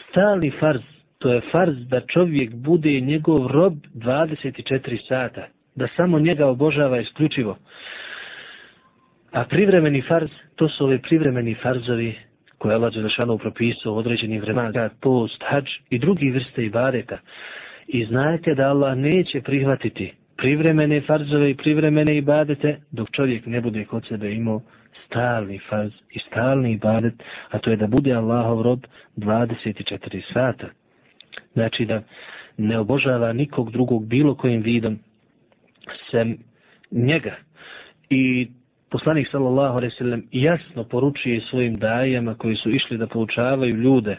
Stalni 0.09 0.51
farz, 0.59 0.81
to 1.19 1.33
je 1.33 1.41
farz 1.51 1.87
da 1.87 2.01
čovjek 2.01 2.53
bude 2.53 2.99
njegov 2.99 3.47
rob 3.47 3.73
24 3.93 5.07
sata. 5.07 5.47
Da 5.75 5.87
samo 5.95 6.19
njega 6.19 6.47
obožava 6.47 6.99
isključivo. 6.99 7.57
A 9.31 9.43
privremeni 9.43 10.01
farz, 10.01 10.29
to 10.55 10.69
su 10.69 10.85
ove 10.85 11.01
privremeni 11.01 11.55
farzovi 11.55 12.15
koje 12.57 12.75
Allah 12.75 12.93
Đelešanu 12.93 13.37
propisao 13.37 13.93
u 13.93 13.97
određenim 13.97 14.41
vremena, 14.41 14.89
post, 15.01 15.43
hađ 15.47 15.65
i 15.89 15.99
drugi 15.99 16.31
vrste 16.31 16.65
ibadeta. 16.65 17.17
I 17.87 18.05
znajte 18.05 18.55
da 18.55 18.69
Allah 18.69 18.97
neće 18.97 19.41
prihvatiti 19.41 20.13
privremene 20.39 21.01
farzove 21.01 21.49
i 21.49 21.55
privremene 21.55 22.17
ibadete 22.17 22.79
dok 22.91 23.11
čovjek 23.11 23.45
ne 23.45 23.61
bude 23.61 23.85
kod 23.85 24.05
sebe 24.07 24.31
imao 24.31 24.61
stalni 25.05 25.59
farz 25.69 25.91
i 26.11 26.19
stalni 26.19 26.71
ibadet, 26.71 27.13
a 27.49 27.59
to 27.59 27.69
je 27.69 27.77
da 27.77 27.87
bude 27.87 28.13
Allahov 28.13 28.61
rob 28.61 28.79
24 29.17 30.33
sata. 30.33 30.67
Znači 31.53 31.85
da 31.85 32.01
ne 32.57 32.79
obožava 32.79 33.33
nikog 33.33 33.71
drugog 33.71 34.05
bilo 34.05 34.35
kojim 34.35 34.61
vidom 34.61 34.99
sem 36.11 36.37
njega. 36.91 37.35
I 38.09 38.49
poslanik 38.89 39.27
sallallahu 39.31 39.77
alejhi 39.77 39.93
ve 39.93 39.97
sellem 39.97 40.27
jasno 40.31 40.83
poručuje 40.83 41.41
svojim 41.41 41.77
dajama 41.77 42.35
koji 42.35 42.55
su 42.55 42.69
išli 42.69 42.97
da 42.97 43.07
poučavaju 43.07 43.75
ljude 43.75 44.17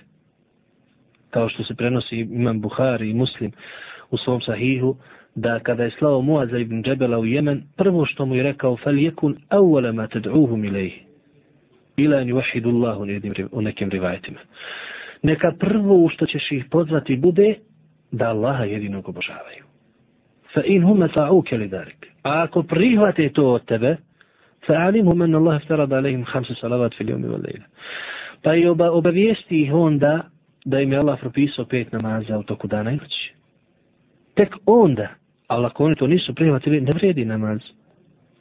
kao 1.31 1.49
što 1.49 1.65
se 1.65 1.75
prenosi 1.75 2.17
imam 2.17 2.61
Buhari 2.61 3.11
i 3.11 3.15
Muslim 3.15 3.53
u 4.11 4.17
svom 4.17 4.41
sahihu 4.41 4.97
da 5.35 5.59
kada 5.59 5.85
je 5.85 5.91
slao 5.91 6.23
Muaza 6.23 6.59
ibn 6.59 6.83
Džebela 6.83 7.19
u 7.19 7.27
Jemen, 7.27 7.63
prvo 7.77 8.07
što 8.07 8.27
mu 8.27 8.35
je 8.35 8.43
rekao 8.43 8.77
fal 8.77 8.99
jekun 8.99 9.37
awwala 9.51 9.93
ma 9.93 10.07
tad'uhu 10.07 10.67
ilayhi. 10.67 11.03
Ila 11.97 12.25
ni 12.25 12.33
wahidullah 12.33 12.97
u, 12.97 13.07
u 13.53 13.63
nekim 13.63 13.91
rivajetima. 13.91 14.39
Neka 15.23 15.53
prvo 15.59 15.95
u 16.05 16.09
što 16.09 16.27
ćeš 16.27 16.53
ih 16.53 16.65
pozvati 16.71 17.17
bude 17.17 17.55
da 18.13 18.29
Allaha 18.29 18.65
jedinog 18.65 19.09
obožavaju. 19.09 19.65
Fa 20.55 20.63
in 20.65 20.83
huma 20.83 21.09
ta'uka 21.09 21.59
li 21.59 21.69
dalik. 21.69 22.07
A 22.23 22.43
ako 22.43 22.63
prihvate 22.63 23.29
to 23.33 23.47
od 23.53 23.65
tebe, 23.65 23.97
fa 24.67 24.73
alimhum 24.73 25.23
anna 25.23 25.39
Allaha 25.39 25.61
farada 25.69 25.97
alayhim 25.97 26.25
khamsa 26.25 26.55
salawat 26.55 26.97
fil 26.99 27.07
yawmi 27.07 27.29
wal 27.29 27.43
layla. 27.43 27.65
Pa 28.43 28.53
je 28.53 28.71
oba, 28.71 28.91
obavijesti 28.91 29.63
ih 29.63 29.75
onda 29.75 30.21
da 30.65 30.81
im 30.81 30.93
je 30.93 30.99
Allah 30.99 31.21
propisao 31.21 31.65
pet 31.65 31.93
namaza 31.93 32.39
u 32.39 32.43
toku 32.43 32.67
dana 32.67 32.91
i 32.91 32.97
noći. 32.97 33.35
Tek 34.35 34.57
onda 34.67 35.20
ali 35.51 35.67
ako 35.67 35.85
oni 35.85 35.95
to 35.97 36.07
nisu 36.07 36.35
prihvatili, 36.35 36.81
ne 36.81 36.93
vredi 36.93 37.25
namaz 37.25 37.61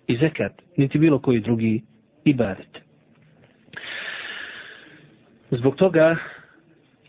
i 0.07 0.17
zekat, 0.17 0.61
niti 0.77 0.97
bilo 0.97 1.19
koji 1.19 1.39
drugi 1.39 1.81
ibadet. 2.25 2.77
Zbog 5.51 5.75
toga 5.75 6.17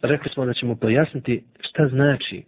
rekli 0.02 0.30
smo 0.30 0.44
da 0.44 0.52
ćemo 0.52 0.76
pojasniti 0.76 1.42
šta 1.60 1.88
znači 1.88 2.44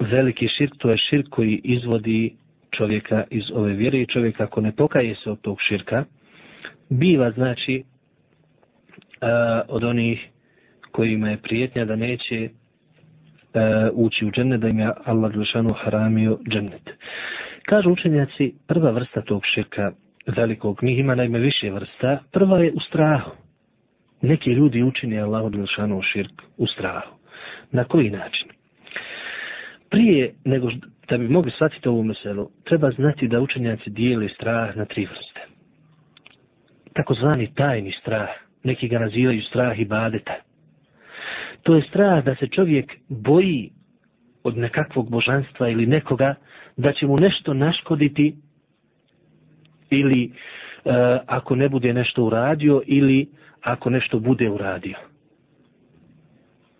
veliki 0.00 0.48
širk, 0.48 0.72
to 0.78 0.90
je 0.90 0.96
širk 0.96 1.28
koji 1.30 1.60
izvodi 1.64 2.36
čovjeka 2.70 3.24
iz 3.30 3.44
ove 3.54 3.72
vjere 3.72 4.00
i 4.00 4.06
čovjek 4.06 4.40
ako 4.40 4.60
ne 4.60 4.72
pokaje 4.76 5.14
se 5.14 5.30
od 5.30 5.40
tog 5.40 5.58
širka, 5.68 6.04
biva 6.88 7.30
znači 7.30 7.82
uh, 7.82 9.28
od 9.68 9.84
onih 9.84 10.28
kojima 10.92 11.30
je 11.30 11.36
prijetnja 11.36 11.84
da 11.84 11.96
neće 11.96 12.48
e, 13.54 13.90
ući 13.92 14.26
u 14.26 14.30
džennet, 14.30 14.60
da 14.60 14.68
im 14.68 14.78
je 14.78 14.92
Allah 15.04 15.32
Đelšanu 15.32 15.72
haramio 15.72 16.38
džennet. 16.48 16.90
Kažu 17.62 17.90
učenjaci, 17.90 18.54
prva 18.66 18.90
vrsta 18.90 19.22
tog 19.22 19.42
širka 19.54 19.92
velikog, 20.26 20.82
njih 20.82 20.98
ima 20.98 21.14
najme 21.14 21.38
više 21.38 21.70
vrsta, 21.70 22.18
prva 22.32 22.58
je 22.58 22.72
u 22.72 22.80
strahu. 22.80 23.30
Neki 24.22 24.50
ljudi 24.50 24.82
učini 24.82 25.20
Allah 25.20 25.52
Đelšanu 25.52 26.02
širk 26.02 26.42
u 26.56 26.66
strahu. 26.66 27.14
Na 27.70 27.84
koji 27.84 28.10
način? 28.10 28.48
Prije 29.90 30.34
nego 30.44 30.70
da 31.08 31.18
bi 31.18 31.28
mogli 31.28 31.50
shvatiti 31.50 31.88
ovu 31.88 32.04
meselu, 32.04 32.50
treba 32.64 32.90
znati 32.90 33.28
da 33.28 33.40
učenjaci 33.40 33.90
dijeli 33.90 34.28
strah 34.28 34.76
na 34.76 34.84
tri 34.84 35.04
vrste. 35.06 35.40
Takozvani 36.92 37.54
tajni 37.54 37.92
strah, 37.92 38.28
neki 38.62 38.88
ga 38.88 38.98
nazivaju 38.98 39.42
strah 39.42 39.78
i 39.78 39.84
badeta. 39.84 40.34
To 41.62 41.74
je 41.74 41.82
strah 41.82 42.24
da 42.24 42.34
se 42.34 42.46
čovjek 42.46 42.92
boji 43.08 43.70
od 44.44 44.56
nekakvog 44.58 45.10
božanstva 45.10 45.68
ili 45.68 45.86
nekoga 45.86 46.34
da 46.76 46.92
će 46.92 47.06
mu 47.06 47.16
nešto 47.16 47.54
naškoditi 47.54 48.36
ili 49.90 50.24
e, 50.24 50.30
ako 51.26 51.56
ne 51.56 51.68
bude 51.68 51.92
nešto 51.94 52.24
uradio 52.24 52.82
ili 52.86 53.28
ako 53.60 53.90
nešto 53.90 54.18
bude 54.18 54.50
uradio. 54.50 54.96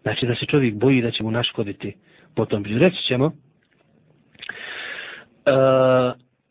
Znači 0.02 0.26
da 0.26 0.34
se 0.34 0.46
čovjek 0.46 0.74
boji 0.74 1.02
da 1.02 1.10
će 1.10 1.22
mu 1.22 1.30
naškoditi. 1.30 1.94
Potom 2.34 2.64
reći 2.64 2.96
ćemo 3.08 3.26
e, 3.26 3.32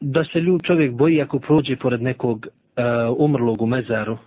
da 0.02 0.24
se 0.34 0.40
ljud 0.40 0.62
čovjek 0.64 0.92
boji 0.94 1.22
ako 1.22 1.40
prođe 1.40 1.76
pored 1.76 2.02
nekog 2.02 2.48
e, 2.48 2.82
umrlog 3.18 3.62
u 3.62 3.66
mezaru 3.66 4.18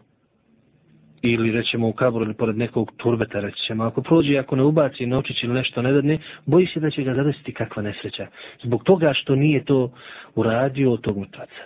ili 1.32 1.52
rećemo 1.52 1.88
u 1.88 1.92
kaburu 1.92 2.24
ili 2.24 2.34
pored 2.34 2.56
nekog 2.56 2.92
turbeta 2.96 3.40
rećemo, 3.40 3.84
ako 3.84 4.02
prođe, 4.02 4.38
ako 4.38 4.56
ne 4.56 4.62
ubaci 4.62 5.06
novčić 5.06 5.42
ili 5.42 5.54
nešto 5.54 5.82
ne 5.82 5.92
dadne, 5.92 6.18
boji 6.46 6.66
se 6.66 6.80
da 6.80 6.90
će 6.90 7.02
ga 7.02 7.14
zadesiti 7.14 7.52
kakva 7.52 7.82
nesreća. 7.82 8.26
Zbog 8.62 8.84
toga 8.84 9.12
što 9.14 9.34
nije 9.34 9.64
to 9.64 9.92
uradio 10.34 10.92
od 10.92 11.00
tog 11.00 11.18
mrtvaca. 11.18 11.62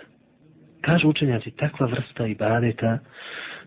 Kažu 0.81 1.09
učenjaci, 1.09 1.51
takva 1.51 1.87
vrsta 1.87 2.27
ibadeta, 2.27 2.99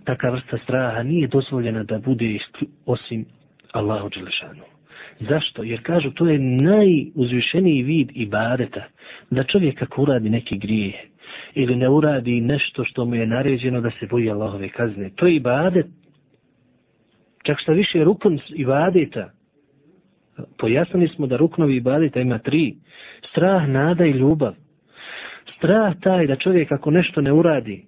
takva 0.05 0.30
vrsta 0.30 0.59
straha 0.59 1.03
nije 1.03 1.28
dozvoljena 1.28 1.82
da 1.82 1.99
bude 1.99 2.38
osim 2.86 3.24
Allahu 3.72 4.09
Đelešanu. 4.09 4.64
Zašto? 5.20 5.62
Jer 5.62 5.82
kažu, 5.82 6.11
to 6.11 6.26
je 6.26 6.38
najuzvišeniji 6.38 7.82
vid 7.82 8.11
ibadeta, 8.14 8.84
da 9.30 9.45
čovjek 9.45 9.82
ako 9.82 10.03
uradi 10.03 10.30
neki 10.30 10.59
grije, 10.59 11.05
ili 11.55 11.76
ne 11.76 11.89
uradi 11.89 12.41
nešto 12.41 12.85
što 12.85 13.05
mu 13.05 13.14
je 13.14 13.26
naređeno 13.26 13.80
da 13.80 13.91
se 13.91 14.07
boji 14.07 14.30
Allahove 14.30 14.68
kazne. 14.68 15.11
To 15.16 15.26
je 15.26 15.37
ibadet. 15.37 15.87
Čak 17.43 17.61
šta 17.61 17.72
više 17.72 18.05
rukun 18.05 18.39
ibadeta. 18.55 19.30
Pojasnili 20.59 21.09
smo 21.09 21.26
da 21.26 21.37
ruknovi 21.37 21.76
ibadeta 21.76 22.20
ima 22.20 22.39
tri. 22.39 22.74
Strah, 23.30 23.68
nada 23.68 24.07
i 24.07 24.11
ljubav. 24.11 24.55
Strah 25.57 25.95
taj 26.01 26.26
da 26.26 26.37
čovjek 26.37 26.72
ako 26.72 26.91
nešto 26.91 27.20
ne 27.20 27.33
uradi, 27.33 27.85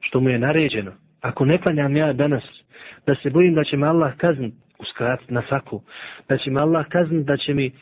što 0.00 0.20
mu 0.20 0.28
je 0.28 0.38
naređeno, 0.38 0.92
ako 1.20 1.44
ne 1.44 1.58
klanjam 1.58 1.96
ja 1.96 2.12
danas, 2.12 2.42
da 3.06 3.14
se 3.14 3.30
bojim 3.30 3.54
da 3.54 3.64
će 3.64 3.76
me 3.76 3.86
Allah 3.86 4.16
kazniti, 4.16 4.56
uskrat 4.78 5.20
na 5.28 5.42
svaku, 5.48 5.82
da 6.28 6.38
će 6.38 6.50
me 6.50 6.60
Allah 6.60 6.86
kazniti, 6.88 7.24
da 7.24 7.36
će 7.36 7.54
mi 7.54 7.72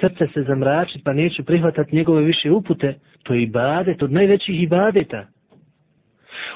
srce 0.00 0.26
se 0.34 0.42
zamračiti, 0.42 1.04
pa 1.04 1.12
neću 1.12 1.44
prihvatati 1.44 1.96
njegove 1.96 2.22
više 2.22 2.50
upute, 2.50 2.94
to 3.22 3.34
je 3.34 3.42
ibadet 3.42 4.02
od 4.02 4.12
najvećih 4.12 4.62
ibadeta. 4.62 5.26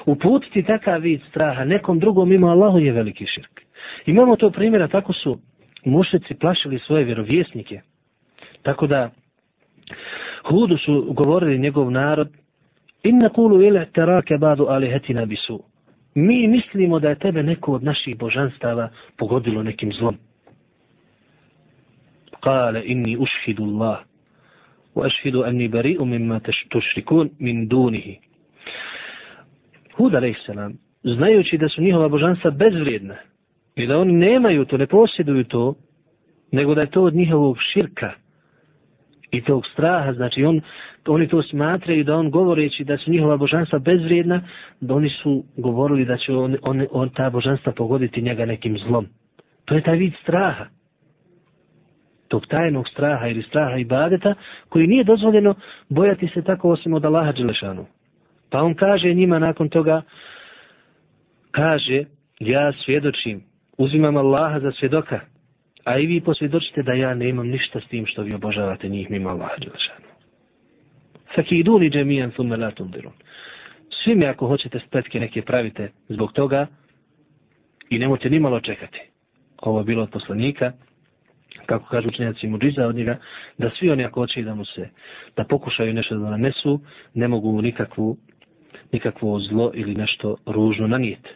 Uputiti 0.05 0.63
takav 0.63 1.01
vid 1.01 1.21
straha 1.29 1.65
nekom 1.65 1.99
drugom 1.99 2.31
ima 2.31 2.47
Allahu 2.47 2.79
je 2.79 2.91
veliki 2.91 3.25
širk. 3.25 3.61
Imamo 4.05 4.35
to 4.35 4.51
primjera, 4.51 4.87
tako 4.87 5.13
su 5.13 5.39
mušnici 5.85 6.35
plašili 6.35 6.79
svoje 6.79 7.03
vjerovjesnike. 7.03 7.81
Tako 8.61 8.87
da 8.87 9.09
Hudu 10.43 10.77
su 10.77 11.13
govorili 11.13 11.59
njegov 11.59 11.91
narod 11.91 12.29
Inna 13.03 13.29
kulu 13.29 13.61
ila 13.61 13.85
terake 13.85 14.37
badu 14.37 14.65
alihetina 14.69 15.25
bisu. 15.25 15.63
Mi 16.15 16.47
mislimo 16.47 16.99
da 16.99 17.09
je 17.09 17.19
tebe 17.19 17.43
neko 17.43 17.73
od 17.73 17.83
naših 17.83 18.17
božanstava 18.17 18.89
pogodilo 19.17 19.63
nekim 19.63 19.91
zlom. 19.93 20.17
قال 22.42 22.76
إني 22.76 23.22
أشهد 23.22 23.60
الله 23.60 23.98
وأشهد 24.94 25.36
أني 25.36 25.68
بريء 25.68 26.04
مما 26.04 26.40
تشركون 26.70 27.30
من 27.40 27.68
دونه 27.68 28.16
Hud 29.96 30.14
a.s. 30.14 30.50
znajući 31.04 31.58
da 31.58 31.68
su 31.68 31.82
njihova 31.82 32.08
božanstva 32.08 32.50
bezvrijedna 32.50 33.16
i 33.76 33.86
da 33.86 33.98
oni 33.98 34.12
nemaju 34.12 34.64
to, 34.64 34.76
ne 34.76 34.86
posjeduju 34.86 35.44
to, 35.44 35.74
nego 36.52 36.74
da 36.74 36.80
je 36.80 36.90
to 36.90 37.02
od 37.02 37.14
njihovog 37.14 37.56
širka 37.72 38.12
i 39.30 39.44
tog 39.44 39.66
straha, 39.66 40.12
znači 40.12 40.44
on, 40.44 40.60
oni 41.06 41.28
to 41.28 41.42
smatraju 41.42 42.04
da 42.04 42.16
on 42.16 42.30
govoreći 42.30 42.84
da 42.84 42.98
su 42.98 43.10
njihova 43.10 43.36
božanstva 43.36 43.78
bezvrijedna, 43.78 44.42
da 44.80 44.94
oni 44.94 45.08
su 45.08 45.44
govorili 45.56 46.04
da 46.04 46.16
će 46.16 46.32
on, 46.32 46.56
on, 46.62 46.86
on 46.90 47.08
ta 47.08 47.30
božanstva 47.30 47.72
pogoditi 47.72 48.22
njega 48.22 48.44
nekim 48.46 48.78
zlom. 48.78 49.06
To 49.64 49.74
je 49.74 49.82
taj 49.82 49.96
vid 49.96 50.12
straha 50.22 50.66
tog 52.27 52.47
tajnog 52.47 52.87
straha 52.87 53.27
ili 53.27 53.41
straha 53.41 53.77
ibadeta, 53.77 54.33
koji 54.69 54.87
nije 54.87 55.03
dozvoljeno 55.03 55.55
bojati 55.89 56.27
se 56.27 56.41
tako 56.41 56.69
osim 56.69 56.93
od 56.93 57.05
Allaha 57.05 57.31
Đelešanu. 57.31 57.85
Pa 58.49 58.61
on 58.61 58.73
kaže 58.73 59.13
njima 59.13 59.39
nakon 59.39 59.69
toga, 59.69 60.01
kaže, 61.51 62.03
ja 62.39 62.73
svjedočim, 62.73 63.43
uzimam 63.77 64.17
Allaha 64.17 64.59
za 64.59 64.71
svjedoka, 64.71 65.19
a 65.83 65.97
i 65.97 66.05
vi 66.05 66.21
posvjedočite 66.21 66.83
da 66.83 66.93
ja 66.93 67.13
ne 67.13 67.29
imam 67.29 67.47
ništa 67.47 67.79
s 67.79 67.87
tim 67.87 68.05
što 68.05 68.21
vi 68.21 68.33
obožavate 68.33 68.89
njih 68.89 69.11
mimo 69.11 69.29
Allaha 69.29 69.55
Đelešanu. 69.57 70.05
Saki 71.35 71.63
li 71.63 71.89
džemijan 71.89 72.31
thumme 72.31 72.57
la 72.57 72.71
tundirun. 72.71 73.13
Svi 74.03 74.15
mi 74.15 74.25
ako 74.25 74.47
hoćete 74.47 74.79
spletke 74.79 75.19
neke 75.19 75.41
pravite 75.41 75.91
zbog 76.09 76.31
toga 76.33 76.67
i 77.89 77.99
nemojte 77.99 78.29
ni 78.29 78.39
malo 78.39 78.59
čekati. 78.59 78.99
Ovo 79.61 79.79
je 79.79 79.85
bilo 79.85 80.03
od 80.03 80.09
poslanika, 80.09 80.71
kako 81.65 81.89
kažu 81.89 82.07
učenjaci 82.07 82.47
muđiza 82.47 82.87
od 82.87 82.95
njega, 82.95 83.17
da 83.57 83.69
svi 83.69 83.89
oni 83.89 84.05
ako 84.05 84.19
hoće 84.19 84.41
da 84.41 84.55
mu 84.55 84.65
se, 84.65 84.89
da 85.35 85.43
pokušaju 85.43 85.93
nešto 85.93 86.17
da 86.17 86.29
nanesu, 86.29 86.81
ne 87.13 87.27
mogu 87.27 87.61
nikakvu, 87.61 88.17
nikakvo 88.91 89.39
zlo 89.39 89.71
ili 89.73 89.95
nešto 89.95 90.35
ružno 90.45 90.87
nanijeti. 90.87 91.29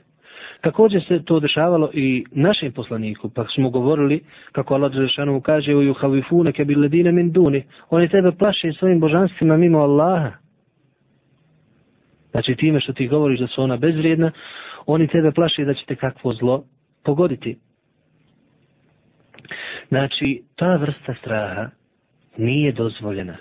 Također 0.62 1.04
se 1.08 1.24
to 1.26 1.40
dešavalo 1.40 1.90
i 1.94 2.26
našem 2.32 2.72
poslaniku, 2.72 3.30
pa 3.30 3.46
smo 3.56 3.70
govorili, 3.70 4.24
kako 4.52 4.74
Allah 4.74 4.92
Đelešanu 4.92 5.42
kaže, 5.42 5.76
u 5.76 5.84
juhavifune 5.84 6.52
ke 6.52 6.66
bil 6.66 6.80
ledine 6.80 7.12
min 7.12 7.32
duni, 7.32 7.64
oni 7.90 8.10
tebe 8.10 8.32
plaše 8.32 8.74
svojim 8.74 9.00
božanstvima 9.00 9.58
mimo 9.58 9.80
Allaha. 9.80 10.32
Znači 12.32 12.56
time 12.56 12.80
što 12.80 12.94
ti 12.94 13.08
govoriš 13.08 13.40
da 13.40 13.48
su 13.48 13.62
ona 13.62 13.78
bezvrijedna, 13.78 14.32
oni 14.86 15.08
tebe 15.08 15.32
plaše 15.32 15.66
da 15.66 15.74
će 15.74 15.86
te 15.86 15.96
kakvo 15.96 16.34
zlo 16.34 16.64
pogoditi. 17.04 17.58
Znači, 19.88 20.44
ta 20.56 20.76
vrsta 20.76 21.16
straha 21.22 21.70
nije 22.38 22.72
dozvoljena 22.72 23.38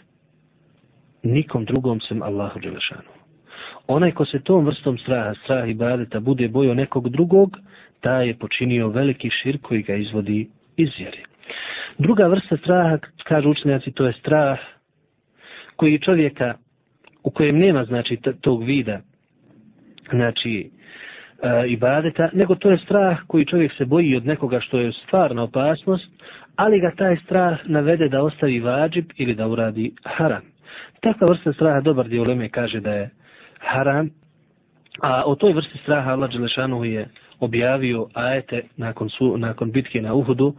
nikom 1.23 1.65
drugom 1.65 2.01
sem 2.01 2.23
Allahu 2.23 2.61
Đelešanu. 2.61 3.11
Onaj 3.87 4.13
ko 4.13 4.25
se 4.25 4.41
tom 4.41 4.67
vrstom 4.67 4.99
straha, 4.99 5.35
strah 5.45 5.69
i 5.69 5.75
badeta, 5.75 6.21
bude 6.21 6.49
bojo 6.49 6.75
nekog 6.75 7.09
drugog, 7.09 7.57
ta 8.01 8.23
je 8.23 8.39
počinio 8.39 8.89
veliki 8.89 9.31
šir 9.31 9.59
koji 9.63 9.83
ga 9.83 9.95
izvodi 9.95 10.49
iz 10.77 10.89
vjeri. 10.99 11.23
Druga 11.99 12.27
vrsta 12.27 12.57
straha, 12.57 12.99
kažu 13.25 13.51
učenjaci, 13.51 13.93
to 13.93 14.07
je 14.07 14.13
strah 14.13 14.59
koji 15.77 15.99
čovjeka 15.99 16.55
u 17.23 17.31
kojem 17.31 17.59
nema 17.59 17.85
znači 17.85 18.19
tog 18.41 18.65
vida 18.65 19.01
znači 20.11 20.71
E, 21.43 21.69
ibadeta, 21.69 22.31
nego 22.33 22.55
to 22.55 22.71
je 22.71 22.79
strah 22.79 23.19
koji 23.27 23.45
čovjek 23.45 23.73
se 23.73 23.85
boji 23.85 24.17
od 24.17 24.27
nekoga 24.27 24.61
što 24.61 24.79
je 24.79 24.93
stvarna 24.93 25.43
opasnost, 25.43 26.11
ali 26.57 26.81
ga 26.81 26.91
taj 26.97 27.17
strah 27.17 27.59
navede 27.65 28.09
da 28.09 28.23
ostavi 28.23 28.61
vađib 28.61 29.05
ili 29.17 29.35
da 29.35 29.49
uradi 29.49 29.95
haram. 30.05 30.43
Takva 31.01 31.29
vrsta 31.29 31.53
straha 31.53 31.81
dobar 31.81 32.09
dio 32.09 32.25
Leme 32.25 32.49
kaže 32.49 32.81
da 32.81 32.93
je 32.93 33.11
haram, 33.59 34.11
a 35.03 35.23
o 35.27 35.35
toj 35.35 35.53
vrsti 35.53 35.79
straha 35.79 36.11
Allah 36.11 36.31
Đelešanu 36.31 36.85
je 36.85 37.09
objavio 37.41 38.07
ajete 38.15 38.63
nakon, 38.77 39.11
su, 39.11 39.37
nakon 39.37 39.73
bitke 39.73 40.03
na 40.03 40.15
Uhudu, 40.15 40.55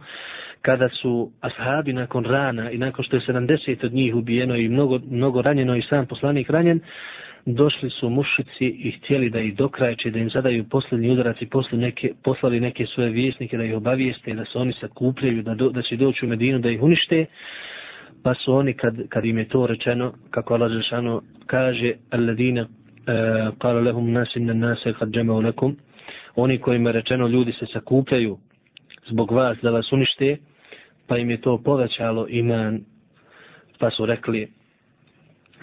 kada 0.62 0.88
su 0.88 1.30
ashabi 1.40 1.92
nakon 1.92 2.24
rana 2.24 2.70
i 2.70 2.78
nakon 2.78 3.04
što 3.04 3.16
je 3.16 3.22
70 3.22 3.86
od 3.86 3.92
njih 3.92 4.14
ubijeno 4.14 4.56
i 4.56 4.68
mnogo, 4.68 4.98
mnogo 5.10 5.42
ranjeno 5.42 5.76
i 5.76 5.82
sam 5.82 6.06
poslanik 6.06 6.50
ranjen, 6.50 6.80
došli 7.46 7.90
su 7.90 8.10
mušici 8.10 8.66
i 8.66 8.90
htjeli 8.90 9.30
da 9.30 9.40
ih 9.40 9.56
dokraječe, 9.56 10.10
da 10.10 10.18
im 10.18 10.30
zadaju 10.30 10.64
posljednji 10.64 11.10
udarac 11.10 11.36
i 11.40 11.46
posle 11.46 11.78
neke, 11.78 12.12
poslali 12.24 12.60
neke 12.60 12.86
svoje 12.86 13.10
vjesnike 13.10 13.56
da 13.56 13.64
ih 13.64 13.76
obavijeste, 13.76 14.34
da 14.34 14.44
se 14.44 14.58
oni 14.58 14.72
sakupljaju, 14.72 15.42
da, 15.42 15.54
do, 15.54 15.68
da 15.70 15.82
će 15.82 15.96
doći 15.96 16.26
u 16.26 16.28
Medinu 16.28 16.58
da 16.58 16.70
ih 16.70 16.82
unište. 16.82 17.26
Pa 18.22 18.34
su 18.34 18.54
oni, 18.54 18.72
kad, 18.72 19.08
kad 19.08 19.24
im 19.24 19.38
je 19.38 19.48
to 19.48 19.66
rečeno, 19.66 20.12
kako 20.30 20.54
Allah 20.54 20.72
Žešano 20.72 21.22
kaže, 21.46 21.92
alladine, 22.10 22.66
قال 23.06 23.54
kala 23.58 23.80
lehum 23.80 24.12
nasin 24.12 24.46
na 24.46 24.54
nase 24.54 24.92
kad 24.92 25.10
džemao 25.10 25.42
oni 26.36 26.58
kojima 26.58 26.88
je 26.88 26.92
rečeno 26.92 27.28
ljudi 27.28 27.52
se 27.52 27.66
sakupljaju 27.66 28.38
zbog 29.08 29.32
vas 29.32 29.58
da 29.62 29.70
vas 29.70 29.92
unište, 29.92 30.36
pa 31.06 31.18
im 31.18 31.30
je 31.30 31.40
to 31.40 31.62
povećalo 31.64 32.26
iman, 32.28 32.80
pa 33.78 33.90
su 33.90 34.06
rekli, 34.06 34.48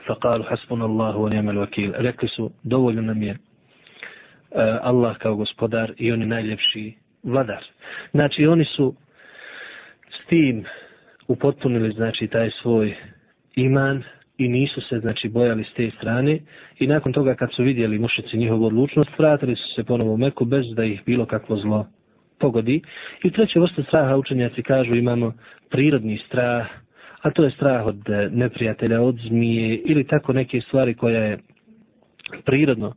faqalu 0.08 0.44
hasbuna 0.50 0.86
Allah 0.86 1.16
wa 1.16 1.30
ni'mal 1.30 1.58
wakeel. 1.58 1.94
Rekli 1.98 2.28
su 2.30 2.52
dovoljno 2.64 3.02
nam 3.02 3.24
je 3.24 3.32
e, 3.32 3.38
Allah 4.82 5.18
kao 5.18 5.36
gospodar 5.36 5.94
i 5.98 6.12
on 6.12 6.22
je 6.22 6.28
najljepši 6.28 6.94
vladar. 7.24 7.64
Znači 8.12 8.48
oni 8.48 8.66
su 8.66 8.96
s 10.10 10.28
tim 10.28 10.66
upotpunili 11.28 11.92
znači 11.92 12.28
taj 12.28 12.50
svoj 12.52 12.96
iman 13.56 14.04
i 14.38 14.48
nisu 14.48 14.82
se 14.82 15.00
znači 15.00 15.30
bojali 15.30 15.64
s 15.64 15.74
te 15.74 15.92
strane 15.98 16.40
i 16.80 16.88
nakon 16.88 17.14
toga 17.14 17.36
kad 17.36 17.54
su 17.54 17.64
vidjeli 17.64 18.00
mušici 18.00 18.38
njihovu 18.38 18.66
odlučnost 18.66 19.10
vratili 19.18 19.56
su 19.56 19.74
se 19.76 19.84
ponovo 19.84 20.14
u 20.14 20.18
Meku 20.18 20.46
bez 20.46 20.66
da 20.76 20.84
ih 20.84 21.02
bilo 21.06 21.26
kakvo 21.26 21.58
zlo 21.58 21.88
pogodi. 22.40 22.82
I 23.24 23.32
treće 23.32 23.60
vrste 23.60 23.84
straha 23.84 24.18
učenjaci 24.18 24.64
kažu 24.64 24.96
imamo 24.96 25.34
prirodni 25.70 26.18
strah, 26.28 26.68
a 27.28 27.32
to 27.32 27.44
je 27.44 27.52
strah 27.52 27.86
od 27.86 28.10
e, 28.10 28.30
neprijatelja, 28.32 29.02
od 29.02 29.16
zmije 29.28 29.76
ili 29.86 30.04
tako 30.04 30.34
neke 30.34 30.62
stvari 30.62 30.94
koja 30.94 31.24
je 31.24 31.38
prirodno 32.46 32.94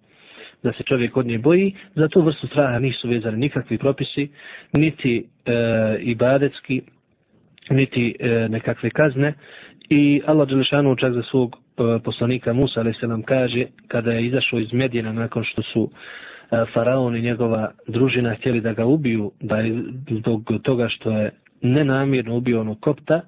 da 0.62 0.72
se 0.72 0.82
čovjek 0.82 1.16
od 1.16 1.26
nje 1.26 1.38
boji, 1.38 1.74
za 1.94 2.08
tu 2.08 2.22
vrstu 2.22 2.46
straha 2.46 2.78
nisu 2.78 3.08
vezani 3.08 3.36
nikakvi 3.36 3.78
propisi, 3.78 4.28
niti 4.72 5.24
e, 5.46 5.52
ibadetski, 6.00 6.82
niti 7.70 8.16
e, 8.20 8.48
nekakve 8.48 8.90
kazne. 8.90 9.34
I 9.90 10.22
Allah 10.26 10.48
Đelešanu 10.48 10.96
čak 10.96 11.12
za 11.12 11.22
svog 11.22 11.56
e, 11.56 11.98
poslanika 12.04 12.52
Musa, 12.52 12.80
ali 12.80 12.94
se 12.94 13.06
nam 13.08 13.22
kaže, 13.22 13.64
kada 13.88 14.12
je 14.12 14.26
izašao 14.26 14.58
iz 14.58 14.72
Medjena 14.72 15.12
nakon 15.12 15.44
što 15.44 15.62
su 15.62 15.90
e, 15.90 16.64
faraon 16.74 17.16
i 17.16 17.22
njegova 17.22 17.70
družina 17.86 18.34
htjeli 18.34 18.60
da 18.60 18.72
ga 18.72 18.84
ubiju, 18.84 19.32
da 19.40 19.56
je 19.56 19.82
zbog 20.10 20.50
toga 20.62 20.88
što 20.88 21.10
je 21.10 21.30
nenamjerno 21.62 22.36
ubio 22.36 22.60
onog 22.60 22.80
kopta, 22.80 23.20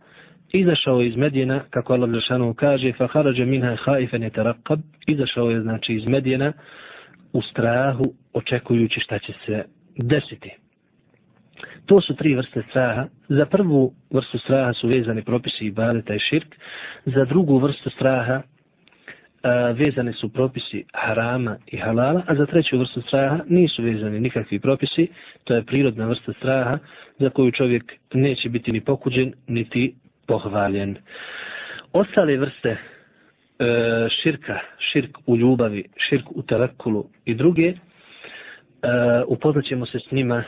izašao 0.53 1.03
iz 1.03 1.16
Medjena, 1.16 1.61
kako 1.70 1.92
Allah 1.92 2.11
Đelšanu 2.11 2.55
kaže, 2.55 2.92
fa 2.92 3.07
harađe 3.07 3.44
minha 3.44 3.76
haifen 3.76 4.22
je 4.22 4.30
terakab, 4.30 4.80
izašao 5.07 5.50
je 5.50 5.61
znači 5.61 5.94
iz 5.94 6.07
Medjena 6.07 6.53
u 7.32 7.42
strahu, 7.42 8.05
očekujući 8.32 9.00
šta 9.00 9.18
će 9.18 9.32
se 9.46 9.64
desiti. 9.96 10.50
To 11.86 12.00
su 12.00 12.16
tri 12.16 12.34
vrste 12.34 12.62
straha. 12.70 13.07
Za 13.28 13.46
prvu 13.46 13.92
vrstu 14.11 14.38
straha 14.38 14.72
su 14.72 14.88
vezani 14.88 15.22
propisi 15.22 15.66
ibadeta 15.66 16.14
i 16.14 16.18
širk. 16.18 16.57
Za 17.05 17.24
drugu 17.24 17.59
vrstu 17.59 17.90
straha 17.90 18.42
a, 19.42 19.70
vezane 19.70 20.12
su 20.12 20.28
propisi 20.28 20.84
harama 20.92 21.57
i 21.66 21.76
halala, 21.76 22.22
a 22.26 22.34
za 22.34 22.46
treću 22.46 22.78
vrstu 22.78 23.03
straha 23.03 23.40
nisu 23.48 23.82
vezani 23.82 24.20
nikakvi 24.20 24.61
propisi. 24.61 25.09
To 25.44 25.55
je 25.55 25.62
prirodna 25.62 26.07
vrsta 26.07 26.32
straha 26.32 26.78
za 27.18 27.30
koju 27.30 27.53
čovjek 27.53 27.92
neće 28.14 28.48
biti 28.48 28.72
ni 28.72 28.80
pokuđen, 28.80 29.32
niti 29.46 29.94
pohvaljen. 30.26 30.96
Ostale 31.92 32.36
vrste 32.36 32.70
e, 32.70 32.78
širka, 34.22 34.58
širk 34.92 35.18
u 35.26 35.36
ljubavi, 35.36 35.84
širk 36.08 36.26
u 36.30 36.42
tarakulu 36.42 37.04
i 37.24 37.34
druge, 37.34 37.68
e, 37.68 37.76
upoznat 39.26 39.64
se 39.92 39.98
s 39.98 40.10
njima 40.10 40.44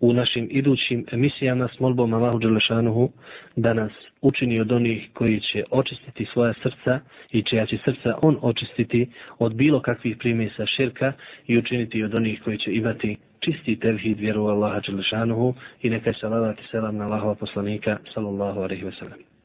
u 0.00 0.12
našim 0.12 0.48
idućim 0.50 1.06
emisijama 1.12 1.68
s 1.68 1.80
molbom 1.80 2.14
Allahu 2.14 2.38
Đelešanuhu 2.38 3.10
da 3.56 3.74
nas 3.74 3.92
učini 4.20 4.60
od 4.60 4.72
onih 4.72 5.08
koji 5.14 5.40
će 5.40 5.64
očistiti 5.70 6.24
svoja 6.24 6.54
srca 6.62 7.00
i 7.30 7.42
čija 7.42 7.66
će 7.66 7.78
srca 7.84 8.18
on 8.22 8.38
očistiti 8.42 9.10
od 9.38 9.54
bilo 9.54 9.80
kakvih 9.80 10.16
primjesa 10.16 10.66
širka 10.66 11.12
i 11.46 11.58
učiniti 11.58 12.02
od 12.02 12.14
onih 12.14 12.42
koji 12.44 12.58
će 12.58 12.72
imati 12.72 13.16
čisti 13.40 13.76
tevhid 13.76 14.18
vjeru 14.18 14.46
Allaha 14.46 14.80
Đelešanuhu 14.86 15.54
i 15.82 15.90
nekaj 15.90 16.14
salavat 16.20 16.60
i 16.60 16.68
selam 16.70 16.96
na 16.96 17.04
Allahova 17.04 17.34
poslanika 17.34 17.98
sallallahu 18.14 18.60
alaihi 18.60 18.84
wa 18.84 18.92
sallam. 18.92 19.37